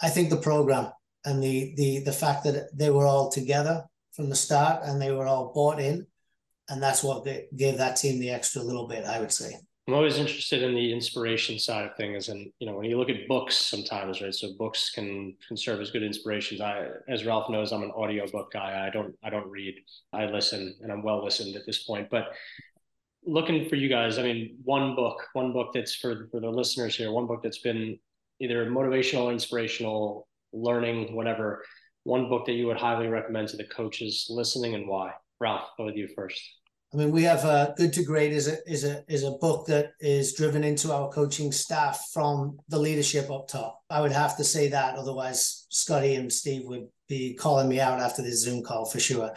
I 0.00 0.08
think 0.08 0.30
the 0.30 0.36
program 0.36 0.90
and 1.24 1.42
the 1.42 1.74
the 1.76 2.00
the 2.00 2.12
fact 2.12 2.44
that 2.44 2.76
they 2.76 2.90
were 2.90 3.06
all 3.06 3.30
together 3.30 3.84
from 4.12 4.28
the 4.28 4.36
start 4.36 4.82
and 4.84 5.00
they 5.00 5.12
were 5.12 5.26
all 5.26 5.52
bought 5.54 5.80
in, 5.80 6.06
and 6.68 6.82
that's 6.82 7.02
what 7.02 7.26
gave 7.56 7.78
that 7.78 7.96
team 7.96 8.18
the 8.18 8.30
extra 8.30 8.62
little 8.62 8.86
bit, 8.88 9.04
I 9.04 9.20
would 9.20 9.32
say. 9.32 9.54
I'm 9.88 9.94
always 9.94 10.18
interested 10.18 10.62
in 10.62 10.74
the 10.74 10.92
inspiration 10.92 11.58
side 11.58 11.84
of 11.84 11.96
things, 11.96 12.28
and 12.28 12.52
you 12.60 12.66
know, 12.66 12.76
when 12.76 12.88
you 12.88 12.96
look 12.96 13.08
at 13.08 13.26
books, 13.26 13.56
sometimes, 13.56 14.22
right? 14.22 14.34
So 14.34 14.52
books 14.56 14.90
can 14.90 15.34
can 15.48 15.56
serve 15.56 15.80
as 15.80 15.90
good 15.90 16.04
inspirations. 16.04 16.60
I, 16.60 16.86
as 17.08 17.24
Ralph 17.26 17.50
knows, 17.50 17.72
I'm 17.72 17.82
an 17.82 17.90
audiobook 17.90 18.52
guy. 18.52 18.86
I 18.86 18.90
don't 18.90 19.16
I 19.24 19.30
don't 19.30 19.50
read. 19.50 19.74
I 20.12 20.26
listen, 20.26 20.76
and 20.80 20.92
I'm 20.92 21.02
well 21.02 21.24
listened 21.24 21.56
at 21.56 21.66
this 21.66 21.82
point. 21.82 22.08
But 22.08 22.28
looking 23.24 23.68
for 23.68 23.74
you 23.74 23.88
guys, 23.88 24.18
I 24.18 24.22
mean, 24.22 24.58
one 24.62 24.94
book, 24.94 25.26
one 25.32 25.52
book 25.52 25.72
that's 25.74 25.94
for 25.94 26.28
for 26.30 26.38
the 26.40 26.50
listeners 26.50 26.94
here, 26.94 27.10
one 27.10 27.26
book 27.26 27.42
that's 27.42 27.58
been 27.58 27.98
either 28.38 28.66
motivational, 28.66 29.32
inspirational, 29.32 30.28
learning, 30.52 31.14
whatever. 31.14 31.64
One 32.04 32.28
book 32.28 32.46
that 32.46 32.52
you 32.52 32.66
would 32.66 32.78
highly 32.78 33.08
recommend 33.08 33.48
to 33.48 33.56
the 33.56 33.64
coaches 33.64 34.26
listening, 34.30 34.74
and 34.74 34.88
why? 34.88 35.12
Ralph, 35.40 35.68
go 35.76 35.84
with 35.86 35.96
you 35.96 36.08
first. 36.16 36.40
I 36.92 36.96
mean, 36.96 37.12
we 37.12 37.22
have 37.22 37.44
uh, 37.44 37.72
Good 37.76 37.92
to 37.94 38.02
Great 38.02 38.32
is 38.32 38.48
a 38.48 38.56
is 38.66 38.84
a 38.84 39.04
is 39.08 39.22
a 39.22 39.32
book 39.32 39.66
that 39.66 39.92
is 40.00 40.34
driven 40.34 40.64
into 40.64 40.92
our 40.92 41.08
coaching 41.10 41.52
staff 41.52 42.08
from 42.12 42.58
the 42.68 42.78
leadership 42.78 43.30
up 43.30 43.46
top. 43.46 43.80
I 43.88 44.00
would 44.00 44.12
have 44.12 44.36
to 44.38 44.44
say 44.44 44.68
that, 44.68 44.96
otherwise 44.96 45.66
Scotty 45.70 46.16
and 46.16 46.32
Steve 46.32 46.62
would 46.64 46.88
be 47.08 47.34
calling 47.34 47.68
me 47.68 47.80
out 47.80 48.00
after 48.00 48.22
this 48.22 48.42
Zoom 48.42 48.64
call 48.64 48.86
for 48.86 48.98
sure. 48.98 49.32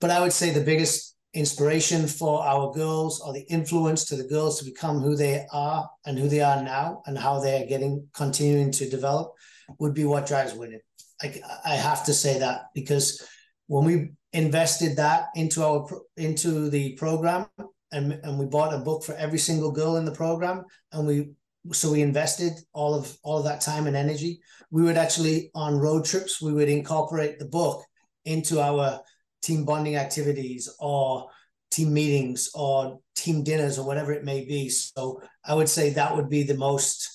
But 0.00 0.10
I 0.10 0.20
would 0.20 0.32
say 0.32 0.50
the 0.50 0.64
biggest 0.64 1.14
inspiration 1.34 2.06
for 2.06 2.42
our 2.42 2.72
girls 2.72 3.20
or 3.20 3.32
the 3.32 3.44
influence 3.50 4.04
to 4.06 4.16
the 4.16 4.28
girls 4.28 4.58
to 4.58 4.64
become 4.64 5.00
who 5.00 5.16
they 5.16 5.44
are 5.52 5.88
and 6.06 6.18
who 6.18 6.28
they 6.28 6.40
are 6.40 6.62
now 6.62 7.02
and 7.06 7.18
how 7.18 7.40
they 7.40 7.62
are 7.62 7.66
getting 7.66 8.06
continuing 8.14 8.70
to 8.70 8.88
develop 8.88 9.32
would 9.78 9.94
be 9.94 10.04
what 10.04 10.26
drives 10.26 10.54
winning. 10.54 10.80
I, 11.22 11.40
I 11.64 11.74
have 11.74 12.04
to 12.06 12.14
say 12.14 12.38
that 12.40 12.66
because 12.74 13.26
when 13.66 13.84
we 13.84 14.10
invested 14.32 14.96
that 14.96 15.28
into 15.34 15.64
our 15.64 15.86
into 16.16 16.68
the 16.68 16.94
program 16.94 17.46
and, 17.92 18.12
and 18.24 18.38
we 18.38 18.46
bought 18.46 18.74
a 18.74 18.78
book 18.78 19.04
for 19.04 19.14
every 19.14 19.38
single 19.38 19.70
girl 19.70 19.96
in 19.96 20.04
the 20.04 20.12
program 20.12 20.64
and 20.92 21.06
we 21.06 21.30
so 21.72 21.92
we 21.92 22.02
invested 22.02 22.52
all 22.72 22.94
of 22.94 23.16
all 23.22 23.38
of 23.38 23.44
that 23.44 23.60
time 23.60 23.86
and 23.86 23.96
energy 23.96 24.40
we 24.70 24.82
would 24.82 24.96
actually 24.96 25.50
on 25.54 25.78
road 25.78 26.04
trips 26.04 26.42
we 26.42 26.52
would 26.52 26.68
incorporate 26.68 27.38
the 27.38 27.44
book 27.44 27.84
into 28.24 28.60
our 28.60 29.00
team 29.40 29.64
bonding 29.64 29.96
activities 29.96 30.68
or 30.80 31.28
team 31.70 31.94
meetings 31.94 32.50
or 32.54 32.98
team 33.14 33.44
dinners 33.44 33.78
or 33.78 33.86
whatever 33.86 34.12
it 34.12 34.24
may 34.24 34.44
be 34.44 34.68
so 34.68 35.22
i 35.46 35.54
would 35.54 35.68
say 35.68 35.90
that 35.90 36.14
would 36.14 36.28
be 36.28 36.42
the 36.42 36.56
most 36.56 37.13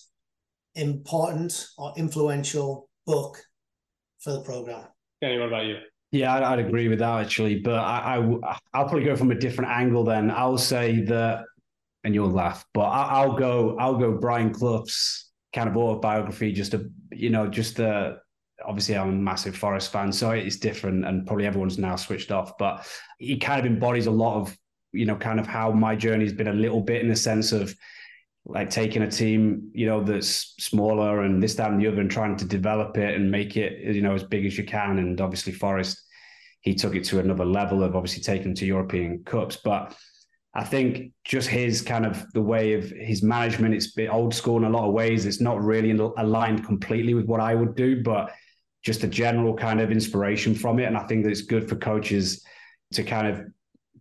important 0.79 1.67
or 1.77 1.93
influential 1.97 2.89
book 3.05 3.37
for 4.19 4.33
the 4.33 4.41
program 4.41 4.87
Kenny, 5.21 5.37
what 5.37 5.47
about 5.47 5.65
you 5.65 5.77
yeah, 6.11 6.33
I'd, 6.33 6.43
I'd, 6.43 6.59
agree 6.59 6.87
with 6.87 6.99
that 6.99 7.21
actually, 7.21 7.59
but 7.59 7.75
I, 7.75 8.15
I 8.15 8.17
will 8.17 8.41
probably 8.73 9.03
go 9.03 9.15
from 9.15 9.29
a 9.31 9.35
different 9.35 9.69
angle. 9.69 10.03
Then 10.03 10.31
I'll 10.31 10.57
say 10.57 11.01
that, 11.01 11.43
and 12.03 12.15
you'll 12.15 12.31
laugh, 12.31 12.65
but 12.73 12.85
I, 12.85 13.25
will 13.25 13.37
go 13.37 13.77
I'll 13.77 13.97
go 13.97 14.13
Brian 14.13 14.51
Clough's 14.51 15.29
kind 15.53 15.69
of 15.69 15.77
autobiography. 15.77 16.51
Just 16.51 16.73
a 16.73 16.89
you 17.11 17.29
know 17.29 17.47
just 17.47 17.77
the 17.77 18.19
obviously 18.65 18.97
I'm 18.97 19.09
a 19.09 19.11
massive 19.11 19.55
Forest 19.55 19.91
fan, 19.91 20.11
so 20.11 20.31
it's 20.31 20.57
different, 20.57 21.05
and 21.05 21.27
probably 21.27 21.45
everyone's 21.45 21.77
now 21.77 21.95
switched 21.95 22.31
off. 22.31 22.57
But 22.57 22.87
he 23.19 23.37
kind 23.37 23.59
of 23.59 23.71
embodies 23.71 24.07
a 24.07 24.11
lot 24.11 24.39
of 24.41 24.57
you 24.91 25.05
know 25.05 25.15
kind 25.15 25.39
of 25.39 25.45
how 25.45 25.71
my 25.71 25.95
journey 25.95 26.23
has 26.23 26.33
been 26.33 26.47
a 26.47 26.53
little 26.53 26.81
bit 26.81 27.03
in 27.03 27.09
the 27.09 27.15
sense 27.15 27.51
of 27.51 27.75
like 28.45 28.69
taking 28.69 29.03
a 29.03 29.11
team, 29.11 29.69
you 29.73 29.85
know, 29.85 30.03
that's 30.03 30.55
smaller 30.59 31.23
and 31.23 31.41
this, 31.41 31.55
that, 31.55 31.71
and 31.71 31.79
the 31.79 31.87
other, 31.87 32.01
and 32.01 32.09
trying 32.09 32.35
to 32.37 32.45
develop 32.45 32.97
it 32.97 33.15
and 33.15 33.29
make 33.29 33.57
it, 33.57 33.93
you 33.93 34.01
know, 34.01 34.15
as 34.15 34.23
big 34.23 34.45
as 34.45 34.57
you 34.57 34.63
can. 34.63 34.97
And 34.97 35.21
obviously, 35.21 35.53
Forest, 35.53 36.01
he 36.61 36.73
took 36.73 36.95
it 36.95 37.03
to 37.05 37.19
another 37.19 37.45
level 37.45 37.83
of 37.83 37.95
obviously 37.95 38.23
taking 38.23 38.55
to 38.55 38.65
European 38.65 39.23
Cups. 39.23 39.57
But 39.63 39.95
I 40.53 40.63
think 40.63 41.11
just 41.23 41.47
his 41.47 41.81
kind 41.81 42.05
of 42.05 42.25
the 42.33 42.41
way 42.41 42.73
of 42.73 42.89
his 42.89 43.21
management, 43.21 43.75
it's 43.75 43.93
bit 43.93 44.09
old 44.09 44.33
school 44.33 44.57
in 44.57 44.63
a 44.63 44.69
lot 44.69 44.87
of 44.87 44.93
ways. 44.93 45.25
It's 45.25 45.41
not 45.41 45.61
really 45.61 45.91
aligned 45.91 46.65
completely 46.65 47.13
with 47.13 47.25
what 47.25 47.39
I 47.39 47.53
would 47.53 47.75
do, 47.75 48.01
but 48.01 48.31
just 48.83 49.03
a 49.03 49.07
general 49.07 49.55
kind 49.55 49.79
of 49.79 49.91
inspiration 49.91 50.55
from 50.55 50.79
it. 50.79 50.85
And 50.85 50.97
I 50.97 51.05
think 51.05 51.23
that 51.23 51.29
it's 51.29 51.41
good 51.41 51.69
for 51.69 51.75
coaches 51.75 52.43
to 52.93 53.03
kind 53.03 53.27
of 53.27 53.43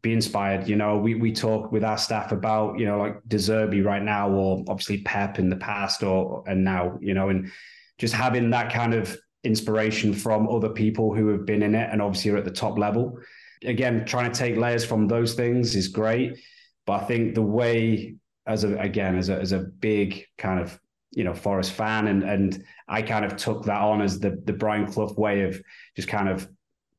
be 0.03 0.13
inspired. 0.13 0.69
You 0.69 0.77
know, 0.77 0.97
we 0.97 1.15
we 1.15 1.33
talk 1.33 1.73
with 1.73 1.85
our 1.85 1.99
staff 1.99 2.33
about 2.33 2.79
you 2.79 2.87
know 2.87 2.99
like 2.99 3.17
De 3.27 3.37
Zerbi 3.37 3.85
right 3.85 4.03
now, 4.03 4.31
or 4.31 4.65
obviously 4.69 5.03
Pep 5.03 5.39
in 5.39 5.49
the 5.49 5.57
past, 5.57 6.03
or 6.03 6.45
and 6.47 6.65
now 6.65 6.99
you 7.01 7.15
know, 7.15 7.29
and 7.29 7.51
just 7.99 8.15
having 8.15 8.51
that 8.51 8.73
kind 8.73 8.95
of 8.95 9.17
inspiration 9.45 10.13
from 10.13 10.49
other 10.49 10.69
people 10.69 11.15
who 11.15 11.29
have 11.29 11.47
been 11.47 11.63
in 11.63 11.75
it 11.75 11.89
and 11.93 12.03
obviously 12.03 12.31
are 12.31 12.37
at 12.37 12.45
the 12.45 12.51
top 12.51 12.79
level. 12.79 13.19
Again, 13.65 14.05
trying 14.05 14.31
to 14.31 14.39
take 14.39 14.57
layers 14.57 14.85
from 14.85 15.09
those 15.09 15.35
things 15.35 15.75
is 15.75 15.89
great, 15.89 16.39
but 16.87 17.03
I 17.03 17.05
think 17.07 17.35
the 17.35 17.43
way 17.43 18.17
as 18.47 18.65
a 18.65 18.79
again 18.79 19.17
as 19.17 19.29
a 19.29 19.37
as 19.37 19.53
a 19.53 19.59
big 19.59 20.25
kind 20.39 20.61
of 20.61 20.79
you 21.13 21.25
know 21.25 21.35
Forest 21.35 21.73
fan 21.73 22.07
and 22.09 22.23
and 22.23 22.65
I 22.89 23.03
kind 23.03 23.25
of 23.25 23.37
took 23.37 23.65
that 23.65 23.81
on 23.81 24.01
as 24.01 24.21
the 24.21 24.41
the 24.45 24.53
Brian 24.53 24.87
Clough 24.87 25.15
way 25.17 25.43
of 25.43 25.61
just 25.97 26.09
kind 26.09 26.29
of 26.29 26.49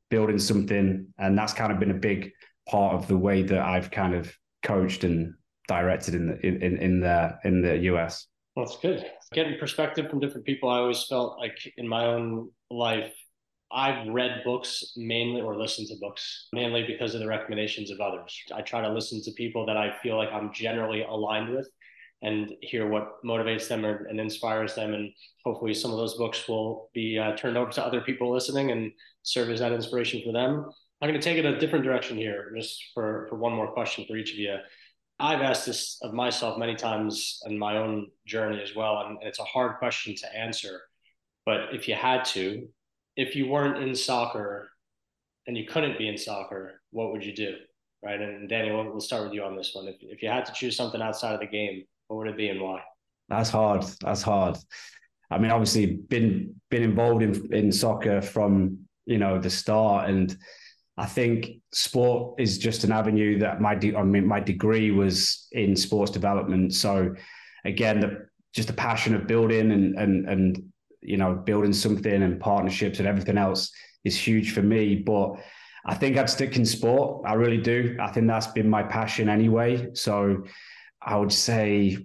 building 0.10 0.39
something 0.39 1.08
and 1.18 1.38
that's 1.38 1.54
kind 1.54 1.72
of 1.72 1.80
been 1.80 1.91
a 1.91 1.95
big 1.95 2.32
part 2.70 2.95
of 2.95 3.07
the 3.07 3.17
way 3.17 3.41
that 3.43 3.59
I've 3.59 3.91
kind 3.91 4.13
of 4.13 4.32
coached 4.63 5.03
and 5.03 5.34
directed 5.67 6.15
in 6.15 6.28
the 6.28 6.45
in 6.45 6.78
in 6.78 6.99
the 6.99 7.38
in 7.43 7.61
the 7.61 7.78
US. 7.93 8.28
that's 8.55 8.78
good. 8.80 9.05
Getting 9.34 9.59
perspective 9.59 10.09
from 10.09 10.20
different 10.20 10.45
people. 10.45 10.70
I 10.70 10.80
always 10.80 11.05
felt 11.05 11.39
like 11.39 11.57
in 11.78 11.88
my 11.88 12.05
own 12.05 12.49
life, 12.72 13.13
I've 13.72 14.07
read 14.07 14.41
books 14.43 14.93
mainly 14.97 15.41
or 15.41 15.55
listened 15.55 15.88
to 15.89 15.95
books 16.01 16.47
mainly 16.53 16.84
because 16.86 17.13
of 17.13 17.22
the 17.22 17.28
recommendations 17.28 17.91
of 17.91 17.99
others. 17.99 18.36
I 18.53 18.61
try 18.61 18.82
to 18.82 18.91
listen 18.91 19.22
to 19.24 19.32
people 19.34 19.65
that 19.67 19.78
I 19.78 19.95
feel 20.01 20.17
like 20.17 20.32
I'm 20.32 20.51
generally 20.53 21.03
aligned 21.03 21.55
with 21.55 21.70
and 22.22 22.51
hear 22.61 22.88
what 22.88 23.24
motivates 23.24 23.67
them 23.67 23.86
or, 23.86 24.05
and 24.05 24.20
inspires 24.20 24.76
them. 24.76 24.93
And 24.93 25.11
hopefully, 25.45 25.74
some 25.74 25.91
of 25.91 25.97
those 25.97 26.17
books 26.17 26.47
will 26.47 26.89
be 26.93 27.17
uh, 27.17 27.36
turned 27.38 27.57
over 27.57 27.72
to 27.72 27.86
other 27.86 28.01
people 28.01 28.32
listening 28.32 28.72
and 28.72 28.91
serve 29.24 29.49
as 29.49 29.59
that 29.59 29.72
inspiration 29.72 30.22
for 30.26 30.34
them. 30.34 30.65
I'm 31.02 31.10
going 31.10 31.20
to 31.20 31.24
take 31.24 31.38
it 31.38 31.45
a 31.45 31.58
different 31.58 31.86
direction 31.86 32.18
here, 32.18 32.52
just 32.56 32.84
for, 32.93 33.26
for 33.30 33.36
one 33.36 33.54
more 33.54 33.72
question 33.72 34.06
for 34.08 34.18
each 34.18 34.34
of 34.34 34.38
you. 34.38 34.58
I've 35.20 35.41
asked 35.41 35.66
this 35.66 35.97
of 36.02 36.14
myself 36.14 36.58
many 36.58 36.76
times 36.76 37.41
in 37.45 37.58
my 37.58 37.78
own 37.78 38.08
journey 38.26 38.62
as 38.62 38.76
well, 38.76 39.06
and 39.06 39.18
it's 39.22 39.39
a 39.39 39.43
hard 39.43 39.78
question 39.78 40.16
to 40.16 40.36
answer. 40.36 40.82
But 41.45 41.74
if 41.74 41.88
you 41.88 41.95
had 41.95 42.26
to, 42.26 42.68
if 43.16 43.36
you 43.36 43.47
weren't 43.47 43.82
in 43.82 43.95
soccer 43.95 44.70
and 45.47 45.58
you 45.58 45.66
couldn't 45.66 45.97
be 45.97 46.08
in 46.08 46.18
soccer, 46.18 46.82
what 46.91 47.12
would 47.12 47.24
you 47.24 47.36
do? 47.36 47.56
Right. 48.04 48.20
And 48.22 48.47
Danny, 48.47 48.72
we'll, 48.72 48.89
we'll 48.89 49.02
start 49.02 49.24
with 49.24 49.34
you 49.34 49.43
on 49.43 49.58
this 49.58 49.72
one. 49.74 49.88
If, 49.88 49.95
if 50.02 50.22
you 50.24 50.30
had 50.30 50.45
to 50.45 50.54
choose 50.54 50.78
something 50.78 51.02
outside 51.02 51.34
of 51.34 51.41
the 51.41 51.47
game, 51.47 51.84
what 52.08 52.18
would 52.18 52.28
it 52.28 52.38
be 52.38 52.47
and 52.47 52.62
why? 52.62 52.82
That's 53.28 53.50
hard. 53.50 53.84
That's 54.02 54.22
hard. 54.22 54.58
I 55.32 55.38
mean, 55.38 55.52
obviously, 55.52 55.97
been 55.97 56.56
been 56.70 56.84
involved 56.84 57.22
in 57.22 57.54
in 57.54 57.72
soccer 57.72 58.22
from 58.22 58.80
you 59.06 59.18
know 59.18 59.38
the 59.38 59.50
start, 59.50 60.10
and 60.10 60.36
I 61.00 61.06
think 61.06 61.62
sport 61.72 62.41
is 62.41 62.58
just 62.58 62.84
an 62.84 62.91
avenue 62.91 63.39
that 63.39 63.62
my 63.62 63.74
de- 63.74 63.95
I 63.95 64.04
mean 64.04 64.28
my 64.28 64.41
degree 64.41 64.91
was 64.91 65.47
in 65.54 65.74
sports 65.78 66.12
development. 66.12 66.74
So 66.74 67.16
again, 67.64 68.02
the 68.02 68.28
just 68.54 68.68
the 68.68 68.74
passion 68.74 69.16
of 69.16 69.26
building 69.26 69.72
and 69.72 69.97
and 69.97 70.28
and 70.28 70.72
you 71.02 71.16
know 71.16 71.36
building 71.36 71.72
something 71.72 72.22
and 72.22 72.38
partnerships 72.41 73.00
and 73.00 73.08
everything 73.08 73.38
else 73.38 73.72
is 74.04 74.18
huge 74.18 74.52
for 74.52 74.62
me. 74.62 74.95
But 74.95 75.36
I 75.86 75.95
think 75.95 76.18
I'd 76.18 76.30
stick 76.30 76.58
in 76.58 76.66
sport. 76.66 77.24
I 77.26 77.36
really 77.36 77.62
do. 77.62 77.95
I 78.02 78.12
think 78.12 78.28
that's 78.28 78.47
been 78.47 78.70
my 78.70 78.84
passion 78.84 79.30
anyway. 79.30 79.88
So 79.93 80.43
I 81.02 81.16
would 81.16 81.32
say 81.32 81.97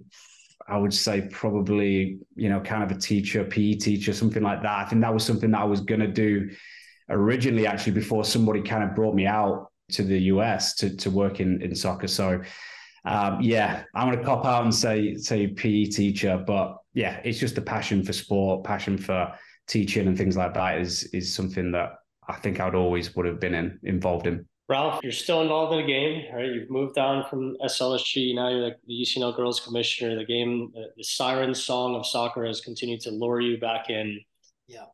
I 0.69 0.77
would 0.77 0.93
say 0.93 1.27
probably, 1.29 2.19
you 2.37 2.47
know, 2.47 2.61
kind 2.61 2.81
of 2.81 2.97
a 2.97 2.99
teacher, 2.99 3.43
PE 3.43 3.73
teacher, 3.73 4.13
something 4.13 4.41
like 4.41 4.61
that. 4.61 4.79
I 4.79 4.85
think 4.85 5.01
that 5.01 5.13
was 5.13 5.25
something 5.25 5.51
that 5.51 5.61
I 5.61 5.65
was 5.65 5.81
to 5.99 6.07
do 6.07 6.49
originally 7.09 7.67
actually 7.67 7.93
before 7.93 8.23
somebody 8.25 8.61
kind 8.61 8.83
of 8.83 8.95
brought 8.95 9.15
me 9.15 9.25
out 9.25 9.71
to 9.91 10.03
the 10.03 10.19
US 10.23 10.75
to 10.75 10.95
to 10.97 11.09
work 11.09 11.39
in 11.39 11.61
in 11.61 11.75
soccer. 11.75 12.07
So 12.07 12.41
um, 13.05 13.39
yeah, 13.39 13.83
I'm 13.93 14.07
going 14.07 14.17
to 14.17 14.25
cop 14.25 14.45
out 14.45 14.63
and 14.63 14.73
say 14.73 15.15
say 15.15 15.47
PE 15.47 15.85
teacher, 15.85 16.43
but 16.45 16.77
yeah, 16.93 17.19
it's 17.23 17.39
just 17.39 17.55
the 17.55 17.61
passion 17.61 18.03
for 18.03 18.13
sport, 18.13 18.63
passion 18.63 18.97
for 18.97 19.33
teaching 19.67 20.07
and 20.07 20.17
things 20.17 20.37
like 20.37 20.53
that 20.53 20.79
is 20.79 21.03
is 21.05 21.33
something 21.33 21.71
that 21.71 21.93
I 22.27 22.33
think 22.33 22.59
I'd 22.59 22.75
always 22.75 23.15
would 23.15 23.25
have 23.25 23.39
been 23.39 23.53
in, 23.53 23.79
involved 23.83 24.27
in. 24.27 24.45
Ralph, 24.67 24.99
you're 25.03 25.11
still 25.11 25.43
involved 25.43 25.73
in 25.73 25.81
the 25.81 25.87
game, 25.87 26.23
right? 26.33 26.47
You've 26.47 26.71
moved 26.71 26.97
on 26.97 27.29
from 27.29 27.55
SLSG. 27.63 28.33
Now 28.33 28.49
you're 28.49 28.63
like 28.63 28.77
the 28.87 28.99
ECNL 28.99 29.35
girls 29.35 29.59
commissioner. 29.59 30.15
The 30.15 30.25
game, 30.25 30.71
the, 30.73 30.87
the 30.97 31.03
siren 31.03 31.53
song 31.53 31.93
of 31.93 32.07
soccer 32.07 32.43
has 32.45 32.61
continued 32.61 33.01
to 33.01 33.11
lure 33.11 33.41
you 33.41 33.59
back 33.59 33.91
in. 33.91 34.19
Yeah. 34.67 34.85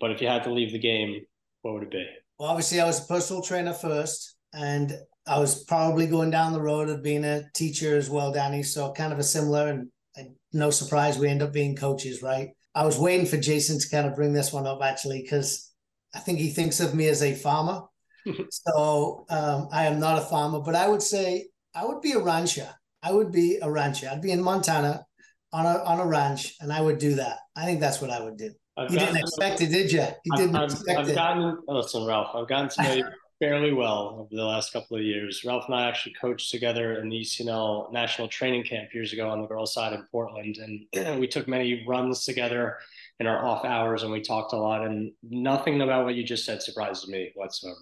But 0.00 0.12
if 0.12 0.22
you 0.22 0.28
had 0.28 0.44
to 0.44 0.50
leave 0.50 0.72
the 0.72 0.78
game, 0.78 1.26
what 1.62 1.74
would 1.74 1.82
it 1.84 1.90
be? 1.90 2.06
Well, 2.38 2.48
obviously, 2.48 2.80
I 2.80 2.86
was 2.86 3.02
a 3.02 3.08
personal 3.08 3.42
trainer 3.42 3.72
first, 3.72 4.36
and 4.52 4.92
I 5.26 5.38
was 5.38 5.64
probably 5.64 6.06
going 6.06 6.30
down 6.30 6.52
the 6.52 6.60
road 6.60 6.88
of 6.88 7.02
being 7.02 7.24
a 7.24 7.42
teacher 7.54 7.96
as 7.96 8.08
well, 8.08 8.32
Danny. 8.32 8.62
So 8.62 8.92
kind 8.92 9.12
of 9.12 9.18
a 9.18 9.24
similar, 9.24 9.68
and, 9.68 9.88
and 10.16 10.34
no 10.52 10.70
surprise, 10.70 11.18
we 11.18 11.28
end 11.28 11.42
up 11.42 11.52
being 11.52 11.76
coaches, 11.76 12.22
right? 12.22 12.50
I 12.74 12.84
was 12.84 12.98
waiting 12.98 13.26
for 13.26 13.36
Jason 13.36 13.78
to 13.78 13.88
kind 13.88 14.06
of 14.06 14.14
bring 14.14 14.32
this 14.32 14.52
one 14.52 14.66
up 14.66 14.80
actually, 14.82 15.22
because 15.22 15.72
I 16.14 16.20
think 16.20 16.38
he 16.38 16.50
thinks 16.50 16.80
of 16.80 16.94
me 16.94 17.08
as 17.08 17.22
a 17.22 17.34
farmer. 17.34 17.82
so 18.50 19.26
um, 19.28 19.68
I 19.72 19.86
am 19.86 19.98
not 19.98 20.18
a 20.18 20.26
farmer, 20.26 20.60
but 20.60 20.74
I 20.74 20.88
would 20.88 21.02
say 21.02 21.48
I 21.74 21.84
would 21.84 22.00
be 22.00 22.12
a 22.12 22.20
rancher. 22.20 22.68
I 23.02 23.12
would 23.12 23.32
be 23.32 23.58
a 23.60 23.70
rancher. 23.70 24.08
I'd 24.10 24.22
be 24.22 24.32
in 24.32 24.42
Montana 24.42 25.04
on 25.52 25.66
a 25.66 25.82
on 25.84 26.00
a 26.00 26.06
ranch, 26.06 26.54
and 26.60 26.72
I 26.72 26.80
would 26.80 26.98
do 26.98 27.14
that. 27.16 27.38
I 27.56 27.64
think 27.64 27.80
that's 27.80 28.00
what 28.00 28.10
I 28.10 28.22
would 28.22 28.36
do. 28.36 28.52
I've 28.78 28.92
you 28.92 28.98
didn't 29.00 29.16
expect 29.16 29.60
it, 29.60 29.70
did 29.70 29.90
you? 29.90 30.06
You 30.24 30.36
didn't 30.36 30.54
I've, 30.54 30.70
expect 30.70 30.98
I've 30.98 31.08
it. 31.08 31.14
gotten 31.14 31.58
oh, 31.66 31.74
listen, 31.74 32.06
Ralph. 32.06 32.30
I've 32.34 32.48
gotten 32.48 32.68
to 32.68 32.82
know 32.82 32.94
you 32.94 33.04
fairly 33.40 33.72
well 33.72 34.16
over 34.20 34.28
the 34.30 34.44
last 34.44 34.72
couple 34.72 34.96
of 34.96 35.02
years. 35.02 35.44
Ralph 35.44 35.64
and 35.66 35.74
I 35.74 35.88
actually 35.88 36.14
coached 36.20 36.50
together 36.50 37.00
in 37.00 37.08
the 37.08 37.20
ECNL 37.20 37.92
national 37.92 38.28
training 38.28 38.64
camp 38.64 38.94
years 38.94 39.12
ago 39.12 39.28
on 39.28 39.42
the 39.42 39.48
girls' 39.48 39.74
side 39.74 39.92
in 39.94 40.04
Portland, 40.12 40.58
and 40.58 41.20
we 41.20 41.26
took 41.26 41.48
many 41.48 41.84
runs 41.88 42.24
together 42.24 42.78
in 43.18 43.26
our 43.26 43.44
off 43.44 43.64
hours, 43.64 44.04
and 44.04 44.12
we 44.12 44.20
talked 44.20 44.52
a 44.52 44.56
lot. 44.56 44.86
And 44.86 45.12
nothing 45.28 45.80
about 45.80 46.04
what 46.04 46.14
you 46.14 46.22
just 46.22 46.44
said 46.44 46.62
surprises 46.62 47.08
me 47.08 47.32
whatsoever. 47.34 47.76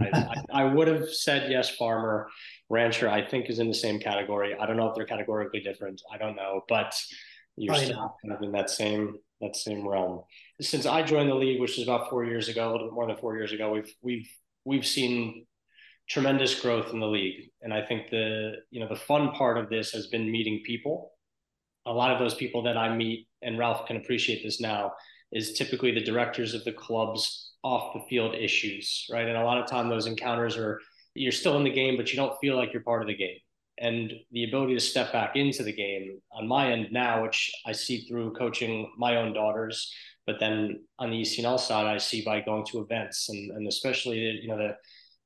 I, 0.00 0.08
I, 0.52 0.62
I, 0.62 0.64
would 0.64 0.88
have 0.88 1.10
said 1.10 1.50
yes, 1.50 1.68
farmer, 1.76 2.28
rancher. 2.68 3.08
I 3.08 3.24
think 3.26 3.50
is 3.50 3.60
in 3.60 3.68
the 3.68 3.74
same 3.74 4.00
category. 4.00 4.56
I 4.58 4.66
don't 4.66 4.76
know 4.76 4.88
if 4.88 4.96
they're 4.96 5.04
categorically 5.04 5.60
different. 5.60 6.00
I 6.12 6.16
don't 6.18 6.36
know, 6.36 6.64
but 6.68 6.94
you're 7.56 7.74
still 7.74 8.16
kind 8.22 8.34
of 8.34 8.42
in 8.42 8.52
that 8.52 8.70
same 8.70 9.18
that 9.40 9.56
same 9.56 9.86
realm. 9.86 10.22
Since 10.60 10.86
I 10.86 11.02
joined 11.02 11.30
the 11.30 11.34
league, 11.34 11.60
which 11.60 11.78
is 11.78 11.84
about 11.84 12.10
four 12.10 12.24
years 12.24 12.48
ago, 12.48 12.70
a 12.70 12.72
little 12.72 12.88
bit 12.88 12.94
more 12.94 13.06
than 13.06 13.16
four 13.16 13.36
years 13.36 13.52
ago, 13.52 13.72
we've 13.72 13.94
we've 14.02 14.28
we've 14.64 14.86
seen 14.86 15.46
tremendous 16.08 16.60
growth 16.60 16.92
in 16.92 17.00
the 17.00 17.06
league, 17.06 17.50
and 17.62 17.72
I 17.72 17.82
think 17.82 18.10
the 18.10 18.56
you 18.70 18.80
know 18.80 18.88
the 18.88 18.96
fun 18.96 19.32
part 19.32 19.58
of 19.58 19.68
this 19.70 19.90
has 19.92 20.08
been 20.08 20.30
meeting 20.30 20.62
people. 20.64 21.12
A 21.86 21.92
lot 21.92 22.12
of 22.12 22.18
those 22.18 22.34
people 22.34 22.62
that 22.64 22.76
I 22.76 22.94
meet, 22.94 23.26
and 23.42 23.58
Ralph 23.58 23.86
can 23.86 23.96
appreciate 23.96 24.42
this 24.42 24.60
now. 24.60 24.92
is 25.32 25.52
typically 25.52 25.92
the 25.92 26.04
directors 26.04 26.54
of 26.54 26.64
the 26.64 26.72
club's 26.72 27.52
off 27.62 27.94
the 27.94 28.00
field 28.08 28.34
issues, 28.34 29.06
right? 29.10 29.28
And 29.28 29.36
a 29.36 29.44
lot 29.44 29.58
of 29.58 29.68
time 29.68 29.88
those 29.88 30.06
encounters 30.06 30.56
are 30.56 30.80
you're 31.14 31.32
still 31.32 31.56
in 31.56 31.64
the 31.64 31.70
game, 31.70 31.96
but 31.96 32.10
you 32.12 32.16
don't 32.16 32.38
feel 32.40 32.56
like 32.56 32.72
you're 32.72 32.82
part 32.82 33.02
of 33.02 33.08
the 33.08 33.16
game. 33.16 33.38
And 33.80 34.12
the 34.30 34.44
ability 34.44 34.74
to 34.74 34.80
step 34.80 35.12
back 35.12 35.36
into 35.36 35.62
the 35.62 35.72
game 35.72 36.20
on 36.32 36.46
my 36.46 36.70
end 36.70 36.88
now, 36.92 37.22
which 37.22 37.50
I 37.66 37.72
see 37.72 38.02
through 38.02 38.34
coaching 38.34 38.92
my 38.98 39.16
own 39.16 39.32
daughters, 39.32 39.92
but 40.26 40.38
then 40.38 40.84
on 40.98 41.10
the 41.10 41.22
ECNL 41.22 41.58
side, 41.58 41.86
I 41.86 41.98
see 41.98 42.22
by 42.22 42.40
going 42.40 42.64
to 42.66 42.80
events 42.80 43.28
and, 43.30 43.50
and 43.52 43.66
especially 43.66 44.18
you 44.18 44.48
know 44.48 44.58
the 44.58 44.76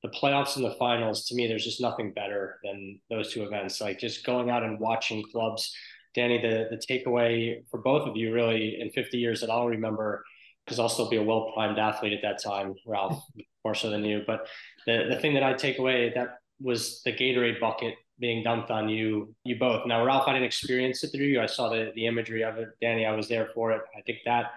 the 0.02 0.10
playoffs 0.10 0.56
and 0.56 0.64
the 0.64 0.74
finals. 0.78 1.26
To 1.26 1.34
me, 1.34 1.46
there's 1.46 1.64
just 1.64 1.80
nothing 1.80 2.12
better 2.12 2.58
than 2.62 3.00
those 3.10 3.32
two 3.32 3.42
events. 3.42 3.80
Like 3.80 3.98
just 3.98 4.24
going 4.24 4.50
out 4.50 4.62
and 4.62 4.78
watching 4.78 5.24
clubs. 5.32 5.74
Danny, 6.14 6.40
the 6.40 6.68
the 6.70 6.76
takeaway 6.76 7.64
for 7.70 7.80
both 7.80 8.06
of 8.06 8.16
you 8.16 8.32
really 8.32 8.80
in 8.80 8.90
50 8.90 9.18
years 9.18 9.40
that 9.40 9.50
I'll 9.50 9.66
remember 9.66 10.24
because 10.64 10.78
I'll 10.78 10.88
still 10.88 11.10
be 11.10 11.16
a 11.16 11.22
well 11.22 11.52
primed 11.54 11.78
athlete 11.78 12.12
at 12.12 12.22
that 12.22 12.42
time, 12.42 12.74
Ralph, 12.86 13.22
more 13.64 13.74
so 13.74 13.90
than 13.90 14.04
you. 14.04 14.22
But 14.26 14.46
the, 14.86 15.06
the 15.10 15.18
thing 15.20 15.34
that 15.34 15.42
I 15.42 15.54
take 15.54 15.78
away 15.78 16.12
that 16.14 16.38
was 16.60 17.02
the 17.04 17.12
Gatorade 17.12 17.60
bucket 17.60 17.94
being 18.18 18.42
dumped 18.44 18.70
on 18.70 18.88
you, 18.88 19.34
you 19.44 19.58
both. 19.58 19.86
Now, 19.86 20.04
Ralph, 20.04 20.28
I 20.28 20.32
didn't 20.32 20.46
experience 20.46 21.02
it 21.02 21.10
through 21.10 21.26
you. 21.26 21.40
I 21.40 21.46
saw 21.46 21.68
the, 21.68 21.92
the 21.94 22.06
imagery 22.06 22.42
of 22.42 22.56
it. 22.58 22.68
Danny, 22.80 23.06
I 23.06 23.14
was 23.14 23.28
there 23.28 23.48
for 23.54 23.72
it. 23.72 23.82
I 23.96 24.00
think 24.02 24.18
that, 24.24 24.52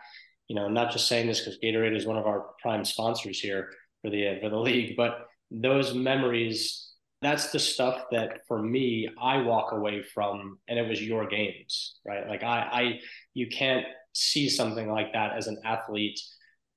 you 0.47 0.55
know, 0.55 0.67
not 0.67 0.91
just 0.91 1.07
saying 1.07 1.27
this 1.27 1.39
because 1.39 1.59
Gatorade 1.59 1.95
is 1.95 2.05
one 2.05 2.17
of 2.17 2.25
our 2.25 2.47
prime 2.61 2.85
sponsors 2.85 3.39
here 3.39 3.69
for 4.01 4.09
the 4.09 4.39
for 4.41 4.49
the 4.49 4.59
league, 4.59 4.95
but 4.95 5.27
those 5.49 5.93
memories, 5.93 6.91
that's 7.21 7.51
the 7.51 7.59
stuff 7.59 8.03
that 8.11 8.41
for 8.47 8.61
me 8.61 9.09
I 9.19 9.41
walk 9.41 9.71
away 9.71 10.03
from, 10.03 10.59
and 10.67 10.77
it 10.77 10.87
was 10.87 11.01
your 11.01 11.27
games, 11.27 11.99
right? 12.05 12.27
Like 12.27 12.43
I, 12.43 12.59
I, 12.71 12.99
you 13.33 13.47
can't 13.47 13.85
see 14.13 14.49
something 14.49 14.89
like 14.89 15.13
that 15.13 15.35
as 15.35 15.47
an 15.47 15.57
athlete 15.63 16.19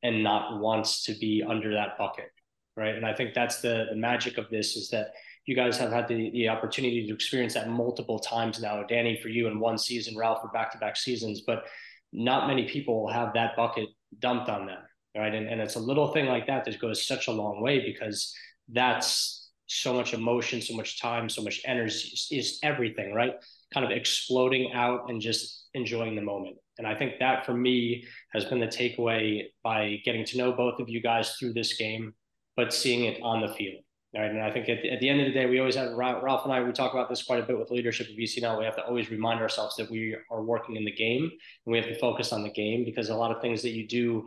and 0.02 0.22
not 0.22 0.60
wants 0.60 1.04
to 1.04 1.14
be 1.14 1.42
under 1.46 1.72
that 1.72 1.96
bucket 1.98 2.30
right 2.76 2.94
and 2.94 3.06
i 3.06 3.14
think 3.14 3.34
that's 3.34 3.60
the 3.60 3.86
the 3.90 3.96
magic 3.96 4.38
of 4.38 4.48
this 4.50 4.76
is 4.76 4.88
that 4.90 5.08
you 5.50 5.56
guys 5.56 5.76
have 5.76 5.90
had 5.90 6.06
the, 6.06 6.30
the 6.30 6.48
opportunity 6.48 7.04
to 7.04 7.12
experience 7.12 7.54
that 7.54 7.68
multiple 7.68 8.20
times 8.20 8.62
now. 8.62 8.84
Danny 8.84 9.18
for 9.20 9.28
you 9.28 9.48
in 9.48 9.58
one 9.58 9.76
season 9.76 10.16
ralph 10.16 10.42
for 10.42 10.48
back-to-back 10.48 10.96
seasons 10.96 11.42
but 11.44 11.64
not 12.12 12.46
many 12.46 12.68
people 12.68 13.08
have 13.08 13.32
that 13.34 13.56
bucket 13.56 13.88
dumped 14.20 14.48
on 14.48 14.66
them 14.66 14.78
right? 15.16 15.34
And, 15.34 15.48
and 15.48 15.60
it's 15.60 15.74
a 15.74 15.80
little 15.80 16.12
thing 16.12 16.26
like 16.26 16.46
that 16.46 16.64
that 16.64 16.80
goes 16.80 17.04
such 17.04 17.26
a 17.26 17.32
long 17.32 17.60
way 17.60 17.84
because 17.84 18.32
that's 18.68 19.50
so 19.66 19.92
much 19.92 20.14
emotion 20.14 20.62
so 20.62 20.76
much 20.76 21.00
time 21.00 21.28
so 21.28 21.42
much 21.42 21.60
energy 21.64 22.16
is 22.30 22.60
everything 22.62 23.12
right? 23.12 23.34
Kind 23.74 23.84
of 23.84 23.90
exploding 23.90 24.72
out 24.72 25.10
and 25.10 25.20
just 25.20 25.66
enjoying 25.74 26.14
the 26.14 26.22
moment. 26.22 26.58
And 26.78 26.86
I 26.86 26.94
think 26.94 27.14
that 27.18 27.44
for 27.44 27.54
me 27.54 28.04
has 28.32 28.44
been 28.44 28.60
the 28.60 28.66
takeaway 28.66 29.46
by 29.64 29.98
getting 30.04 30.24
to 30.26 30.38
know 30.38 30.52
both 30.52 30.78
of 30.78 30.88
you 30.88 31.02
guys 31.02 31.32
through 31.32 31.54
this 31.54 31.76
game, 31.76 32.14
but 32.56 32.72
seeing 32.72 33.04
it 33.04 33.20
on 33.20 33.40
the 33.40 33.52
field. 33.54 33.82
Right. 34.12 34.28
And 34.28 34.42
I 34.42 34.50
think 34.50 34.68
at, 34.68 34.84
at 34.84 34.98
the 34.98 35.08
end 35.08 35.20
of 35.20 35.28
the 35.28 35.32
day, 35.32 35.46
we 35.46 35.60
always 35.60 35.76
have 35.76 35.92
Ralph 35.92 36.44
and 36.44 36.52
I, 36.52 36.60
we 36.60 36.72
talk 36.72 36.92
about 36.92 37.08
this 37.08 37.22
quite 37.22 37.38
a 37.38 37.46
bit 37.46 37.56
with 37.56 37.70
leadership 37.70 38.08
of 38.08 38.16
ECNL. 38.16 38.58
We 38.58 38.64
have 38.64 38.74
to 38.74 38.84
always 38.84 39.08
remind 39.08 39.40
ourselves 39.40 39.76
that 39.76 39.88
we 39.88 40.16
are 40.32 40.42
working 40.42 40.74
in 40.74 40.84
the 40.84 40.90
game 40.90 41.22
and 41.22 41.72
we 41.72 41.78
have 41.78 41.86
to 41.86 41.98
focus 42.00 42.32
on 42.32 42.42
the 42.42 42.50
game 42.50 42.84
because 42.84 43.08
a 43.08 43.14
lot 43.14 43.30
of 43.30 43.40
things 43.40 43.62
that 43.62 43.70
you 43.70 43.86
do, 43.86 44.26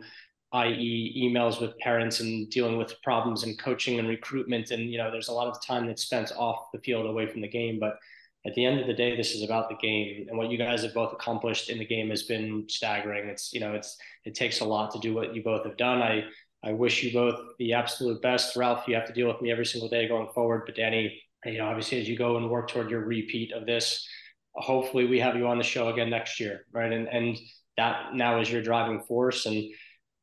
i.e. 0.52 1.30
emails 1.30 1.60
with 1.60 1.76
parents 1.80 2.20
and 2.20 2.48
dealing 2.48 2.78
with 2.78 2.94
problems 3.02 3.42
and 3.42 3.58
coaching 3.58 3.98
and 3.98 4.08
recruitment. 4.08 4.70
And, 4.70 4.90
you 4.90 4.96
know, 4.96 5.10
there's 5.10 5.28
a 5.28 5.34
lot 5.34 5.48
of 5.48 5.62
time 5.62 5.86
that's 5.86 6.04
spent 6.04 6.32
off 6.34 6.72
the 6.72 6.80
field 6.80 7.04
away 7.04 7.26
from 7.26 7.42
the 7.42 7.48
game, 7.48 7.78
but 7.78 7.98
at 8.46 8.54
the 8.54 8.64
end 8.64 8.78
of 8.78 8.86
the 8.86 8.92
day, 8.92 9.16
this 9.16 9.34
is 9.34 9.42
about 9.42 9.70
the 9.70 9.76
game, 9.76 10.26
and 10.28 10.36
what 10.36 10.50
you 10.50 10.58
guys 10.58 10.82
have 10.82 10.92
both 10.92 11.14
accomplished 11.14 11.70
in 11.70 11.78
the 11.78 11.86
game 11.86 12.10
has 12.10 12.24
been 12.24 12.66
staggering. 12.68 13.28
It's 13.28 13.54
you 13.54 13.60
know, 13.60 13.72
it's 13.72 13.96
it 14.26 14.34
takes 14.34 14.60
a 14.60 14.64
lot 14.66 14.90
to 14.92 14.98
do 14.98 15.14
what 15.14 15.34
you 15.34 15.42
both 15.42 15.64
have 15.64 15.78
done. 15.78 16.02
I 16.02 16.24
I 16.64 16.72
wish 16.72 17.02
you 17.02 17.12
both 17.12 17.38
the 17.58 17.74
absolute 17.74 18.22
best. 18.22 18.56
Ralph, 18.56 18.88
you 18.88 18.94
have 18.94 19.06
to 19.06 19.12
deal 19.12 19.28
with 19.28 19.40
me 19.42 19.52
every 19.52 19.66
single 19.66 19.88
day 19.88 20.08
going 20.08 20.28
forward, 20.34 20.62
but 20.66 20.76
Danny, 20.76 21.20
you 21.44 21.58
know, 21.58 21.66
obviously 21.66 22.00
as 22.00 22.08
you 22.08 22.16
go 22.16 22.36
and 22.36 22.48
work 22.48 22.68
toward 22.68 22.90
your 22.90 23.04
repeat 23.04 23.52
of 23.52 23.66
this, 23.66 24.08
hopefully 24.54 25.06
we 25.06 25.20
have 25.20 25.36
you 25.36 25.46
on 25.46 25.58
the 25.58 25.64
show 25.64 25.88
again 25.88 26.08
next 26.10 26.40
year, 26.40 26.64
right? 26.72 26.92
And 26.92 27.08
and 27.08 27.36
that 27.76 28.14
now 28.14 28.40
is 28.40 28.50
your 28.50 28.62
driving 28.62 29.00
force 29.02 29.46
and. 29.46 29.64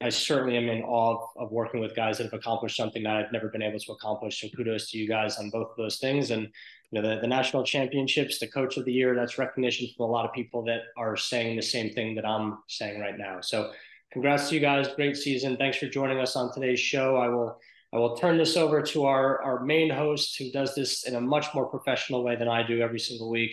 I 0.04 0.10
certainly 0.10 0.58
am 0.58 0.68
in 0.68 0.82
awe 0.82 1.14
of, 1.14 1.30
of 1.38 1.52
working 1.52 1.80
with 1.80 1.96
guys 1.96 2.18
that 2.18 2.24
have 2.24 2.34
accomplished 2.34 2.76
something 2.76 3.04
that 3.04 3.18
I've 3.18 3.32
never 3.32 3.50
been 3.50 3.62
able 3.62 3.78
to 3.78 3.92
accomplish. 3.92 4.42
So 4.42 4.48
kudos 4.50 4.90
to 4.90 4.98
you 4.98 5.08
guys 5.08 5.38
on 5.38 5.52
both 5.52 5.70
of 5.70 5.78
those 5.78 6.00
things. 6.00 6.32
And 6.32 6.48
you 6.90 7.02
know, 7.02 7.08
the, 7.08 7.22
the 7.22 7.28
national 7.28 7.64
championships, 7.64 8.40
the 8.40 8.48
coach 8.48 8.78
of 8.78 8.86
the 8.86 8.92
year, 8.92 9.14
that's 9.14 9.38
recognition 9.38 9.88
from 9.96 10.10
a 10.10 10.12
lot 10.12 10.26
of 10.26 10.34
people 10.34 10.64
that 10.64 10.82
are 10.98 11.16
saying 11.16 11.56
the 11.56 11.62
same 11.62 11.94
thing 11.94 12.16
that 12.16 12.26
I'm 12.26 12.58
saying 12.68 13.00
right 13.00 13.16
now. 13.16 13.42
So 13.42 13.72
congrats 14.12 14.50
to 14.50 14.56
you 14.56 14.62
guys. 14.62 14.88
Great 14.96 15.18
season. 15.18 15.58
Thanks 15.58 15.78
for 15.78 15.88
joining 15.88 16.20
us 16.20 16.36
on 16.36 16.54
today's 16.54 16.80
show. 16.80 17.18
I 17.18 17.28
will 17.30 17.60
I 17.94 17.98
will 17.98 18.16
turn 18.16 18.38
this 18.38 18.56
over 18.56 18.82
to 18.82 19.06
our, 19.06 19.42
our 19.42 19.66
main 19.66 19.90
host 19.90 20.38
who 20.38 20.50
does 20.52 20.74
this 20.76 21.06
in 21.06 21.16
a 21.16 21.22
much 21.22 21.48
more 21.54 21.66
professional 21.66 22.24
way 22.24 22.38
than 22.38 22.48
I 22.48 22.66
do 22.66 22.80
every 22.80 23.00
single 23.00 23.30
week. 23.30 23.52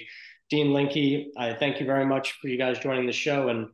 Dean 0.48 0.72
Linke, 0.72 1.26
I 1.36 1.54
thank 1.54 1.80
you 1.80 1.86
very 1.86 2.06
much 2.06 2.38
for 2.40 2.46
you 2.46 2.56
guys 2.56 2.78
joining 2.78 3.06
the 3.06 3.12
show 3.12 3.48
and 3.48 3.68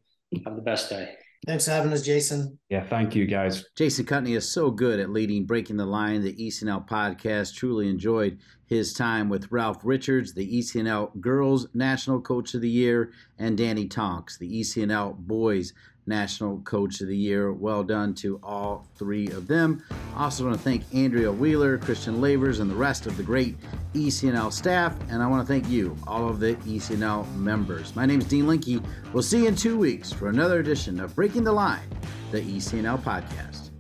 have 0.47 0.57
the 0.57 0.63
best 0.63 0.89
day. 0.89 1.17
Thanks 1.47 1.67
for 1.67 1.73
having 1.73 1.93
us, 1.93 2.01
Jason. 2.01 2.59
Yeah, 2.71 2.83
thank 2.83 3.15
you, 3.15 3.27
guys. 3.27 3.67
Jason 3.77 4.07
Kutney 4.07 4.35
is 4.35 4.51
so 4.51 4.71
good 4.71 4.99
at 4.99 5.11
leading 5.11 5.45
Breaking 5.45 5.77
the 5.77 5.85
Line, 5.85 6.23
the 6.23 6.33
ECNL 6.35 6.89
podcast. 6.89 7.55
Truly 7.55 7.91
enjoyed 7.91 8.39
his 8.65 8.95
time 8.95 9.29
with 9.29 9.53
Ralph 9.53 9.83
Richards, 9.85 10.33
the 10.33 10.59
ECNL 10.59 11.21
Girls 11.21 11.69
National 11.75 12.23
Coach 12.23 12.55
of 12.55 12.63
the 12.63 12.71
Year, 12.71 13.13
and 13.39 13.59
Danny 13.59 13.87
Tonks, 13.87 14.39
the 14.39 14.61
ECNL 14.61 15.17
Boys 15.19 15.75
National 16.07 16.59
Coach 16.61 17.01
of 17.01 17.09
the 17.09 17.17
Year. 17.17 17.53
Well 17.53 17.83
done 17.83 18.15
to 18.17 18.39
all 18.43 18.87
three 18.97 19.29
of 19.29 19.47
them. 19.47 19.83
I 20.15 20.25
also, 20.25 20.45
want 20.45 20.57
to 20.57 20.63
thank 20.63 20.83
Andrea 20.95 21.31
Wheeler, 21.31 21.79
Christian 21.79 22.21
Lavers, 22.21 22.61
and 22.61 22.71
the 22.71 22.75
rest 22.75 23.07
of 23.07 23.17
the 23.17 23.23
great 23.23 23.57
ECNL 23.95 24.53
staff. 24.53 24.97
And 25.11 25.23
I 25.23 25.27
want 25.27 25.47
to 25.47 25.53
thank 25.53 25.69
you, 25.69 25.97
all 26.07 26.29
of 26.29 26.41
the 26.41 26.55
ECNL 26.57 27.33
members. 27.37 27.95
My 27.97 28.07
name 28.07 28.21
is 28.21 28.27
Dean 28.27 28.47
Linke. 28.47 28.83
We'll 29.13 29.23
see 29.23 29.43
you 29.43 29.49
in 29.49 29.57
two 29.57 29.79
weeks 29.79 30.13
for 30.13 30.29
another 30.29 30.61
edition 30.61 31.01
of 31.01 31.15
Breaking 31.15 31.45
the 31.45 31.53
Line, 31.53 31.89
the 32.31 32.41
ECNL 32.41 33.03
podcast. 33.03 33.71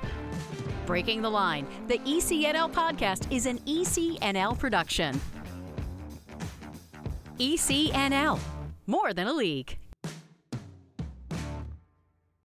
Breaking 0.85 1.21
the 1.21 1.29
Line, 1.29 1.67
the 1.87 1.99
ECNL 1.99 2.73
podcast 2.73 3.31
is 3.31 3.45
an 3.45 3.59
ECNL 3.59 4.57
production. 4.57 5.21
ECNL, 7.39 8.39
more 8.87 9.13
than 9.13 9.27
a 9.27 9.33
league. 9.33 9.77